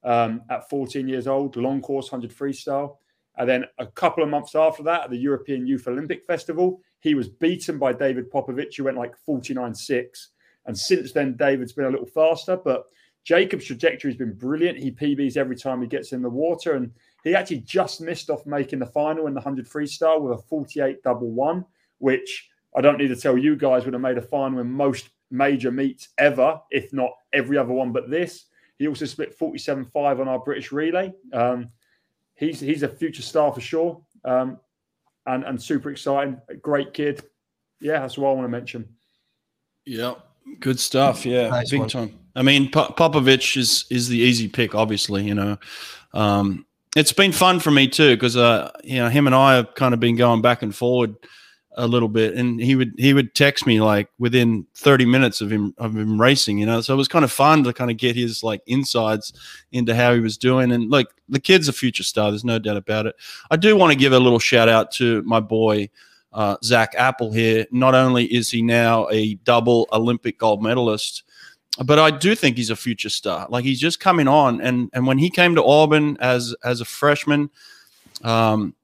um, 0.05 0.43
at 0.51 0.69
14 0.69 1.09
years 1.09 1.27
old, 1.27 1.57
long 1.57 1.81
course 1.81 2.13
100 2.13 2.37
freestyle. 2.37 2.99
And 3.39 3.49
then 3.49 3.65
a 3.79 3.87
couple 3.87 4.23
of 4.23 4.29
months 4.29 4.55
after 4.55 4.83
that, 4.83 5.05
at 5.05 5.11
the 5.11 5.17
European 5.17 5.67
Youth 5.67 5.89
Olympic 5.89 6.27
Festival, 6.27 6.83
he 7.01 7.15
was 7.15 7.29
beaten 7.29 7.79
by 7.79 7.95
David 7.95 8.31
Popovici, 8.31 8.77
who 8.77 8.85
went 8.85 8.99
like 8.99 9.15
49.6. 9.27 10.27
And 10.67 10.77
since 10.77 11.13
then, 11.13 11.37
David's 11.37 11.73
been 11.73 11.87
a 11.87 11.91
little 11.91 12.07
faster, 12.07 12.59
but 12.59 12.85
Jacob's 13.25 13.65
trajectory 13.65 14.11
has 14.11 14.19
been 14.19 14.35
brilliant. 14.35 14.79
He 14.79 14.91
PBs 14.91 15.39
every 15.39 15.57
time 15.57 15.81
he 15.81 15.89
gets 15.89 16.13
in 16.13 16.21
the 16.21 16.29
water. 16.29 16.75
And 16.75 16.93
he 17.25 17.35
actually 17.35 17.61
just 17.61 18.01
missed 18.01 18.31
off 18.31 18.47
making 18.47 18.79
the 18.79 18.87
final 18.87 19.27
in 19.27 19.35
the 19.35 19.41
100 19.41 19.67
freestyle 19.67 20.21
with 20.21 20.39
a 20.39 20.43
48 20.43 21.03
double 21.03 21.31
one, 21.31 21.65
which 21.99 22.49
I 22.77 22.81
don't 22.81 22.99
need 22.99 23.09
to 23.09 23.17
tell 23.17 23.37
you 23.37 23.57
guys 23.57 23.85
would 23.85 23.95
have 23.95 24.03
made 24.03 24.19
a 24.19 24.23
final 24.23 24.61
in 24.61 24.71
most 24.71 25.11
major 25.31 25.71
meets 25.71 26.09
ever, 26.19 26.61
if 26.71 26.93
not 26.93 27.13
every 27.33 27.57
other 27.57 27.73
one 27.73 27.93
but 27.93 28.11
this. 28.11 28.47
He 28.79 28.89
also 28.89 29.05
split 29.05 29.35
47 29.35 29.85
5 29.85 30.21
on 30.21 30.29
our 30.29 30.39
British 30.39 30.73
relay. 30.73 31.13
Um, 31.33 31.71
he's, 32.35 32.61
he's 32.61 32.83
a 32.83 32.89
future 32.89 33.23
star 33.23 33.53
for 33.53 33.61
sure 33.61 34.01
um, 34.25 34.59
and, 35.27 35.45
and 35.45 35.61
super 35.61 35.91
exciting. 35.91 36.41
Great 36.63 36.95
kid. 36.95 37.23
Yeah, 37.81 38.01
that's 38.01 38.19
what 38.19 38.31
I 38.31 38.33
want 38.33 38.45
to 38.45 38.49
mention. 38.49 38.89
Yeah, 39.85 40.15
good 40.61 40.79
stuff. 40.79 41.25
Yeah, 41.25 41.49
nice 41.49 41.71
big 41.71 41.81
one. 41.81 41.89
time. 41.89 42.19
I 42.37 42.43
mean, 42.43 42.71
Popovici 42.71 43.57
is 43.57 43.87
is 43.91 44.09
the 44.09 44.19
easy 44.19 44.49
pick, 44.49 44.75
obviously. 44.75 45.25
You 45.25 45.35
know, 45.35 45.59
um, 46.13 46.67
it's 46.97 47.13
been 47.13 47.33
fun 47.33 47.61
for 47.61 47.71
me 47.71 47.89
too 47.89 48.17
because 48.17 48.37
uh, 48.37 48.71
you 48.83 48.97
know 48.97 49.09
him 49.09 49.27
and 49.27 49.35
I 49.35 49.57
have 49.57 49.75
kind 49.75 49.95
of 49.95 50.01
been 50.01 50.17
going 50.17 50.43
back 50.43 50.63
and 50.63 50.75
forward 50.75 51.15
a 51.77 51.87
little 51.87 52.09
bit, 52.09 52.35
and 52.35 52.61
he 52.61 52.75
would 52.75 52.95
he 52.99 53.15
would 53.15 53.35
text 53.35 53.67
me 53.67 53.81
like 53.81 54.09
within 54.19 54.67
30 54.75 55.07
minutes 55.07 55.41
of 55.41 55.51
him 55.51 55.73
of 55.79 55.97
him 55.97 56.21
racing, 56.21 56.59
you 56.59 56.67
know. 56.67 56.81
So 56.81 56.93
it 56.93 56.97
was 56.97 57.09
kind 57.09 57.25
of 57.25 57.31
fun 57.31 57.63
to 57.65 57.73
kind 57.73 57.91
of 57.91 57.97
get 57.97 58.17
his 58.17 58.43
like 58.43 58.61
insides 58.67 59.33
into 59.73 59.95
how 59.95 60.13
he 60.15 60.21
was 60.21 60.37
doing, 60.37 60.73
and 60.73 60.91
like 60.91 61.07
the 61.29 61.41
kid's 61.41 61.69
a 61.69 61.73
future 61.73 62.03
star. 62.03 62.31
There's 62.31 62.45
no 62.45 62.59
doubt 62.59 62.77
about 62.77 63.07
it. 63.07 63.17
I 63.51 63.57
do 63.57 63.77
want 63.77 63.93
to 63.93 63.99
give 63.99 64.13
a 64.13 64.19
little 64.19 64.39
shout 64.39 64.69
out 64.69 64.91
to 64.93 65.23
my 65.23 65.41
boy. 65.41 65.91
Uh, 66.33 66.57
Zach 66.63 66.95
Apple 66.97 67.33
here. 67.33 67.67
Not 67.73 67.97
only 67.97 68.25
is 68.25 68.49
he 68.51 68.63
now 68.63 69.09
a 69.11 69.35
double 69.43 69.89
Olympic 69.93 70.39
gold 70.39 70.63
medalist, 70.63 71.25
but 71.85 71.99
I 71.99 72.11
do 72.11 72.35
think 72.35 72.57
he's 72.57 72.71
a 72.71 72.77
future 72.77 73.09
star. 73.09 73.47
Like 73.49 73.65
he's 73.65 73.81
just 73.81 74.01
coming 74.01 74.29
on, 74.29 74.61
and 74.61 74.91
and 74.93 75.07
when 75.07 75.19
he 75.19 75.31
came 75.31 75.55
to 75.55 75.65
Auburn 75.65 76.17
as 76.21 76.55
as 76.65 76.81
a 76.81 76.85
freshman, 76.85 77.51
um, 78.23 78.75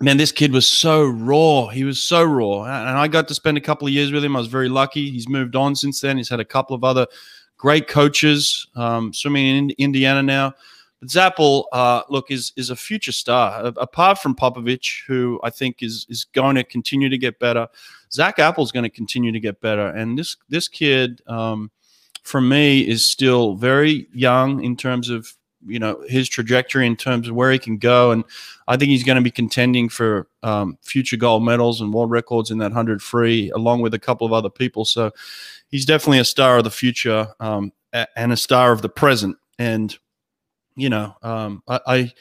man, 0.00 0.16
this 0.16 0.32
kid 0.32 0.52
was 0.52 0.66
so 0.66 1.04
raw. 1.04 1.68
He 1.68 1.84
was 1.84 2.02
so 2.02 2.24
raw, 2.24 2.64
and 2.64 2.98
I 2.98 3.08
got 3.08 3.28
to 3.28 3.34
spend 3.34 3.58
a 3.58 3.60
couple 3.60 3.86
of 3.86 3.92
years 3.92 4.10
with 4.10 4.24
him. 4.24 4.36
I 4.36 4.38
was 4.38 4.48
very 4.48 4.68
lucky. 4.68 5.10
He's 5.10 5.28
moved 5.28 5.54
on 5.54 5.76
since 5.76 6.00
then. 6.00 6.16
He's 6.16 6.28
had 6.28 6.40
a 6.40 6.44
couple 6.44 6.74
of 6.74 6.82
other 6.82 7.06
great 7.56 7.88
coaches 7.88 8.66
um, 8.74 9.12
swimming 9.12 9.46
in 9.46 9.70
Indiana 9.78 10.22
now. 10.22 10.54
But 11.00 11.10
Zappel, 11.10 11.64
uh, 11.72 12.02
look, 12.08 12.30
is 12.30 12.52
is 12.56 12.70
a 12.70 12.76
future 12.76 13.12
star. 13.12 13.72
Apart 13.76 14.18
from 14.18 14.34
Popovici, 14.34 15.04
who 15.06 15.40
I 15.44 15.50
think 15.50 15.82
is 15.82 16.06
is 16.08 16.24
going 16.24 16.56
to 16.56 16.64
continue 16.64 17.10
to 17.10 17.18
get 17.18 17.38
better, 17.38 17.68
Zach 18.10 18.38
Apple's 18.38 18.72
going 18.72 18.84
to 18.84 18.90
continue 18.90 19.30
to 19.30 19.40
get 19.40 19.60
better. 19.60 19.88
And 19.88 20.18
this 20.18 20.36
this 20.48 20.68
kid. 20.68 21.20
Um, 21.26 21.70
for 22.24 22.40
me, 22.40 22.80
is 22.80 23.04
still 23.04 23.54
very 23.54 24.08
young 24.12 24.64
in 24.64 24.76
terms 24.76 25.10
of 25.10 25.32
you 25.66 25.78
know 25.78 26.02
his 26.08 26.28
trajectory 26.28 26.86
in 26.86 26.96
terms 26.96 27.28
of 27.28 27.34
where 27.34 27.52
he 27.52 27.58
can 27.58 27.78
go, 27.78 28.10
and 28.10 28.24
I 28.66 28.76
think 28.76 28.90
he's 28.90 29.04
going 29.04 29.16
to 29.16 29.22
be 29.22 29.30
contending 29.30 29.88
for 29.88 30.26
um, 30.42 30.78
future 30.82 31.16
gold 31.16 31.44
medals 31.44 31.80
and 31.80 31.92
world 31.92 32.10
records 32.10 32.50
in 32.50 32.58
that 32.58 32.72
hundred 32.72 33.02
free, 33.02 33.50
along 33.50 33.80
with 33.80 33.94
a 33.94 33.98
couple 33.98 34.26
of 34.26 34.32
other 34.32 34.50
people. 34.50 34.84
So 34.84 35.12
he's 35.68 35.84
definitely 35.84 36.18
a 36.18 36.24
star 36.24 36.58
of 36.58 36.64
the 36.64 36.70
future 36.70 37.28
um, 37.40 37.72
and 38.16 38.32
a 38.32 38.36
star 38.36 38.72
of 38.72 38.82
the 38.82 38.88
present. 38.88 39.36
And 39.58 39.96
you 40.76 40.88
know, 40.88 41.14
um, 41.22 41.62
I, 41.68 41.80
I 41.86 42.12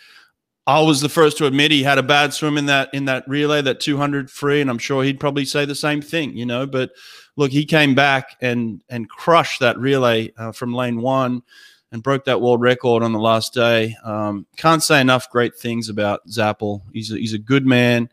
I 0.65 0.81
was 0.81 1.01
the 1.01 1.09
first 1.09 1.37
to 1.37 1.45
admit 1.45 1.71
he 1.71 1.83
had 1.83 1.97
a 1.97 2.03
bad 2.03 2.33
swim 2.33 2.57
in 2.57 2.67
that 2.67 2.93
in 2.93 3.05
that 3.05 3.27
relay, 3.27 3.61
that 3.61 3.79
200 3.81 4.31
free, 4.31 4.61
and 4.61 4.69
I'm 4.69 4.77
sure 4.77 5.03
he'd 5.03 5.19
probably 5.19 5.45
say 5.45 5.65
the 5.65 5.75
same 5.75 6.01
thing, 6.01 6.37
you 6.37 6.45
know. 6.45 6.65
But 6.65 6.91
look, 7.35 7.51
he 7.51 7.65
came 7.65 7.95
back 7.95 8.37
and 8.41 8.81
and 8.89 9.09
crushed 9.09 9.59
that 9.59 9.77
relay 9.77 10.31
uh, 10.37 10.53
from 10.53 10.73
lane 10.73 11.01
one 11.01 11.43
and 11.91 12.01
broke 12.01 12.25
that 12.25 12.41
world 12.41 12.61
record 12.61 13.03
on 13.03 13.13
the 13.13 13.19
last 13.19 13.53
day. 13.53 13.95
Um, 14.03 14.47
can't 14.57 14.81
say 14.81 14.99
enough 14.99 15.29
great 15.29 15.55
things 15.55 15.89
about 15.89 16.27
Zapple. 16.27 16.81
He's 16.91 17.11
a, 17.11 17.17
he's 17.17 17.33
a 17.33 17.39
good 17.39 17.67
man. 17.67 18.09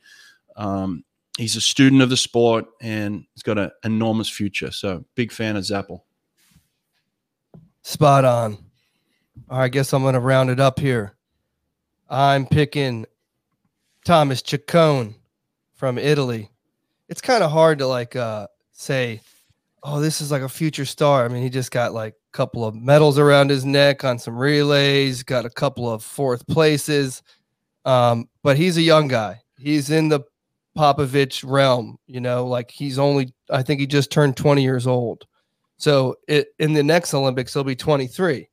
Um, 0.54 1.02
he's 1.38 1.56
a 1.56 1.62
student 1.62 2.02
of 2.02 2.10
the 2.10 2.16
sport 2.16 2.66
and 2.82 3.24
he's 3.32 3.42
got 3.42 3.58
an 3.58 3.70
enormous 3.82 4.28
future. 4.28 4.70
So 4.70 5.06
big 5.14 5.32
fan 5.32 5.56
of 5.56 5.64
Zapple. 5.64 6.02
Spot 7.82 8.24
on. 8.26 8.58
All 9.48 9.58
right, 9.58 9.64
I 9.64 9.68
guess 9.68 9.94
I'm 9.94 10.02
going 10.02 10.12
to 10.12 10.20
round 10.20 10.50
it 10.50 10.60
up 10.60 10.78
here. 10.78 11.16
I'm 12.10 12.44
picking 12.44 13.06
Thomas 14.04 14.42
Ceccon 14.42 15.14
from 15.74 15.96
Italy. 15.96 16.50
It's 17.08 17.20
kind 17.20 17.44
of 17.44 17.52
hard 17.52 17.78
to 17.78 17.86
like 17.86 18.16
uh, 18.16 18.48
say, 18.72 19.20
oh, 19.84 20.00
this 20.00 20.20
is 20.20 20.32
like 20.32 20.42
a 20.42 20.48
future 20.48 20.84
star. 20.84 21.24
I 21.24 21.28
mean, 21.28 21.42
he 21.42 21.48
just 21.48 21.70
got 21.70 21.94
like 21.94 22.14
a 22.14 22.36
couple 22.36 22.64
of 22.64 22.74
medals 22.74 23.16
around 23.16 23.50
his 23.50 23.64
neck 23.64 24.02
on 24.04 24.18
some 24.18 24.36
relays, 24.36 25.22
got 25.22 25.44
a 25.44 25.50
couple 25.50 25.90
of 25.90 26.02
fourth 26.02 26.44
places. 26.48 27.22
Um, 27.84 28.28
but 28.42 28.56
he's 28.56 28.76
a 28.76 28.82
young 28.82 29.06
guy. 29.06 29.40
He's 29.56 29.90
in 29.90 30.08
the 30.08 30.20
Popovici 30.76 31.44
realm, 31.46 31.96
you 32.08 32.20
know, 32.20 32.44
like 32.46 32.72
he's 32.72 32.98
only, 32.98 33.32
I 33.50 33.62
think 33.62 33.80
he 33.80 33.86
just 33.86 34.10
turned 34.10 34.36
20 34.36 34.62
years 34.62 34.86
old. 34.86 35.26
So 35.76 36.16
it, 36.26 36.48
in 36.58 36.72
the 36.72 36.82
next 36.82 37.14
Olympics, 37.14 37.54
he'll 37.54 37.64
be 37.64 37.76
23. 37.76 38.49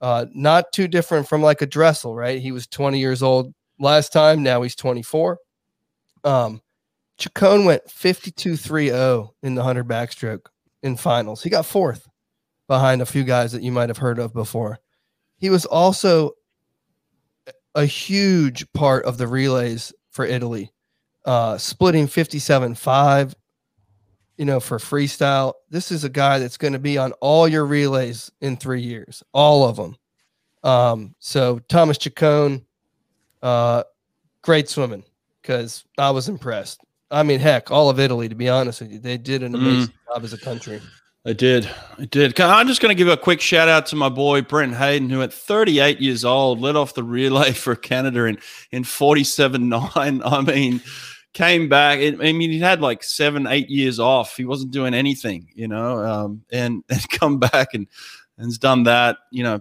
Uh, 0.00 0.26
not 0.34 0.72
too 0.72 0.88
different 0.88 1.28
from 1.28 1.42
like 1.42 1.62
a 1.62 1.66
Dressel, 1.66 2.14
right? 2.14 2.40
He 2.40 2.52
was 2.52 2.66
20 2.66 2.98
years 2.98 3.22
old 3.22 3.54
last 3.78 4.12
time. 4.12 4.42
Now 4.42 4.62
he's 4.62 4.76
24. 4.76 5.38
Um, 6.24 6.60
Ceccon 7.18 7.64
went 7.64 7.90
52 7.90 8.56
3 8.56 8.88
0 8.88 9.34
in 9.42 9.54
the 9.54 9.60
100 9.60 9.88
backstroke 9.88 10.46
in 10.82 10.96
finals. 10.96 11.42
He 11.42 11.50
got 11.50 11.66
fourth 11.66 12.06
behind 12.68 13.00
a 13.00 13.06
few 13.06 13.24
guys 13.24 13.52
that 13.52 13.62
you 13.62 13.72
might 13.72 13.88
have 13.88 13.98
heard 13.98 14.18
of 14.18 14.34
before. 14.34 14.80
He 15.38 15.50
was 15.50 15.64
also 15.64 16.32
a 17.74 17.84
huge 17.84 18.70
part 18.72 19.04
of 19.04 19.18
the 19.18 19.26
relays 19.26 19.92
for 20.10 20.24
Italy, 20.24 20.72
uh, 21.24 21.58
splitting 21.58 22.06
57 22.06 22.74
5, 22.74 23.34
you 24.36 24.44
know, 24.44 24.60
for 24.60 24.78
freestyle. 24.78 25.54
This 25.70 25.90
is 25.90 26.04
a 26.04 26.08
guy 26.08 26.38
that's 26.38 26.56
going 26.56 26.72
to 26.72 26.78
be 26.78 26.98
on 26.98 27.12
all 27.20 27.48
your 27.48 27.64
relays 27.64 28.30
in 28.40 28.56
three 28.56 28.82
years, 28.82 29.22
all 29.32 29.68
of 29.68 29.76
them. 29.76 29.96
Um, 30.62 31.14
so 31.18 31.60
Thomas 31.68 31.98
Ceccon, 31.98 32.64
uh, 33.42 33.84
great 34.42 34.68
swimming 34.68 35.04
because 35.40 35.84
I 35.98 36.10
was 36.10 36.28
impressed. 36.28 36.80
I 37.10 37.22
mean, 37.22 37.38
heck, 37.38 37.70
all 37.70 37.88
of 37.88 38.00
Italy, 38.00 38.28
to 38.28 38.34
be 38.34 38.48
honest 38.48 38.80
with 38.80 38.92
you, 38.92 38.98
they 38.98 39.16
did 39.16 39.42
an 39.42 39.54
amazing 39.54 39.92
mm. 39.92 40.14
job 40.14 40.24
as 40.24 40.32
a 40.32 40.38
country. 40.38 40.80
I 41.24 41.32
did. 41.32 41.68
I 41.98 42.04
did. 42.04 42.38
I'm 42.40 42.68
just 42.68 42.80
going 42.80 42.96
to 42.96 42.98
give 42.98 43.08
a 43.08 43.16
quick 43.16 43.40
shout 43.40 43.68
out 43.68 43.86
to 43.86 43.96
my 43.96 44.08
boy 44.08 44.42
Brent 44.42 44.76
Hayden, 44.76 45.10
who 45.10 45.22
at 45.22 45.32
38 45.32 46.00
years 46.00 46.24
old 46.24 46.60
led 46.60 46.76
off 46.76 46.94
the 46.94 47.02
relay 47.02 47.52
for 47.52 47.74
Canada 47.74 48.24
in 48.24 48.38
in 48.70 48.84
47.9. 48.84 50.22
I 50.24 50.40
mean, 50.40 50.80
came 51.36 51.68
back. 51.68 51.98
I 51.98 52.32
mean, 52.32 52.50
he 52.50 52.58
had 52.58 52.80
like 52.80 53.04
seven, 53.04 53.46
eight 53.46 53.68
years 53.68 54.00
off. 54.00 54.38
He 54.38 54.46
wasn't 54.46 54.70
doing 54.70 54.94
anything, 54.94 55.50
you 55.54 55.68
know, 55.68 55.98
um, 55.98 56.42
and 56.50 56.82
and 56.88 57.08
come 57.10 57.38
back 57.38 57.74
and 57.74 57.86
and's 58.38 58.58
done 58.58 58.84
that. 58.84 59.18
You 59.30 59.42
know, 59.44 59.60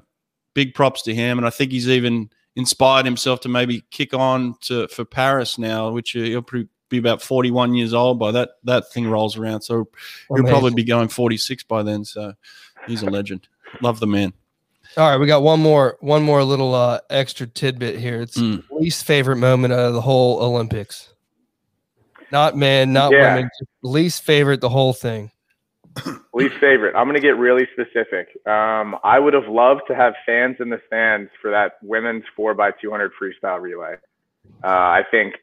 big 0.53 0.73
props 0.73 1.01
to 1.03 1.13
him. 1.13 1.37
And 1.37 1.45
I 1.45 1.49
think 1.49 1.71
he's 1.71 1.89
even 1.89 2.29
inspired 2.55 3.05
himself 3.05 3.41
to 3.41 3.49
maybe 3.49 3.83
kick 3.91 4.13
on 4.13 4.55
to 4.61 4.87
for 4.87 5.03
Paris 5.03 5.57
now, 5.57 5.91
which 5.91 6.11
he'll 6.11 6.41
probably 6.41 6.69
be 6.87 6.97
about 6.97 7.21
41 7.21 7.73
years 7.73 7.93
old 7.93 8.19
by 8.19 8.31
that 8.31 8.51
that 8.63 8.89
thing 8.91 9.07
rolls 9.09 9.37
around. 9.37 9.61
So 9.61 9.89
he'll 10.33 10.45
probably 10.45 10.73
be 10.73 10.83
going 10.85 11.09
46 11.09 11.63
by 11.63 11.83
then. 11.83 12.05
So 12.05 12.33
he's 12.87 13.03
a 13.03 13.09
legend. 13.09 13.49
Love 13.81 13.99
the 13.99 14.07
man. 14.07 14.33
All 14.95 15.09
right, 15.09 15.17
we 15.17 15.27
got 15.27 15.43
one 15.43 15.59
more 15.59 15.97
one 15.99 16.23
more 16.23 16.41
little 16.41 16.73
uh, 16.73 17.01
extra 17.09 17.47
tidbit 17.47 17.99
here. 17.99 18.21
It's 18.21 18.37
mm. 18.37 18.63
least 18.71 19.03
favorite 19.03 19.37
moment 19.37 19.73
of 19.73 19.93
the 19.93 19.99
whole 19.99 20.41
Olympics. 20.41 21.09
Not 22.31 22.55
men, 22.55 22.93
not 22.93 23.11
yeah. 23.11 23.35
women. 23.35 23.49
Least 23.83 24.23
favorite, 24.23 24.61
the 24.61 24.69
whole 24.69 24.93
thing. 24.93 25.31
Least 26.33 26.55
favorite. 26.59 26.95
I'm 26.95 27.05
going 27.05 27.15
to 27.15 27.21
get 27.21 27.37
really 27.37 27.67
specific. 27.73 28.27
Um, 28.45 28.97
I 29.03 29.19
would 29.19 29.33
have 29.33 29.47
loved 29.47 29.81
to 29.87 29.95
have 29.95 30.13
fans 30.25 30.57
in 30.59 30.69
the 30.69 30.81
stands 30.87 31.29
for 31.41 31.51
that 31.51 31.73
women's 31.81 32.23
four 32.35 32.53
by 32.53 32.71
200 32.71 33.11
freestyle 33.21 33.61
relay. 33.61 33.95
Uh, 34.63 34.67
I 34.67 35.03
think 35.09 35.35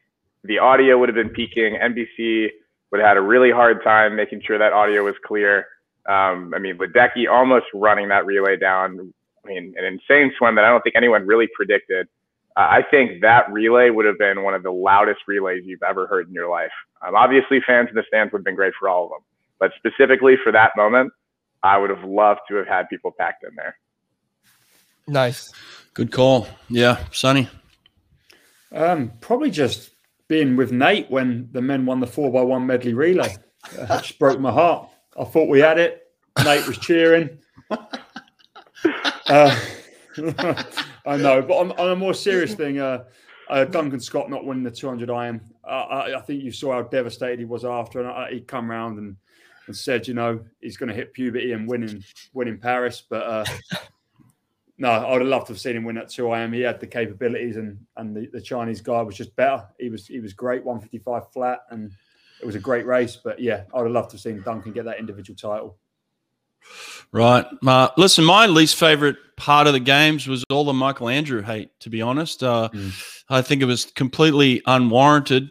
the 0.43 0.59
audio 0.59 0.97
would 0.97 1.09
have 1.09 1.15
been 1.15 1.29
peaking. 1.29 1.77
NBC 1.81 2.49
would 2.91 2.99
have 2.99 3.07
had 3.07 3.17
a 3.17 3.21
really 3.21 3.51
hard 3.51 3.83
time 3.83 4.15
making 4.15 4.41
sure 4.45 4.57
that 4.57 4.73
audio 4.73 5.03
was 5.03 5.15
clear. 5.25 5.67
Um, 6.07 6.53
I 6.53 6.59
mean, 6.59 6.77
Ledecky 6.77 7.29
almost 7.29 7.65
running 7.73 8.09
that 8.09 8.25
relay 8.25 8.57
down. 8.57 9.13
I 9.43 9.47
mean, 9.47 9.73
an 9.77 9.85
insane 9.85 10.31
swim 10.37 10.55
that 10.55 10.65
I 10.65 10.69
don't 10.69 10.81
think 10.81 10.95
anyone 10.95 11.25
really 11.25 11.47
predicted. 11.55 12.07
Uh, 12.55 12.61
I 12.61 12.81
think 12.89 13.21
that 13.21 13.51
relay 13.51 13.89
would 13.89 14.05
have 14.05 14.19
been 14.19 14.43
one 14.43 14.53
of 14.53 14.63
the 14.63 14.71
loudest 14.71 15.21
relays 15.27 15.63
you've 15.65 15.83
ever 15.83 16.05
heard 16.05 16.27
in 16.27 16.33
your 16.33 16.49
life. 16.49 16.71
Um, 17.05 17.15
obviously, 17.15 17.61
fans 17.65 17.89
in 17.89 17.95
the 17.95 18.03
stands 18.07 18.31
would 18.31 18.39
have 18.39 18.45
been 18.45 18.55
great 18.55 18.73
for 18.79 18.89
all 18.89 19.05
of 19.05 19.09
them, 19.11 19.21
but 19.59 19.71
specifically 19.77 20.35
for 20.43 20.51
that 20.51 20.71
moment, 20.77 21.11
I 21.63 21.77
would 21.77 21.89
have 21.89 22.03
loved 22.03 22.41
to 22.49 22.55
have 22.55 22.67
had 22.67 22.89
people 22.89 23.11
packed 23.17 23.43
in 23.43 23.55
there. 23.55 23.77
Nice. 25.07 25.51
Good 25.93 26.11
call. 26.11 26.47
Yeah, 26.69 27.03
Sonny. 27.11 27.49
Um, 28.71 29.13
probably 29.21 29.51
just 29.51 29.91
being 30.27 30.55
with 30.55 30.71
Nate 30.71 31.09
when 31.09 31.49
the 31.51 31.61
men 31.61 31.85
won 31.85 31.99
the 31.99 32.07
four 32.07 32.31
by 32.31 32.41
one 32.41 32.65
medley 32.65 32.93
relay. 32.93 33.35
That 33.75 34.03
just 34.03 34.19
broke 34.19 34.39
my 34.39 34.51
heart. 34.51 34.89
I 35.19 35.23
thought 35.23 35.49
we 35.49 35.59
had 35.59 35.77
it. 35.77 36.03
Nate 36.43 36.67
was 36.67 36.77
cheering. 36.77 37.37
Uh, 39.25 39.55
I 41.05 41.17
know, 41.17 41.41
but 41.41 41.55
on, 41.55 41.71
on, 41.73 41.89
a 41.89 41.95
more 41.95 42.13
serious 42.13 42.53
thing, 42.53 42.79
uh, 42.79 43.03
uh, 43.49 43.65
Duncan 43.65 43.99
Scott 43.99 44.29
not 44.29 44.45
winning 44.45 44.63
the 44.63 44.71
200 44.71 45.09
IM. 45.09 45.41
Uh, 45.63 45.67
I, 45.67 46.17
I, 46.17 46.21
think 46.21 46.43
you 46.43 46.51
saw 46.51 46.73
how 46.73 46.81
devastated 46.83 47.39
he 47.39 47.45
was 47.45 47.65
after, 47.65 47.99
and 47.99 48.09
I, 48.09 48.31
he 48.31 48.39
come 48.41 48.71
around 48.71 48.97
and, 48.97 49.15
and 49.67 49.75
said, 49.75 50.07
you 50.07 50.13
know, 50.13 50.43
he's 50.61 50.77
going 50.77 50.89
to 50.89 50.95
hit 50.95 51.13
puberty 51.13 51.51
and 51.51 51.67
win 51.67 51.83
in, 51.83 52.03
win 52.33 52.47
in 52.47 52.57
Paris. 52.57 53.03
But 53.07 53.23
uh, 53.23 53.45
no, 54.77 54.89
I 54.89 55.11
would 55.11 55.21
have 55.21 55.29
loved 55.29 55.47
to 55.47 55.53
have 55.53 55.59
seen 55.59 55.75
him 55.75 55.83
win 55.83 55.97
at 55.97 56.09
2 56.09 56.33
IM. 56.33 56.53
He 56.53 56.61
had 56.61 56.79
the 56.79 56.87
capabilities, 56.87 57.57
and 57.57 57.77
and 57.97 58.15
the, 58.15 58.27
the 58.31 58.41
Chinese 58.41 58.81
guy 58.81 59.01
was 59.01 59.15
just 59.15 59.35
better. 59.35 59.65
He 59.79 59.89
was 59.89 60.07
he 60.07 60.19
was 60.19 60.33
great, 60.33 60.63
155 60.63 61.31
flat, 61.31 61.59
and 61.69 61.91
it 62.41 62.45
was 62.45 62.55
a 62.55 62.59
great 62.59 62.85
race. 62.85 63.17
But 63.21 63.39
yeah, 63.39 63.63
I 63.73 63.77
would 63.77 63.87
have 63.87 63.93
loved 63.93 64.11
to 64.11 64.15
have 64.15 64.21
seen 64.21 64.41
Duncan 64.41 64.71
get 64.71 64.85
that 64.85 64.99
individual 64.99 65.37
title. 65.37 65.77
Right. 67.11 67.45
Uh, 67.65 67.89
listen, 67.97 68.23
my 68.23 68.47
least 68.47 68.75
favorite 68.77 69.17
part 69.37 69.67
of 69.67 69.73
the 69.73 69.79
games 69.79 70.27
was 70.27 70.43
all 70.49 70.65
the 70.65 70.73
Michael 70.73 71.09
Andrew 71.09 71.41
hate, 71.41 71.69
to 71.81 71.89
be 71.89 72.01
honest. 72.01 72.43
Uh, 72.43 72.69
mm. 72.73 73.23
I 73.29 73.41
think 73.41 73.61
it 73.61 73.65
was 73.65 73.85
completely 73.85 74.61
unwarranted. 74.65 75.49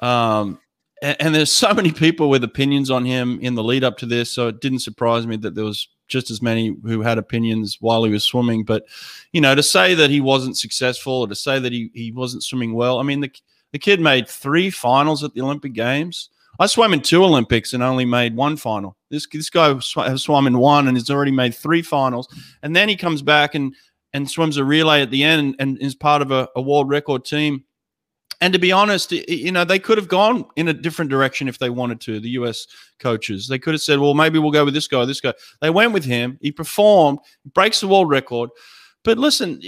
Um, 0.00 0.58
and, 1.02 1.16
and, 1.20 1.34
there's 1.34 1.52
so 1.52 1.74
many 1.74 1.92
people 1.92 2.30
with 2.30 2.42
opinions 2.42 2.90
on 2.90 3.04
him 3.04 3.38
in 3.42 3.54
the 3.54 3.62
lead 3.62 3.84
up 3.84 3.98
to 3.98 4.06
this. 4.06 4.30
So 4.30 4.48
it 4.48 4.60
didn't 4.60 4.78
surprise 4.80 5.26
me 5.26 5.36
that 5.36 5.54
there 5.54 5.64
was 5.64 5.88
just 6.08 6.30
as 6.30 6.42
many 6.42 6.74
who 6.84 7.02
had 7.02 7.18
opinions 7.18 7.78
while 7.80 8.04
he 8.04 8.10
was 8.10 8.24
swimming. 8.24 8.64
But, 8.64 8.84
you 9.32 9.40
know, 9.40 9.54
to 9.54 9.62
say 9.62 9.94
that 9.94 10.10
he 10.10 10.20
wasn't 10.20 10.58
successful 10.58 11.12
or 11.12 11.28
to 11.28 11.34
say 11.34 11.58
that 11.58 11.72
he, 11.72 11.90
he 11.94 12.12
wasn't 12.12 12.44
swimming 12.44 12.74
well, 12.74 12.98
I 12.98 13.02
mean, 13.02 13.20
the, 13.20 13.30
the 13.72 13.78
kid 13.78 14.00
made 14.00 14.28
three 14.28 14.70
finals 14.70 15.22
at 15.22 15.34
the 15.34 15.42
Olympic 15.42 15.72
Games. 15.72 16.30
I 16.58 16.66
swam 16.66 16.92
in 16.92 17.00
two 17.00 17.24
Olympics 17.24 17.72
and 17.72 17.82
only 17.82 18.04
made 18.04 18.36
one 18.36 18.56
final. 18.56 18.96
This 19.10 19.26
this 19.32 19.50
guy 19.50 19.68
has 19.68 20.22
swum 20.22 20.46
in 20.46 20.58
one 20.58 20.88
and 20.88 20.96
has 20.96 21.10
already 21.10 21.32
made 21.32 21.54
three 21.54 21.82
finals. 21.82 22.28
And 22.62 22.74
then 22.74 22.88
he 22.88 22.96
comes 22.96 23.22
back 23.22 23.54
and 23.54 23.74
and 24.12 24.28
swims 24.28 24.56
a 24.56 24.64
relay 24.64 25.02
at 25.02 25.10
the 25.10 25.22
end 25.22 25.40
and, 25.40 25.56
and 25.58 25.78
is 25.82 25.94
part 25.94 26.22
of 26.22 26.30
a, 26.30 26.48
a 26.56 26.62
world 26.62 26.88
record 26.88 27.24
team. 27.24 27.64
And 28.40 28.52
to 28.54 28.58
be 28.58 28.72
honest, 28.72 29.12
you 29.12 29.52
know, 29.52 29.64
they 29.64 29.78
could 29.78 29.98
have 29.98 30.08
gone 30.08 30.46
in 30.56 30.68
a 30.68 30.72
different 30.72 31.10
direction 31.10 31.46
if 31.46 31.58
they 31.58 31.68
wanted 31.68 32.00
to. 32.02 32.20
The 32.20 32.30
US 32.30 32.66
coaches, 32.98 33.48
they 33.48 33.58
could 33.58 33.74
have 33.74 33.82
said, 33.82 33.98
"Well, 33.98 34.14
maybe 34.14 34.38
we'll 34.38 34.50
go 34.50 34.64
with 34.64 34.74
this 34.74 34.88
guy, 34.88 35.04
this 35.04 35.20
guy." 35.20 35.34
They 35.60 35.70
went 35.70 35.92
with 35.92 36.04
him. 36.04 36.38
He 36.40 36.50
performed, 36.50 37.18
breaks 37.52 37.80
the 37.80 37.88
world 37.88 38.08
record. 38.08 38.50
But 39.04 39.18
listen, 39.18 39.60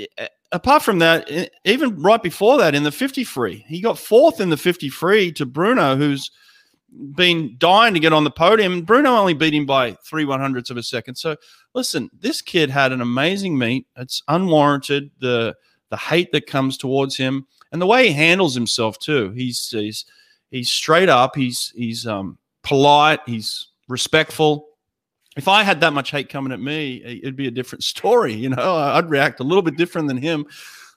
apart 0.53 0.83
from 0.83 1.01
that, 1.01 1.51
even 1.65 2.01
right 2.01 2.23
before 2.23 2.59
that, 2.59 2.75
in 2.75 2.83
the 2.83 2.93
50 2.93 3.25
free, 3.25 3.65
he 3.69 3.81
got 3.81 3.99
fourth 3.99 4.41
in 4.41 4.51
the 4.51 4.57
50 4.57 4.89
free 4.89 5.33
to 5.33 5.47
Bruno, 5.47 5.97
who's 5.97 6.31
been 7.15 7.57
dying 7.59 7.95
to 7.95 8.01
get 8.01 8.13
on 8.13 8.25
the 8.25 8.31
podium. 8.31 8.83
Bruno 8.83 9.11
only 9.11 9.35
beat 9.35 9.55
him 9.55 9.67
by 9.67 9.93
three 10.05 10.25
one 10.25 10.41
hundredths 10.41 10.71
of 10.71 10.77
a 10.77 10.83
second. 10.83 11.15
So 11.17 11.37
listen, 11.75 12.11
this 12.19 12.43
kid 12.43 12.71
had 12.71 12.93
an 12.93 13.01
amazing 13.01 13.59
meet. 13.59 13.87
It's 13.97 14.23
unwarranted 14.29 15.11
the 15.21 15.55
the 15.91 15.97
hate 15.97 16.33
that 16.33 16.47
comes 16.47 16.79
towards 16.79 17.17
him 17.17 17.47
and 17.71 17.81
the 17.81 17.87
way 17.87 18.09
he 18.09 18.13
handles 18.13 18.55
himself 18.55 18.99
too. 18.99 19.31
He's 19.31 19.69
he's 19.69 20.05
he's 20.51 20.71
straight 20.71 21.09
up. 21.09 21.35
He's 21.35 21.73
he's 21.75 22.07
um, 22.07 22.39
polite. 22.63 23.21
He's 23.27 23.69
respectful. 23.89 24.69
If 25.37 25.49
I 25.49 25.63
had 25.63 25.81
that 25.81 25.95
much 25.95 26.11
hate 26.11 26.29
coming 26.29 26.53
at 26.53 26.61
me, 26.61 27.03
it'd 27.05 27.37
be 27.37 27.49
a 27.49 27.53
different 27.53 27.85
story. 27.95 28.35
You 28.35 28.51
know, 28.51 28.77
I'd 28.77 29.11
react 29.11 29.41
a 29.41 29.45
little 29.45 29.63
bit 29.63 29.77
different 29.77 30.09
than 30.09 30.19
him. 30.19 30.47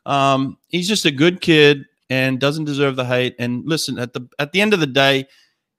Um, 0.06 0.58
he's 0.68 0.88
just 0.88 1.06
a 1.06 1.12
good 1.12 1.42
kid 1.42 1.86
and 2.10 2.40
doesn't 2.40 2.66
deserve 2.66 2.96
the 2.96 3.06
hate. 3.06 3.36
And 3.40 3.66
listen, 3.66 3.98
at 3.98 4.14
the 4.14 4.28
at 4.38 4.52
the 4.52 4.62
end 4.62 4.74
of 4.74 4.80
the 4.80 4.88
day, 4.88 5.26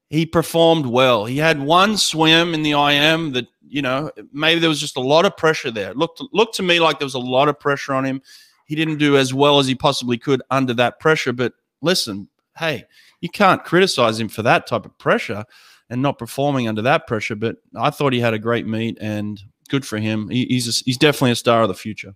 he 0.09 0.27
performed 0.27 0.87
well. 0.87 1.25
He 1.25 1.39
had 1.39 1.61
one 1.61 1.97
swim 1.97 2.55
in 2.55 2.63
the 2.63 2.73
IM 2.73 3.33
that 3.33 3.47
you 3.69 3.83
know 3.83 4.11
maybe 4.33 4.61
there 4.61 4.69
was 4.69 4.81
just 4.81 4.97
a 4.97 5.01
lot 5.01 5.25
of 5.25 5.37
pressure 5.37 5.71
there. 5.71 5.91
It 5.91 5.97
looked 5.97 6.23
looked 6.33 6.55
to 6.57 6.63
me 6.63 6.81
like 6.81 6.99
there 6.99 7.07
was 7.07 7.15
a 7.15 7.19
lot 7.19 7.49
of 7.49 7.59
pressure 7.59 7.95
on 7.95 8.05
him. 8.05 8.23
He 8.67 8.75
didn't 8.75 8.99
do 8.99 9.17
as 9.17 9.33
well 9.33 9.59
as 9.59 9.67
he 9.67 9.75
possibly 9.75 10.19
could 10.19 10.43
under 10.51 10.75
that 10.75 11.01
pressure. 11.01 11.33
But 11.33 11.55
listen, 11.83 12.29
hey, 12.59 12.85
you 13.21 13.29
can't 13.29 13.65
criticize 13.65 14.19
him 14.19 14.29
for 14.29 14.43
that 14.43 14.67
type 14.67 14.85
of 14.85 14.97
pressure 14.99 15.45
and 15.89 16.03
not 16.03 16.19
performing 16.19 16.69
under 16.69 16.83
that 16.83 17.07
pressure. 17.07 17.37
But 17.37 17.57
I 17.77 17.91
thought 17.91 18.13
he 18.13 18.21
had 18.21 18.35
a 18.35 18.39
great 18.39 18.67
meet 18.67 18.99
and 19.01 19.41
good 19.69 19.87
for 19.87 19.99
him. 19.99 20.29
He, 20.29 20.47
he's 20.47 20.69
a, 20.69 20.85
he's 20.85 20.99
definitely 20.99 21.33
a 21.33 21.37
star 21.37 21.63
of 21.63 21.69
the 21.69 21.75
future. 21.75 22.15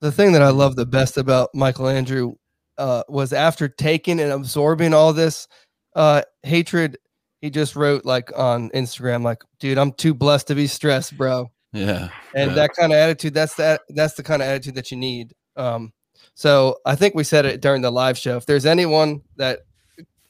The 0.00 0.12
thing 0.12 0.32
that 0.32 0.42
I 0.42 0.48
love 0.48 0.76
the 0.76 0.86
best 0.86 1.18
about 1.18 1.50
Michael 1.54 1.88
Andrew 1.88 2.34
uh, 2.78 3.02
was 3.08 3.34
after 3.34 3.68
taking 3.68 4.20
and 4.20 4.32
absorbing 4.32 4.94
all 4.94 5.12
this 5.12 5.46
uh, 5.94 6.22
hatred 6.42 6.96
he 7.40 7.50
just 7.50 7.76
wrote 7.76 8.04
like 8.04 8.30
on 8.36 8.70
Instagram, 8.70 9.22
like, 9.22 9.42
dude, 9.58 9.78
I'm 9.78 9.92
too 9.92 10.14
blessed 10.14 10.48
to 10.48 10.54
be 10.54 10.66
stressed, 10.66 11.16
bro. 11.16 11.50
Yeah. 11.72 12.10
And 12.34 12.50
yeah. 12.50 12.54
that 12.54 12.70
kind 12.78 12.92
of 12.92 12.98
attitude, 12.98 13.34
that's 13.34 13.54
that 13.54 13.82
that's 13.88 14.14
the 14.14 14.22
kind 14.22 14.42
of 14.42 14.48
attitude 14.48 14.74
that 14.74 14.90
you 14.90 14.96
need. 14.96 15.34
Um, 15.56 15.92
so 16.34 16.78
I 16.84 16.96
think 16.96 17.14
we 17.14 17.24
said 17.24 17.46
it 17.46 17.60
during 17.60 17.82
the 17.82 17.90
live 17.90 18.18
show. 18.18 18.36
If 18.36 18.46
there's 18.46 18.66
anyone 18.66 19.22
that 19.36 19.60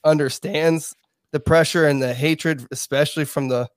understands 0.05 0.95
the 1.33 1.41
pressure 1.41 1.87
and 1.87 2.03
the 2.03 2.15
hatred, 2.15 2.67
especially 2.71 3.25
from 3.25 3.49
the 3.49 3.69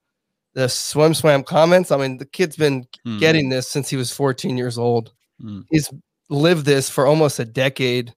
the 0.53 0.67
SwimSwam 0.67 1.43
comments, 1.43 1.89
I 1.89 1.97
mean, 1.97 2.17
the 2.17 2.27
kid's 2.27 2.55
been 2.55 2.85
mm. 3.07 3.19
getting 3.19 3.49
this 3.49 3.67
since 3.67 3.89
he 3.89 3.97
was 3.97 4.11
14 4.11 4.55
years 4.55 4.77
old. 4.77 5.11
Mm. 5.41 5.65
He's 5.71 5.89
lived 6.29 6.65
this 6.65 6.89
for 6.89 7.07
almost 7.07 7.39
a 7.39 7.45
decade. 7.45 8.13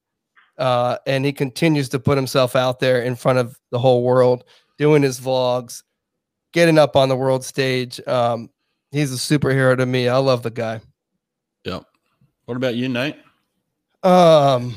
Uh, 0.59 0.99
and 1.07 1.25
he 1.25 1.33
continues 1.33 1.89
to 1.91 1.99
put 1.99 2.17
himself 2.17 2.57
out 2.57 2.79
there 2.79 3.03
in 3.03 3.17
front 3.17 3.39
of 3.39 3.59
the 3.71 3.79
whole 3.79 4.03
world 4.03 4.45
doing 4.79 5.03
his 5.03 5.21
vlogs, 5.21 5.83
getting 6.53 6.79
up 6.79 6.97
on 6.97 7.09
the 7.09 7.17
world 7.17 7.45
stage. 7.45 8.01
Um, 8.07 8.51
he's 8.91 9.13
a 9.13 9.17
superhero 9.17 9.77
to 9.77 9.87
me. 9.87 10.09
I 10.09 10.19
love 10.19 10.43
the 10.43 10.51
guy. 10.51 10.81
Yep. 11.65 11.85
What 12.45 12.57
about 12.57 12.77
you, 12.77 12.89
Nate? 12.89 13.17
Um, 14.03 14.75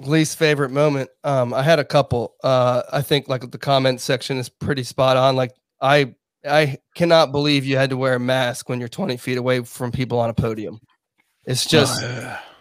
least 0.00 0.38
favorite 0.38 0.70
moment. 0.70 1.10
Um, 1.24 1.52
I 1.52 1.62
had 1.62 1.78
a 1.78 1.84
couple. 1.84 2.34
Uh, 2.42 2.82
I 2.92 3.02
think 3.02 3.28
like 3.28 3.50
the 3.50 3.58
comment 3.58 4.00
section 4.00 4.38
is 4.38 4.48
pretty 4.48 4.82
spot 4.82 5.16
on. 5.16 5.36
Like 5.36 5.52
I, 5.80 6.14
I 6.48 6.78
cannot 6.94 7.32
believe 7.32 7.64
you 7.64 7.76
had 7.76 7.90
to 7.90 7.96
wear 7.96 8.14
a 8.14 8.20
mask 8.20 8.68
when 8.68 8.80
you're 8.80 8.88
20 8.88 9.16
feet 9.18 9.36
away 9.36 9.62
from 9.62 9.92
people 9.92 10.18
on 10.18 10.30
a 10.30 10.34
podium. 10.34 10.80
It's 11.44 11.66
just, 11.66 12.02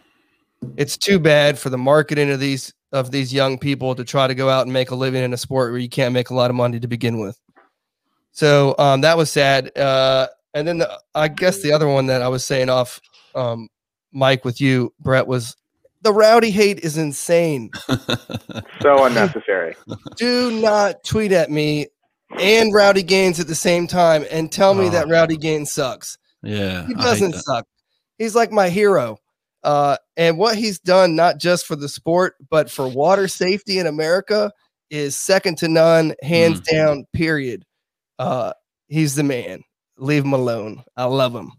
it's 0.75 0.97
too 0.97 1.19
bad 1.19 1.57
for 1.57 1.69
the 1.69 1.77
marketing 1.77 2.32
of 2.32 2.39
these 2.39 2.73
of 2.92 3.12
these 3.12 3.34
young 3.34 3.58
people 3.58 3.96
to 3.96 4.04
try 4.04 4.28
to 4.28 4.36
go 4.36 4.50
out 4.50 4.64
and 4.64 4.74
make 4.74 4.92
a 4.92 4.96
living 4.96 5.24
in 5.24 5.34
a 5.34 5.38
sport 5.38 5.72
where 5.72 5.80
you 5.80 5.90
can't 5.90 6.14
make 6.14 6.30
a 6.30 6.34
lot 6.34 6.50
of 6.50 6.56
money 6.56 6.80
to 6.80 6.88
begin 6.88 7.20
with. 7.20 7.40
So 8.32 8.76
um, 8.80 9.02
that 9.02 9.18
was 9.18 9.32
sad. 9.32 9.78
Uh, 9.78 10.28
and 10.54 10.68
then 10.68 10.80
the, 10.80 11.00
I 11.14 11.28
guess 11.28 11.62
the 11.62 11.72
other 11.72 11.88
one 11.88 12.08
that 12.08 12.22
I 12.22 12.28
was 12.28 12.44
saying 12.44 12.70
off 12.70 13.00
um, 13.36 13.70
Mike 14.12 14.44
with 14.46 14.60
you, 14.60 14.94
Brett, 15.00 15.28
was 15.28 15.56
the 16.02 16.14
rowdy 16.14 16.50
hate 16.50 16.80
is 16.80 16.98
insane. 16.98 17.72
so 18.82 19.06
unnecessary. 19.06 19.76
Do 20.16 20.52
not 20.60 21.04
tweet 21.04 21.32
at 21.32 21.52
me 21.52 21.88
and 22.40 22.74
Rowdy 22.74 23.04
Gaines 23.04 23.40
at 23.40 23.48
the 23.48 23.56
same 23.56 23.88
time 23.88 24.26
and 24.32 24.52
tell 24.52 24.74
me 24.74 24.88
oh. 24.88 24.90
that 24.92 25.08
Rowdy 25.08 25.38
Gaines 25.38 25.72
sucks. 25.72 26.18
Yeah. 26.42 26.88
He 26.88 26.94
doesn't 26.94 27.34
suck. 27.34 27.68
He's 28.18 28.36
like 28.36 28.52
my 28.52 28.70
hero. 28.70 29.18
Uh, 29.64 29.98
and 30.20 30.38
what 30.38 30.57
he's 30.57 30.80
done, 30.80 31.15
not 31.15 31.39
just 31.39 31.65
for 31.65 31.78
the 31.78 31.88
sport, 31.88 32.36
but 32.49 32.70
for 32.70 32.86
water 32.86 33.30
safety 33.30 33.80
in 33.80 33.88
America, 33.88 34.51
is 34.89 35.15
second 35.15 35.57
to 35.59 35.70
none, 35.70 36.13
hands 36.22 36.59
mm. 36.59 36.65
down, 36.65 37.05
period. 37.13 37.63
Uh, 38.20 38.51
he's 38.89 39.15
the 39.15 39.24
man. 39.24 39.63
Leave 39.97 40.26
him 40.26 40.34
alone. 40.34 40.84
I 40.97 41.05
love 41.05 41.34
him. 41.34 41.53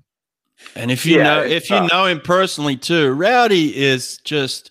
And 0.76 0.90
if 0.90 1.06
you 1.06 1.16
yeah, 1.16 1.22
know 1.22 1.42
if 1.42 1.68
tough. 1.68 1.84
you 1.84 1.88
know 1.88 2.04
him 2.04 2.20
personally 2.20 2.76
too, 2.76 3.12
Rowdy 3.12 3.74
is 3.74 4.18
just 4.18 4.70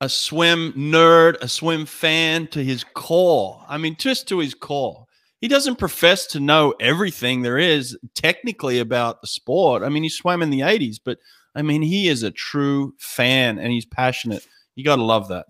a 0.00 0.08
swim 0.08 0.72
nerd, 0.74 1.34
a 1.40 1.48
swim 1.48 1.86
fan 1.86 2.46
to 2.48 2.62
his 2.62 2.84
core. 2.94 3.64
I 3.68 3.78
mean, 3.78 3.96
just 3.98 4.28
to 4.28 4.38
his 4.38 4.54
core. 4.54 5.06
He 5.40 5.48
doesn't 5.48 5.76
profess 5.76 6.26
to 6.28 6.40
know 6.40 6.72
everything 6.78 7.42
there 7.42 7.58
is 7.58 7.98
technically 8.14 8.78
about 8.78 9.20
the 9.20 9.26
sport. 9.26 9.82
I 9.82 9.88
mean, 9.88 10.04
he 10.04 10.08
swam 10.08 10.40
in 10.40 10.50
the 10.50 10.60
80s, 10.60 10.98
but 11.04 11.18
I 11.54 11.62
mean, 11.62 11.82
he 11.82 12.08
is 12.08 12.22
a 12.22 12.30
true 12.30 12.94
fan 12.98 13.58
and 13.58 13.72
he's 13.72 13.86
passionate. 13.86 14.46
You 14.74 14.84
got 14.84 14.96
to 14.96 15.02
love 15.02 15.28
that. 15.28 15.46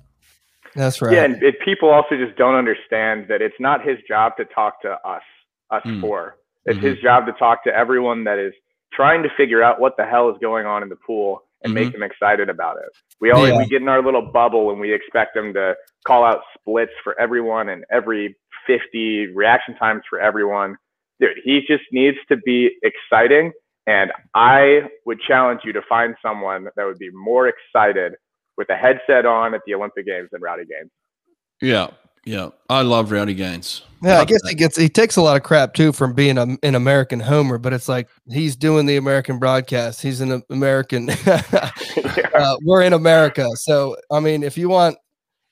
That's 0.75 1.01
right. 1.01 1.13
Yeah, 1.13 1.25
and 1.25 1.43
it, 1.43 1.57
people 1.65 1.89
also 1.89 2.17
just 2.17 2.37
don't 2.37 2.57
understand 2.57 3.27
that 3.29 3.41
it's 3.41 3.55
not 3.61 3.87
his 3.87 3.99
job 4.09 4.37
to 4.39 4.45
talk 4.47 4.83
to 4.83 4.93
us, 5.07 5.23
us 5.71 5.83
mm. 5.85 6.01
four. 6.01 6.37
It's 6.67 6.77
mm-hmm. 6.77 6.87
his 6.87 6.99
job 6.99 7.27
to 7.27 7.33
talk 7.33 7.63
to 7.65 7.75
everyone 7.75 8.25
that 8.25 8.39
is 8.39 8.53
trying 8.93 9.23
to 9.23 9.29
figure 9.37 9.63
out 9.63 9.81
what 9.81 9.97
the 9.97 10.05
hell 10.05 10.31
is 10.31 10.37
going 10.41 10.67
on 10.67 10.83
in 10.83 10.89
the 10.89 10.97
pool 10.97 11.43
and 11.63 11.73
mm-hmm. 11.73 11.85
make 11.85 11.93
them 11.93 12.03
excited 12.03 12.49
about 12.49 12.77
it. 12.79 12.91
We 13.21 13.31
always 13.31 13.53
yeah. 13.53 13.59
we 13.59 13.67
get 13.67 13.83
in 13.83 13.89
our 13.89 14.03
little 14.03 14.33
bubble 14.33 14.71
and 14.71 14.81
we 14.81 14.93
expect 14.93 15.35
them 15.35 15.53
to 15.55 15.75
call 16.07 16.25
out 16.25 16.41
splits 16.59 16.93
for 17.03 17.19
everyone 17.21 17.69
and 17.69 17.85
every 17.91 18.37
50 18.67 19.29
reaction 19.29 19.77
times 19.77 20.03
for 20.09 20.19
everyone. 20.19 20.77
Dude, 21.21 21.39
he 21.45 21.61
just 21.61 21.85
needs 21.93 22.19
to 22.29 22.37
be 22.39 22.71
exciting 22.83 23.53
and 23.87 24.13
I 24.35 24.83
would 25.05 25.21
challenge 25.21 25.61
you 25.65 25.73
to 25.73 25.83
find 25.89 26.15
someone 26.23 26.69
that 26.77 26.85
would 26.85 26.99
be 26.99 27.11
more 27.11 27.49
excited 27.49 28.15
with 28.57 28.69
a 28.71 28.77
headset 28.77 29.27
on 29.27 29.55
at 29.55 29.61
the 29.67 29.75
Olympic 29.75 30.07
Games 30.07 30.29
than 30.33 30.41
Rowdy 30.41 30.65
Gaines. 30.65 30.91
Yeah, 31.61 31.89
yeah, 32.25 32.51
I 32.69 32.83
love 32.83 33.11
Rowdy 33.11 33.35
Gaines. 33.35 33.83
Yeah, 34.03 34.21
I 34.21 34.25
guess 34.25 34.41
he 34.49 34.55
gets 34.55 34.77
he 34.77 34.89
takes 34.89 35.17
a 35.17 35.23
lot 35.23 35.37
of 35.37 35.43
crap 35.43 35.75
too 35.75 35.93
from 35.93 36.15
being 36.15 36.39
a, 36.39 36.57
an 36.63 36.75
American 36.75 37.21
homer, 37.21 37.59
but 37.59 37.73
it's 37.73 37.89
like 37.89 38.09
he's 38.31 38.57
doing 38.57 38.87
the 38.87 38.97
American 38.97 39.39
broadcast. 39.39 40.03
He's 40.03 40.21
an 40.21 40.43
American. 40.51 41.11
uh, 41.27 42.57
we're 42.63 42.83
in 42.83 42.93
America, 42.93 43.49
so 43.55 43.97
I 44.11 44.21
mean, 44.21 44.43
if 44.43 44.57
you 44.57 44.69
want 44.69 44.97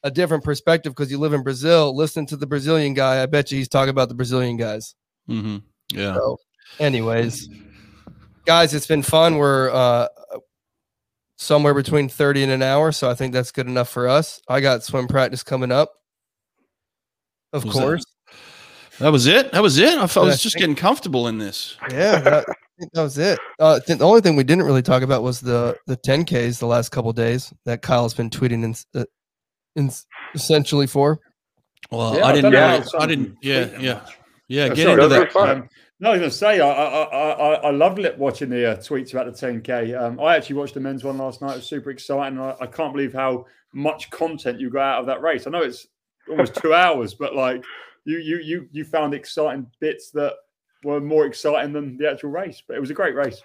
a 0.04 0.10
different 0.10 0.42
perspective 0.42 0.92
because 0.92 1.10
you 1.10 1.18
live 1.18 1.32
in 1.32 1.42
Brazil, 1.42 1.94
listen 1.94 2.26
to 2.26 2.36
the 2.36 2.46
Brazilian 2.46 2.94
guy. 2.94 3.22
I 3.22 3.26
bet 3.26 3.52
you 3.52 3.58
he's 3.58 3.68
talking 3.68 3.90
about 3.90 4.08
the 4.08 4.14
Brazilian 4.14 4.56
guys. 4.56 4.94
Mm-hmm. 5.28 5.58
Yeah. 5.90 6.14
So, 6.14 6.38
anyways 6.78 7.48
guys, 8.44 8.74
it's 8.74 8.86
been 8.86 9.02
fun. 9.02 9.36
We're 9.36 9.70
uh, 9.70 10.08
somewhere 11.36 11.74
between 11.74 12.08
30 12.08 12.44
and 12.44 12.52
an 12.52 12.62
hour, 12.62 12.92
so 12.92 13.10
I 13.10 13.14
think 13.14 13.32
that's 13.32 13.52
good 13.52 13.66
enough 13.66 13.88
for 13.88 14.08
us. 14.08 14.40
I 14.48 14.60
got 14.60 14.82
swim 14.82 15.08
practice 15.08 15.42
coming 15.42 15.72
up. 15.72 15.92
Of 17.52 17.64
was 17.64 17.74
course. 17.74 18.04
That? 18.98 19.04
that? 19.04 19.12
was 19.12 19.26
it. 19.26 19.52
That 19.52 19.62
was 19.62 19.78
it. 19.78 19.94
I, 19.94 20.20
I 20.20 20.24
was 20.24 20.42
just 20.42 20.56
getting 20.56 20.76
comfortable 20.76 21.28
in 21.28 21.38
this. 21.38 21.76
Yeah, 21.90 22.20
that, 22.20 22.46
that 22.92 23.02
was 23.02 23.18
it. 23.18 23.38
Uh, 23.58 23.80
the 23.86 23.98
only 24.00 24.20
thing 24.20 24.36
we 24.36 24.44
didn't 24.44 24.64
really 24.64 24.82
talk 24.82 25.02
about 25.02 25.22
was 25.22 25.40
the 25.40 25.76
the 25.86 25.96
10Ks 25.98 26.58
the 26.58 26.66
last 26.66 26.90
couple 26.90 27.12
days 27.12 27.52
that 27.66 27.82
Kyle's 27.82 28.14
been 28.14 28.30
tweeting 28.30 28.64
in, 28.64 28.74
uh, 28.94 29.04
in 29.76 29.90
essentially 30.34 30.86
for. 30.86 31.20
Well, 31.90 32.16
yeah, 32.16 32.24
I 32.24 32.32
didn't 32.32 32.52
know. 32.52 32.82
I 32.98 33.06
didn't. 33.06 33.36
Yeah, 33.42 33.68
yeah, 33.78 34.06
yeah. 34.48 34.68
Get 34.68 34.86
sorry, 34.86 35.02
into 35.02 35.08
that. 35.08 35.68
No, 36.02 36.08
I 36.08 36.12
was 36.14 36.18
going 36.18 36.30
to 36.30 36.36
say, 36.36 36.58
I 36.58 36.68
I, 36.68 37.30
I, 37.30 37.52
I 37.54 37.70
loved 37.70 38.04
watching 38.18 38.50
the 38.50 38.72
uh, 38.72 38.76
tweets 38.78 39.12
about 39.12 39.26
the 39.26 39.46
10K. 39.46 39.96
Um, 39.96 40.18
I 40.18 40.34
actually 40.34 40.56
watched 40.56 40.74
the 40.74 40.80
men's 40.80 41.04
one 41.04 41.16
last 41.16 41.40
night. 41.40 41.52
It 41.52 41.56
was 41.58 41.68
super 41.68 41.90
exciting. 41.90 42.40
I, 42.40 42.56
I, 42.60 42.66
can't 42.66 42.92
believe 42.92 43.12
how 43.12 43.46
much 43.72 44.10
content 44.10 44.58
you 44.58 44.68
got 44.68 44.82
out 44.82 45.00
of 45.02 45.06
that 45.06 45.22
race. 45.22 45.46
I 45.46 45.50
know 45.50 45.62
it's 45.62 45.86
almost 46.28 46.56
two 46.56 46.74
hours, 46.74 47.14
but 47.14 47.36
like 47.36 47.62
you 48.04 48.18
you 48.18 48.38
you 48.38 48.68
you 48.72 48.84
found 48.84 49.14
exciting 49.14 49.68
bits 49.78 50.10
that 50.10 50.32
were 50.82 51.00
more 51.00 51.24
exciting 51.24 51.72
than 51.72 51.96
the 51.98 52.10
actual 52.10 52.30
race. 52.30 52.60
But 52.66 52.76
it 52.76 52.80
was 52.80 52.90
a 52.90 52.94
great 52.94 53.14
race. 53.14 53.40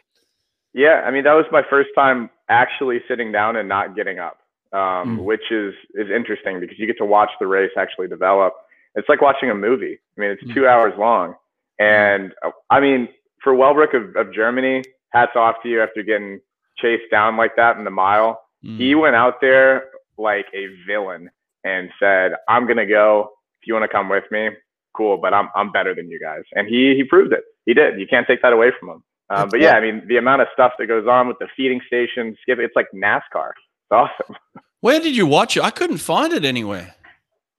Yeah, 0.74 1.03
I 1.05 1.12
mean 1.12 1.26
that 1.26 1.34
was 1.34 1.45
my 1.51 1.62
first 1.70 1.89
time 1.93 2.28
actually 2.49 3.01
sitting 3.08 3.32
down 3.32 3.58
and 3.58 3.70
not 3.70 3.95
getting 3.95 4.18
up, 4.18 4.39
um, 4.74 5.20
mm. 5.20 5.24
which 5.24 5.51
is 5.51 5.76
is 5.93 6.08
interesting 6.10 6.60
because 6.60 6.80
you 6.80 6.88
get 6.88 6.97
to 6.97 7.05
watch 7.05 7.30
the 7.39 7.45
race 7.45 7.72
actually 7.78 8.08
develop. 8.08 8.55
It's 8.95 9.08
like 9.08 9.22
watching 9.22 9.51
a 9.51 9.55
movie. 9.55 9.99
I 10.18 10.22
mean, 10.22 10.32
it's 10.32 10.43
mm. 10.43 10.55
two 10.55 10.68
hours 10.68 10.93
long 10.97 11.36
and 11.80 12.34
uh, 12.43 12.51
I 12.69 12.80
mean, 12.80 13.09
for 13.43 13.53
Wellbrock 13.53 13.95
of, 13.95 14.15
of 14.15 14.34
Germany, 14.34 14.84
hats 15.11 15.34
off 15.36 15.55
to 15.63 15.69
you 15.69 15.82
after 15.82 16.03
getting 16.03 16.39
chased 16.78 17.09
down 17.11 17.38
like 17.38 17.55
that 17.55 17.78
in 17.78 17.84
the 17.84 17.91
mile. 17.91 18.41
Mm. 18.65 18.78
He 18.78 18.95
went 18.95 19.15
out 19.15 19.36
there 19.41 19.86
like 20.17 20.45
a 20.53 20.67
villain 20.88 21.30
and 21.63 21.89
said, 21.99 22.34
I'm 22.47 22.65
going 22.65 22.78
to 22.78 22.86
go. 22.86 23.32
If 23.61 23.67
you 23.67 23.73
want 23.73 23.84
to 23.84 23.95
come 23.95 24.09
with 24.09 24.23
me, 24.32 24.49
cool. 24.95 25.17
But 25.17 25.34
I'm 25.34 25.49
I'm 25.55 25.71
better 25.71 25.93
than 25.93 26.09
you 26.09 26.19
guys, 26.19 26.43
and 26.53 26.67
he 26.67 26.95
he 26.95 27.03
proved 27.03 27.34
it. 27.34 27.43
He 27.65 27.73
did. 27.73 27.99
You 27.99 28.07
can't 28.07 28.28
take 28.28 28.41
that 28.41 28.53
away 28.53 28.71
from 28.80 28.89
him. 28.89 29.03
Um, 29.30 29.49
but 29.49 29.59
yeah, 29.59 29.73
I 29.73 29.82
mean, 29.82 30.03
the 30.07 30.17
amount 30.17 30.41
of 30.41 30.47
stuff 30.53 30.73
that 30.80 30.88
goes 30.88 31.05
on 31.05 31.28
with 31.28 31.38
the 31.39 31.47
feeding 31.55 31.82
station, 31.86 32.36
skip, 32.41 32.59
it's 32.59 32.75
like 32.75 32.88
NASCAR. 32.95 33.49
It's 33.49 33.91
awesome. 33.91 34.36
Where 34.82 34.99
did 34.99 35.17
you 35.17 35.25
watch 35.25 35.57
it? 35.57 35.63
I 35.63 35.71
couldn't 35.71 35.97
find 35.97 36.32
it 36.32 36.45
anywhere. 36.45 36.95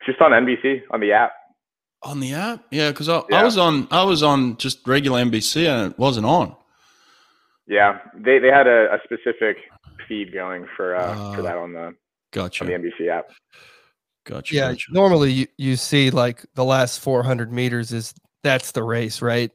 It's 0.01 0.07
just 0.07 0.21
on 0.23 0.31
NBC 0.31 0.83
on 0.91 1.01
the 1.01 1.13
app. 1.13 1.33
On 2.03 2.21
the 2.21 2.33
app, 2.33 2.65
yeah, 2.71 2.91
because 2.91 3.09
I, 3.09 3.23
I 3.33 3.43
was 3.43 3.59
on 3.59 3.89
I 3.91 4.05
was 4.05 4.23
on 4.23 4.57
just 4.57 4.87
regular 4.87 5.21
NBC 5.23 5.67
and 5.69 5.91
it 5.93 5.99
wasn't 5.99 6.27
on. 6.27 6.55
Yeah, 7.67 7.99
they 8.15 8.39
they 8.39 8.49
had 8.49 8.67
a, 8.69 8.95
a 8.95 8.99
specific 9.05 9.57
feed 10.07 10.33
going 10.33 10.67
for 10.77 10.95
uh, 10.95 11.35
for 11.35 11.41
Ah. 11.41 11.43
that 11.43 11.57
on 11.57 11.73
the 11.73 11.95
Gotcha, 12.33 12.63
on 12.65 12.71
the 12.71 12.77
NBC 12.79 13.09
app. 13.09 13.27
gotcha. 14.25 14.55
Yeah, 14.55 14.71
gotcha. 14.71 14.93
normally 14.93 15.33
you, 15.33 15.47
you 15.57 15.77
see 15.77 16.11
like 16.11 16.45
the 16.55 16.65
last 16.65 17.01
400 17.01 17.53
meters 17.53 17.93
is 17.93 18.15
that's 18.45 18.71
the 18.73 18.83
race, 18.85 19.21
right? 19.21 19.51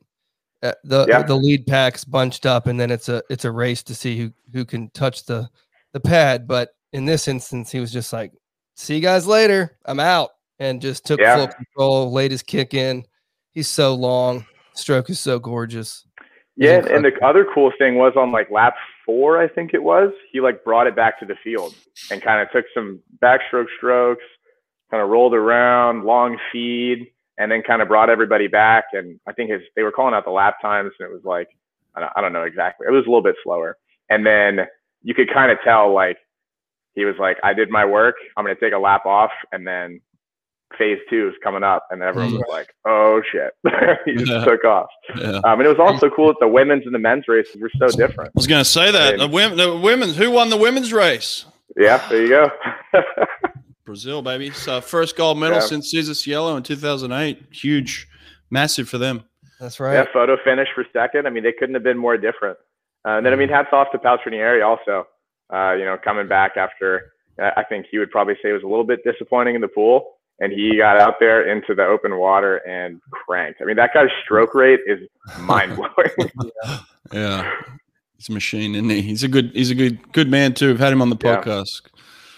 Uh, 0.62 0.74
the 0.84 1.06
Yeah. 1.08 1.24
the 1.24 1.36
lead 1.36 1.66
packs 1.66 2.04
bunched 2.04 2.46
up, 2.46 2.68
and 2.68 2.78
then 2.80 2.92
it's 2.92 3.08
a 3.08 3.24
it's 3.30 3.46
a 3.46 3.52
race 3.52 3.84
to 3.84 3.96
see 3.96 4.18
who 4.18 4.32
who 4.52 4.66
can 4.66 4.90
touch 4.90 5.26
the 5.26 5.50
the 5.94 6.00
pad. 6.02 6.46
But 6.48 6.72
in 6.92 7.06
this 7.06 7.28
instance, 7.30 7.72
he 7.72 7.80
was 7.80 7.92
just 7.94 8.12
like, 8.12 8.34
"See 8.76 8.96
you 8.96 9.02
guys 9.02 9.26
later. 9.28 9.78
I'm 9.86 10.00
out," 10.02 10.32
and 10.64 10.82
just 10.82 11.06
took 11.06 11.20
Yeah. 11.20 11.36
full 11.36 11.48
control, 11.48 12.12
laid 12.12 12.32
his 12.32 12.42
kick 12.44 12.74
in. 12.74 13.06
He's 13.52 13.68
so 13.68 13.94
long, 13.94 14.46
stroke 14.74 15.10
is 15.10 15.20
so 15.20 15.40
gorgeous. 15.40 16.06
Yeah, 16.56 16.86
and 16.90 17.04
the 17.04 17.12
other 17.26 17.46
cool 17.54 17.72
thing 17.78 17.96
was 17.96 18.14
on 18.16 18.32
like 18.32 18.50
lap 18.52 18.76
four, 19.06 19.42
I 19.42 19.48
think 19.48 19.74
it 19.74 19.82
was, 19.82 20.12
he 20.32 20.40
like 20.40 20.64
brought 20.64 20.88
it 20.88 20.96
back 20.96 21.20
to 21.20 21.26
the 21.26 21.36
field 21.44 21.76
and 22.12 22.22
kind 22.22 22.42
of 22.42 22.52
took 22.52 22.66
some 22.74 23.00
backstroke 23.22 23.66
strokes, 23.78 24.24
kind 24.92 25.02
of 25.02 25.10
rolled 25.10 25.34
around, 25.34 26.04
long 26.04 26.38
feed, 26.52 27.08
and 27.40 27.52
then 27.52 27.64
kind 27.64 27.82
of 27.82 27.88
brought 27.88 28.10
everybody 28.10 28.48
back. 28.48 28.86
And 28.94 29.20
I 29.28 29.34
think 29.34 29.50
his 29.50 29.62
they 29.76 29.82
were 29.82 29.92
calling 29.92 30.14
out 30.14 30.26
the 30.26 30.32
lap 30.32 30.62
times, 30.62 30.92
and 31.00 31.10
it 31.10 31.12
was 31.12 31.24
like 31.24 31.50
I 31.96 32.02
don't, 32.02 32.12
I 32.16 32.22
don't 32.22 32.34
know 32.34 32.44
exactly. 32.44 32.88
It 32.88 32.92
was 32.92 33.06
a 33.06 33.10
little 33.10 33.24
bit 33.24 33.36
slower, 33.44 33.78
and 34.10 34.26
then 34.26 34.60
you 35.02 35.14
could 35.16 35.34
kind 35.34 35.52
of 35.52 35.58
tell 35.64 35.92
like 35.92 36.18
he 36.94 37.04
was 37.06 37.16
like, 37.20 37.38
I 37.44 37.54
did 37.56 37.72
my 37.72 37.84
work. 37.84 38.16
I'm 38.38 38.46
gonna 38.46 38.56
take 38.56 38.74
a 38.74 38.78
lap 38.78 39.08
off, 39.08 39.32
and 39.52 39.66
then 39.66 40.00
phase 40.78 41.00
two 41.10 41.28
is 41.30 41.34
coming 41.44 41.64
up, 41.64 41.88
and 41.92 42.02
everyone 42.02 42.34
was 42.34 42.44
like, 42.50 42.74
oh 42.86 43.22
shit, 43.32 43.54
he 44.06 44.16
just 44.16 44.32
Yeah. 44.32 44.44
took 44.46 44.64
off. 44.66 44.88
Yeah. 45.18 45.38
Um, 45.44 45.60
and 45.60 45.64
it 45.64 45.68
was 45.68 45.80
also 45.80 46.10
cool 46.10 46.28
that 46.28 46.38
the 46.40 46.48
women's 46.48 46.86
and 46.86 46.94
the 46.96 47.00
men's 47.00 47.28
races 47.28 47.56
were 47.62 47.72
so 47.80 47.88
different. 47.96 48.30
I 48.30 48.32
was 48.36 48.48
going 48.48 48.64
to 48.64 48.70
say 48.70 48.92
that 48.92 49.14
And- 49.14 49.22
the 49.22 49.28
women, 49.28 49.58
the 49.58 49.78
women's 49.78 50.16
who 50.18 50.32
won 50.32 50.50
the 50.50 50.58
women's 50.58 50.92
race? 50.94 51.46
Yeah, 51.78 52.06
there 52.10 52.22
you 52.22 52.30
go. 52.30 52.50
Brazil, 53.86 54.22
baby. 54.22 54.52
So 54.52 54.80
first 54.82 55.16
gold 55.18 55.38
medal 55.40 55.58
Yeah. 55.58 55.66
since 55.66 55.90
Cesar 55.92 56.14
Cielo 56.14 56.56
in 56.56 56.64
2008. 56.64 57.44
Huge, 57.52 58.08
massive 58.50 58.88
for 58.88 58.98
them. 58.98 59.24
That's 59.60 59.80
right. 59.80 59.94
yeah, 59.94 60.00
right. 60.00 60.10
photo 60.14 60.38
finish 60.44 60.68
for 60.76 60.86
second. 60.94 61.26
I 61.28 61.30
mean, 61.30 61.44
they 61.44 61.52
couldn't 61.54 61.76
have 61.76 61.84
been 61.84 61.98
more 61.98 62.18
different. 62.18 62.58
Uh, 63.06 63.12
and 63.18 63.26
then, 63.26 63.34
I 63.34 63.36
mean, 63.36 63.50
hats 63.50 63.70
off 63.72 63.88
to 63.92 63.98
Paltrinieri 63.98 64.66
also. 64.66 65.08
Uh, 65.54 65.74
you 65.74 65.84
know, 65.86 65.98
coming 66.04 66.28
back 66.28 66.58
after, 66.58 67.14
I 67.40 67.52
I 67.58 67.64
think 67.64 67.86
he 67.92 67.98
would 67.98 68.12
probably 68.12 68.36
say 68.42 68.50
it 68.50 68.54
was 68.54 68.64
a 68.64 68.68
little 68.68 68.86
bit 68.86 69.04
disappointing 69.04 69.56
in 69.56 69.62
the 69.62 69.68
pool. 69.68 70.13
And 70.44 70.52
he 70.52 70.76
got 70.78 70.98
out 71.00 71.16
there 71.22 71.48
into 71.50 71.74
the 71.74 71.86
open 71.86 72.18
water 72.18 72.58
and 72.68 73.00
cranked. 73.12 73.62
I 73.62 73.66
mean, 73.66 73.78
that 73.78 73.94
guy's 73.94 74.10
stroke 74.26 74.54
rate 74.54 74.82
is 74.86 75.00
mind 75.40 75.76
blowing. 75.76 76.32
Yeah, 77.14 77.50
he's 78.18 78.28
a 78.30 78.32
machine, 78.34 78.76
isn't 78.76 78.90
he? 78.90 79.02
He's 79.02 79.24
a 79.24 79.28
good, 79.28 79.52
he's 79.54 79.72
a 79.72 79.76
good, 79.76 80.12
good 80.14 80.30
man 80.30 80.54
too. 80.54 80.72
I've 80.72 80.80
had 80.80 80.92
him 80.92 81.02
on 81.02 81.10
the 81.10 81.18
Yeah. 81.24 81.38
podcast. 81.42 81.82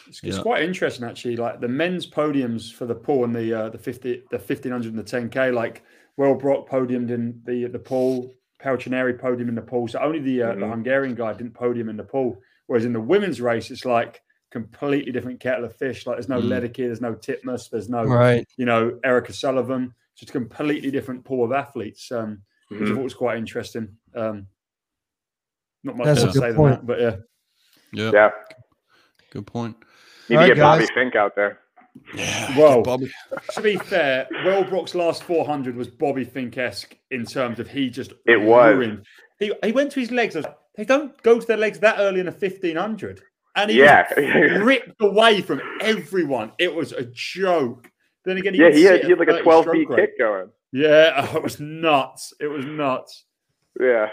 It's, 0.08 0.22
it's 0.24 0.38
Yeah. 0.38 0.42
quite 0.44 0.64
interesting 0.64 1.06
actually. 1.06 1.36
Like 1.38 1.62
the 1.62 1.68
men's 1.68 2.06
podiums 2.06 2.72
for 2.74 2.86
the 2.86 2.96
pool 2.96 3.24
and 3.24 3.36
the 3.36 3.54
uh, 3.54 3.70
the 3.70 3.78
fifty 3.78 4.24
the 4.32 4.40
fifteen 4.40 4.72
hundred 4.72 4.90
and 4.90 5.00
the 5.00 5.04
ten 5.04 5.30
k. 5.30 5.50
Like 5.52 5.84
Wellbrock 6.20 6.68
podiumed 6.70 7.10
in 7.12 7.42
the 7.46 7.66
the 7.68 7.80
pool, 7.80 8.34
Paltrinieri 8.62 9.18
podium 9.20 9.50
in 9.50 9.56
the 9.56 9.62
pool. 9.62 9.88
So 9.88 10.00
only 10.00 10.20
the 10.20 10.42
uh, 10.44 10.54
the 10.56 10.62
Mhm. 10.66 10.72
Hungarian 10.72 11.16
guy 11.16 11.34
didn't 11.34 11.54
podium 11.54 11.90
in 11.90 11.98
the 11.98 12.04
pool. 12.04 12.42
Whereas 12.68 12.86
in 12.86 12.94
the 12.94 13.02
women's 13.02 13.40
race, 13.42 13.72
it's 13.72 13.86
like 13.86 14.22
completely 14.60 15.12
different 15.12 15.40
kettle 15.42 15.66
of 15.66 15.76
fish. 15.76 16.06
Like 16.08 16.16
there's 16.16 16.30
no 16.30 16.40
Mm. 16.42 16.48
Ledecky, 16.48 16.86
there's 16.88 17.02
no 17.02 17.14
Titmus, 17.14 17.70
there's 17.70 17.90
no 17.90 18.04
Right. 18.06 18.48
you 18.58 18.66
know 18.66 18.98
Erica 19.04 19.34
Sullivan. 19.34 19.94
It's 20.14 20.30
a 20.30 20.32
completely 20.32 20.92
different 20.92 21.26
pool 21.26 21.44
of 21.44 21.52
athletes. 21.52 22.10
Um, 22.12 22.42
which 22.70 22.82
I 22.82 22.84
Mhm. 22.86 22.96
thought 22.96 23.04
was 23.04 23.14
quite 23.14 23.38
interesting. 23.38 23.98
Um, 24.16 24.48
not 25.84 25.98
much 25.98 26.06
That's 26.06 26.22
to 26.24 26.30
a 26.30 26.32
good 26.32 26.42
say 26.42 26.52
than 26.54 26.64
that, 26.64 26.86
but 26.86 27.00
yeah. 27.00 27.16
Yeah, 27.92 28.12
Yeah. 28.14 28.32
good 29.30 29.46
point. 29.46 29.76
Need 30.30 30.38
All 30.38 30.42
to 30.44 30.48
right, 30.50 30.56
get 30.56 30.62
Bobby. 30.64 30.86
Finke 30.96 31.16
out 31.18 31.36
there. 31.36 31.60
Yeah, 32.16 32.58
Whoa. 32.58 32.82
Bobby. 32.82 33.12
to 33.54 33.62
be 33.62 33.76
fair, 33.78 34.28
Wellbrock's 34.46 34.96
last 34.96 35.22
400 35.24 35.76
was 35.76 35.88
Bobby 35.90 36.26
Finke-esque 36.26 36.96
in 37.12 37.26
terms 37.26 37.60
of 37.60 37.70
he 37.70 37.90
just 37.90 38.14
It 38.26 38.38
was. 38.42 38.74
ruined. 38.74 39.06
He, 39.40 39.54
he 39.64 39.72
went 39.74 39.92
to 39.92 40.00
his 40.00 40.12
legs. 40.12 40.36
I 40.36 40.40
was 40.40 40.46
like, 40.46 40.58
they 40.76 40.86
don't 40.86 41.22
go 41.24 41.40
to 41.40 41.46
their 41.46 41.58
legs 41.58 41.80
that 41.80 42.00
early 42.00 42.20
in 42.22 42.28
a 42.28 42.32
1500. 42.32 43.22
And 43.56 43.72
he 43.72 43.80
Yeah. 43.80 44.06
was 44.18 44.62
ripped 44.62 45.02
away 45.02 45.42
from 45.42 45.62
everyone. 45.82 46.52
It 46.60 46.74
was 46.74 46.92
a 46.92 47.06
joke. 47.14 47.90
Then 48.26 48.38
again, 48.38 48.54
he 48.54 48.60
Yeah, 48.62 48.70
he 48.72 48.84
had, 48.84 49.04
he 49.04 49.10
had 49.12 49.20
like 49.20 49.28
a 49.30 49.42
12 49.42 49.64
stroke 49.64 49.76
feet 49.76 49.90
rate. 49.90 49.98
kick 50.10 50.20
going. 50.20 50.50
Yeah, 50.72 51.28
oh, 51.34 51.38
it 51.38 51.44
was 51.44 51.60
nuts. 51.60 52.34
It 52.40 52.48
was 52.48 52.66
nuts. 52.66 53.24
Yeah. 53.80 54.10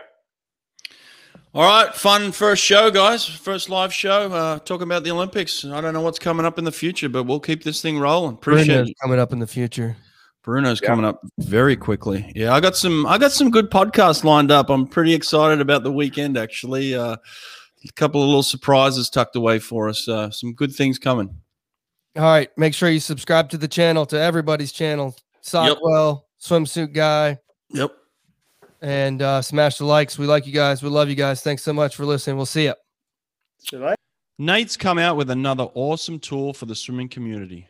All 1.54 1.64
right, 1.64 1.94
fun 1.94 2.32
first 2.32 2.62
show, 2.64 2.90
guys. 2.90 3.26
First 3.26 3.68
live 3.68 3.92
show. 3.92 4.32
Uh, 4.32 4.58
talking 4.60 4.84
about 4.84 5.04
the 5.04 5.10
Olympics. 5.10 5.64
I 5.66 5.80
don't 5.82 5.92
know 5.92 6.00
what's 6.00 6.18
coming 6.18 6.46
up 6.46 6.58
in 6.58 6.64
the 6.64 6.72
future, 6.72 7.10
but 7.10 7.24
we'll 7.24 7.40
keep 7.40 7.62
this 7.62 7.82
thing 7.82 7.98
rolling. 7.98 8.34
Appreciate 8.34 8.66
Bruno's 8.68 8.88
it. 8.90 8.96
coming 9.02 9.18
up 9.18 9.32
in 9.34 9.38
the 9.38 9.46
future. 9.46 9.96
Bruno's 10.42 10.80
Yeah. 10.82 10.88
coming 10.88 11.04
up 11.04 11.20
very 11.38 11.76
quickly. 11.76 12.32
Yeah, 12.34 12.54
I 12.54 12.60
got 12.60 12.74
some. 12.74 13.04
I 13.06 13.18
got 13.18 13.32
some 13.32 13.50
good 13.50 13.70
podcasts 13.70 14.24
lined 14.24 14.50
up. 14.50 14.70
I'm 14.70 14.86
pretty 14.86 15.12
excited 15.12 15.60
about 15.60 15.82
the 15.84 15.92
weekend. 15.92 16.38
Actually, 16.38 16.94
uh, 16.94 17.16
a 17.88 17.92
couple 17.92 18.22
of 18.22 18.28
little 18.28 18.42
surprises 18.42 19.10
tucked 19.10 19.36
away 19.36 19.58
for 19.58 19.88
us. 19.88 20.08
Uh, 20.08 20.30
some 20.30 20.52
good 20.54 20.72
things 20.74 20.98
coming. 20.98 21.28
All 22.16 22.22
right. 22.22 22.50
Make 22.56 22.74
sure 22.74 22.88
you 22.90 23.00
subscribe 23.00 23.48
to 23.50 23.58
the 23.58 23.68
channel, 23.68 24.04
to 24.06 24.18
everybody's 24.20 24.72
channel. 24.72 25.16
Sockwell, 25.42 26.24
swimsuit 26.40 26.92
guy, 26.92 27.38
Yep. 27.70 27.90
and 28.80 29.20
uh, 29.22 29.42
smash 29.42 29.78
the 29.78 29.84
likes. 29.84 30.18
We 30.18 30.26
like 30.26 30.46
you 30.46 30.52
guys. 30.52 30.82
We 30.82 30.88
love 30.88 31.08
you 31.08 31.14
guys. 31.16 31.40
Thanks 31.42 31.62
so 31.62 31.72
much 31.72 31.96
for 31.96 32.04
listening. 32.04 32.36
We'll 32.36 32.46
see 32.46 32.64
you. 32.64 32.74
See 33.58 33.76
you 33.76 33.82
later. 33.82 33.96
Nate's 34.38 34.76
come 34.76 34.98
out 34.98 35.16
with 35.16 35.30
another 35.30 35.64
awesome 35.74 36.18
tool 36.18 36.52
for 36.52 36.66
the 36.66 36.74
swimming 36.74 37.08
community. 37.08 37.66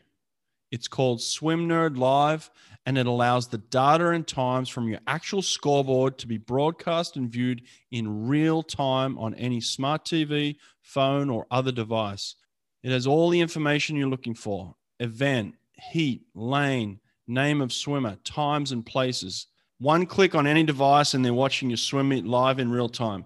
It's 0.70 0.88
called 0.88 1.20
Swim 1.20 1.68
Nerd 1.68 1.96
Live, 1.98 2.50
and 2.86 2.98
it 2.98 3.06
allows 3.06 3.46
the 3.46 3.58
data 3.58 4.08
and 4.08 4.26
times 4.26 4.68
from 4.68 4.88
your 4.88 4.98
actual 5.06 5.42
scoreboard 5.42 6.18
to 6.18 6.26
be 6.26 6.38
broadcast 6.38 7.16
and 7.16 7.30
viewed 7.30 7.62
in 7.90 8.26
real 8.26 8.62
time 8.62 9.16
on 9.18 9.34
any 9.34 9.60
smart 9.60 10.04
TV, 10.04 10.56
phone, 10.80 11.30
or 11.30 11.46
other 11.50 11.72
device. 11.72 12.34
It 12.82 12.90
has 12.90 13.06
all 13.06 13.30
the 13.30 13.40
information 13.40 13.96
you're 13.96 14.08
looking 14.08 14.34
for 14.34 14.74
event, 14.98 15.54
heat, 15.74 16.22
lane, 16.34 16.98
name 17.26 17.60
of 17.60 17.72
swimmer, 17.72 18.16
times, 18.24 18.72
and 18.72 18.84
places. 18.84 19.46
One 19.78 20.06
click 20.06 20.34
on 20.34 20.46
any 20.46 20.62
device, 20.62 21.14
and 21.14 21.24
they're 21.24 21.34
watching 21.34 21.70
your 21.70 21.76
swim 21.76 22.08
meet 22.08 22.24
live 22.24 22.58
in 22.58 22.70
real 22.70 22.88
time. 22.88 23.24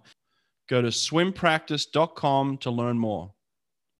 Go 0.68 0.82
to 0.82 0.88
swimpractice.com 0.88 2.58
to 2.58 2.70
learn 2.70 2.98
more. 2.98 3.32